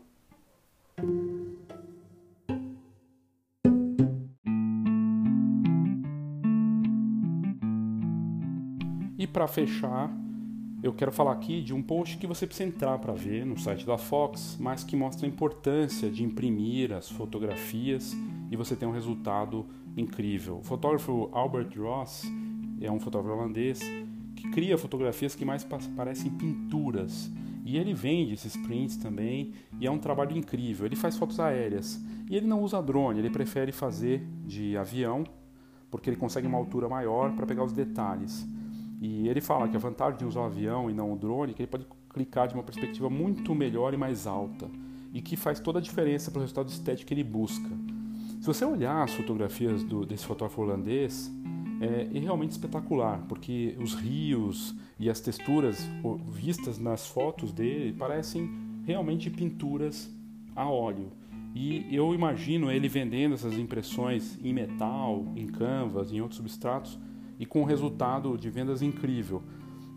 E 9.16 9.26
para 9.26 9.46
fechar, 9.46 10.10
eu 10.86 10.92
quero 10.92 11.10
falar 11.10 11.32
aqui 11.32 11.60
de 11.60 11.74
um 11.74 11.82
post 11.82 12.16
que 12.16 12.26
você 12.26 12.46
precisa 12.46 12.68
entrar 12.68 12.98
para 12.98 13.12
ver 13.12 13.44
no 13.44 13.58
site 13.58 13.84
da 13.84 13.98
Fox, 13.98 14.56
mas 14.60 14.84
que 14.84 14.94
mostra 14.94 15.26
a 15.26 15.28
importância 15.28 16.08
de 16.08 16.22
imprimir 16.22 16.92
as 16.92 17.10
fotografias 17.10 18.16
e 18.50 18.56
você 18.56 18.76
ter 18.76 18.86
um 18.86 18.92
resultado 18.92 19.66
incrível. 19.96 20.58
O 20.58 20.62
fotógrafo 20.62 21.28
Albert 21.32 21.70
Ross 21.76 22.24
é 22.80 22.90
um 22.90 23.00
fotógrafo 23.00 23.36
holandês 23.36 23.80
que 24.36 24.48
cria 24.50 24.78
fotografias 24.78 25.34
que 25.34 25.44
mais 25.44 25.64
parecem 25.64 26.30
pinturas. 26.30 27.30
E 27.64 27.76
ele 27.76 27.92
vende 27.92 28.34
esses 28.34 28.56
prints 28.56 28.96
também, 28.96 29.54
e 29.80 29.88
é 29.88 29.90
um 29.90 29.98
trabalho 29.98 30.36
incrível. 30.36 30.86
Ele 30.86 30.94
faz 30.94 31.16
fotos 31.16 31.40
aéreas. 31.40 32.00
E 32.30 32.36
ele 32.36 32.46
não 32.46 32.62
usa 32.62 32.80
drone, 32.80 33.18
ele 33.18 33.30
prefere 33.30 33.72
fazer 33.72 34.24
de 34.46 34.76
avião, 34.76 35.24
porque 35.90 36.08
ele 36.08 36.16
consegue 36.16 36.46
uma 36.46 36.58
altura 36.58 36.88
maior 36.88 37.34
para 37.34 37.44
pegar 37.44 37.64
os 37.64 37.72
detalhes. 37.72 38.46
E 39.00 39.28
ele 39.28 39.40
fala 39.40 39.68
que 39.68 39.76
a 39.76 39.78
vantagem 39.78 40.18
de 40.18 40.24
usar 40.24 40.40
o 40.40 40.44
avião 40.44 40.90
e 40.90 40.94
não 40.94 41.12
o 41.12 41.16
drone 41.16 41.52
é 41.52 41.54
que 41.54 41.62
ele 41.62 41.70
pode 41.70 41.86
clicar 42.08 42.48
de 42.48 42.54
uma 42.54 42.62
perspectiva 42.62 43.10
muito 43.10 43.54
melhor 43.54 43.92
e 43.92 43.96
mais 43.96 44.26
alta 44.26 44.70
e 45.12 45.20
que 45.20 45.36
faz 45.36 45.60
toda 45.60 45.78
a 45.78 45.82
diferença 45.82 46.30
para 46.30 46.38
o 46.38 46.40
resultado 46.42 46.68
estético 46.68 47.08
que 47.08 47.14
ele 47.14 47.24
busca. 47.24 47.68
Se 48.40 48.46
você 48.46 48.64
olhar 48.64 49.02
as 49.02 49.12
fotografias 49.14 49.82
do, 49.82 50.04
desse 50.04 50.24
fotógrafo 50.24 50.62
holandês, 50.62 51.30
é, 51.80 52.08
é, 52.14 52.18
realmente 52.18 52.52
espetacular, 52.52 53.22
porque 53.28 53.76
os 53.78 53.94
rios 53.94 54.74
e 54.98 55.10
as 55.10 55.20
texturas 55.20 55.86
vistas 56.26 56.78
nas 56.78 57.06
fotos 57.06 57.52
dele 57.52 57.92
parecem 57.92 58.50
realmente 58.86 59.30
pinturas 59.30 60.10
a 60.54 60.68
óleo. 60.68 61.10
E 61.54 61.86
eu 61.90 62.14
imagino 62.14 62.70
ele 62.70 62.88
vendendo 62.88 63.34
essas 63.34 63.58
impressões 63.58 64.38
em 64.44 64.52
metal, 64.52 65.26
em 65.34 65.46
canvas, 65.46 66.12
em 66.12 66.20
outros 66.20 66.36
substratos, 66.36 66.98
e 67.38 67.46
com 67.46 67.64
resultado 67.64 68.36
de 68.36 68.50
vendas 68.50 68.82
incrível. 68.82 69.42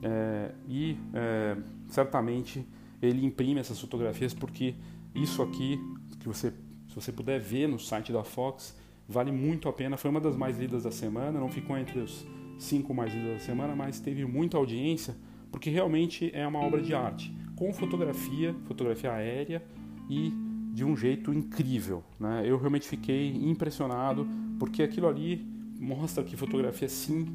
É, 0.01 0.51
e 0.67 0.97
é, 1.13 1.57
certamente 1.87 2.65
ele 3.01 3.25
imprime 3.25 3.59
essas 3.59 3.79
fotografias 3.79 4.33
porque 4.33 4.75
isso 5.13 5.41
aqui 5.41 5.79
que 6.19 6.27
você, 6.27 6.51
se 6.87 6.95
você 6.95 7.11
puder 7.11 7.39
ver 7.39 7.67
no 7.67 7.79
site 7.79 8.11
da 8.11 8.23
Fox, 8.23 8.77
vale 9.07 9.31
muito 9.31 9.67
a 9.67 9.73
pena. 9.73 9.97
Foi 9.97 10.09
uma 10.09 10.19
das 10.19 10.35
mais 10.35 10.59
lidas 10.59 10.83
da 10.83 10.91
semana, 10.91 11.39
não 11.39 11.49
ficou 11.49 11.77
entre 11.77 11.99
os 11.99 12.25
cinco 12.57 12.93
mais 12.93 13.13
lidas 13.13 13.33
da 13.33 13.39
semana, 13.39 13.75
mas 13.75 13.99
teve 13.99 14.25
muita 14.25 14.57
audiência 14.57 15.15
porque 15.51 15.69
realmente 15.69 16.29
é 16.33 16.45
uma 16.45 16.59
obra 16.59 16.81
de 16.81 16.93
arte 16.93 17.33
com 17.55 17.73
fotografia, 17.73 18.55
fotografia 18.65 19.11
aérea 19.11 19.63
e 20.09 20.31
de 20.73 20.85
um 20.85 20.95
jeito 20.95 21.33
incrível. 21.33 22.03
Né? 22.19 22.43
Eu 22.45 22.57
realmente 22.57 22.87
fiquei 22.87 23.35
impressionado 23.35 24.27
porque 24.57 24.81
aquilo 24.83 25.07
ali 25.07 25.45
mostra 25.79 26.23
que 26.23 26.35
fotografia 26.35 26.89
sim 26.89 27.27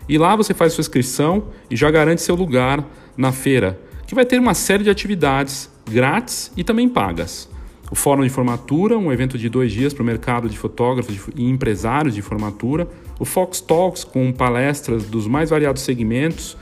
E 0.08 0.18
lá 0.18 0.34
você 0.34 0.52
faz 0.52 0.72
sua 0.72 0.82
inscrição 0.82 1.44
e 1.70 1.76
já 1.76 1.88
garante 1.90 2.22
seu 2.22 2.34
lugar 2.34 2.84
na 3.16 3.32
feira, 3.32 3.78
que 4.06 4.14
vai 4.14 4.24
ter 4.24 4.40
uma 4.40 4.54
série 4.54 4.84
de 4.84 4.90
atividades 4.90 5.70
grátis 5.88 6.52
e 6.56 6.64
também 6.64 6.88
pagas. 6.88 7.48
O 7.90 7.96
Fórum 7.96 8.22
de 8.22 8.28
Formatura, 8.28 8.96
um 8.96 9.12
evento 9.12 9.36
de 9.36 9.48
dois 9.48 9.72
dias 9.72 9.92
para 9.92 10.02
o 10.02 10.06
mercado 10.06 10.48
de 10.48 10.56
fotógrafos 10.56 11.16
e 11.34 11.48
empresários 11.48 12.14
de 12.14 12.22
formatura, 12.22 12.88
o 13.18 13.24
Fox 13.24 13.60
Talks, 13.60 14.04
com 14.04 14.32
palestras 14.32 15.06
dos 15.06 15.26
mais 15.26 15.50
variados 15.50 15.82
segmentos, 15.82 16.56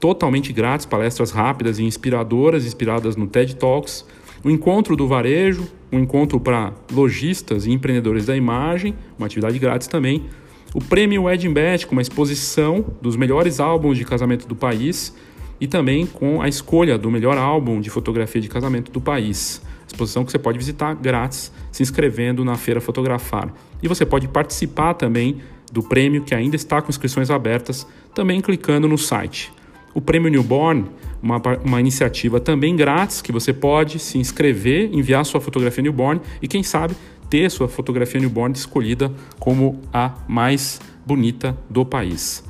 totalmente 0.00 0.52
grátis, 0.52 0.86
palestras 0.86 1.30
rápidas 1.30 1.78
e 1.78 1.84
inspiradoras, 1.84 2.64
inspiradas 2.64 3.16
no 3.16 3.26
TED 3.26 3.56
Talks. 3.56 4.04
O 4.44 4.50
encontro 4.50 4.96
do 4.96 5.08
varejo, 5.08 5.66
um 5.90 5.98
encontro 5.98 6.38
para 6.38 6.72
lojistas 6.92 7.66
e 7.66 7.72
empreendedores 7.72 8.26
da 8.26 8.36
imagem, 8.36 8.94
uma 9.18 9.26
atividade 9.26 9.58
grátis 9.58 9.88
também. 9.88 10.26
O 10.74 10.80
prêmio 10.80 11.24
Wedding 11.24 11.52
Bet, 11.52 11.86
com 11.86 11.92
uma 11.92 12.02
exposição 12.02 12.84
dos 13.00 13.16
melhores 13.16 13.60
álbuns 13.60 13.96
de 13.96 14.04
casamento 14.04 14.46
do 14.46 14.54
país 14.54 15.14
e 15.60 15.66
também 15.66 16.06
com 16.06 16.42
a 16.42 16.48
escolha 16.48 16.98
do 16.98 17.10
melhor 17.10 17.38
álbum 17.38 17.80
de 17.80 17.88
fotografia 17.88 18.40
de 18.40 18.48
casamento 18.48 18.92
do 18.92 19.00
país. 19.00 19.62
Exposição 19.86 20.24
que 20.24 20.30
você 20.30 20.38
pode 20.38 20.58
visitar 20.58 20.94
grátis 20.94 21.50
se 21.72 21.82
inscrevendo 21.82 22.44
na 22.44 22.56
Feira 22.56 22.80
Fotografar. 22.80 23.52
E 23.82 23.88
você 23.88 24.04
pode 24.04 24.28
participar 24.28 24.94
também 24.94 25.40
do 25.72 25.82
prêmio 25.82 26.22
que 26.22 26.34
ainda 26.34 26.56
está 26.56 26.82
com 26.82 26.90
inscrições 26.90 27.30
abertas, 27.30 27.86
também 28.14 28.40
clicando 28.40 28.86
no 28.86 28.98
site. 28.98 29.52
O 29.96 30.00
Prêmio 30.02 30.30
Newborn, 30.30 30.84
uma, 31.22 31.40
uma 31.64 31.80
iniciativa 31.80 32.38
também 32.38 32.76
grátis 32.76 33.22
que 33.22 33.32
você 33.32 33.50
pode 33.50 33.98
se 33.98 34.18
inscrever, 34.18 34.90
enviar 34.92 35.24
sua 35.24 35.40
fotografia 35.40 35.82
newborn 35.82 36.20
e, 36.42 36.46
quem 36.46 36.62
sabe, 36.62 36.94
ter 37.30 37.50
sua 37.50 37.66
fotografia 37.66 38.20
newborn 38.20 38.54
escolhida 38.54 39.10
como 39.38 39.80
a 39.90 40.12
mais 40.28 40.78
bonita 41.06 41.56
do 41.70 41.82
país. 41.82 42.44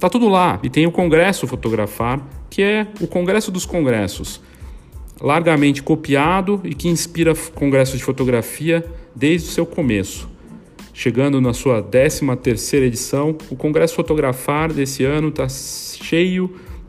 Tá 0.00 0.10
tudo 0.10 0.28
lá 0.28 0.58
e 0.64 0.68
tem 0.68 0.84
o 0.84 0.90
Congresso 0.90 1.46
Fotografar, 1.46 2.20
que 2.50 2.60
é 2.60 2.88
o 3.00 3.06
Congresso 3.06 3.52
dos 3.52 3.64
Congressos, 3.64 4.40
largamente 5.20 5.84
copiado 5.84 6.60
e 6.64 6.74
que 6.74 6.88
inspira 6.88 7.34
congressos 7.54 8.00
de 8.00 8.04
fotografia 8.04 8.84
desde 9.14 9.48
o 9.48 9.52
seu 9.52 9.64
começo. 9.64 10.28
Chegando 10.92 11.40
na 11.40 11.52
sua 11.52 11.80
13ª 11.80 12.82
edição, 12.82 13.38
o 13.48 13.54
Congresso 13.54 13.94
Fotografar 13.94 14.72
desse 14.72 15.04
ano 15.04 15.28
está 15.28 15.48
cheio 15.48 16.52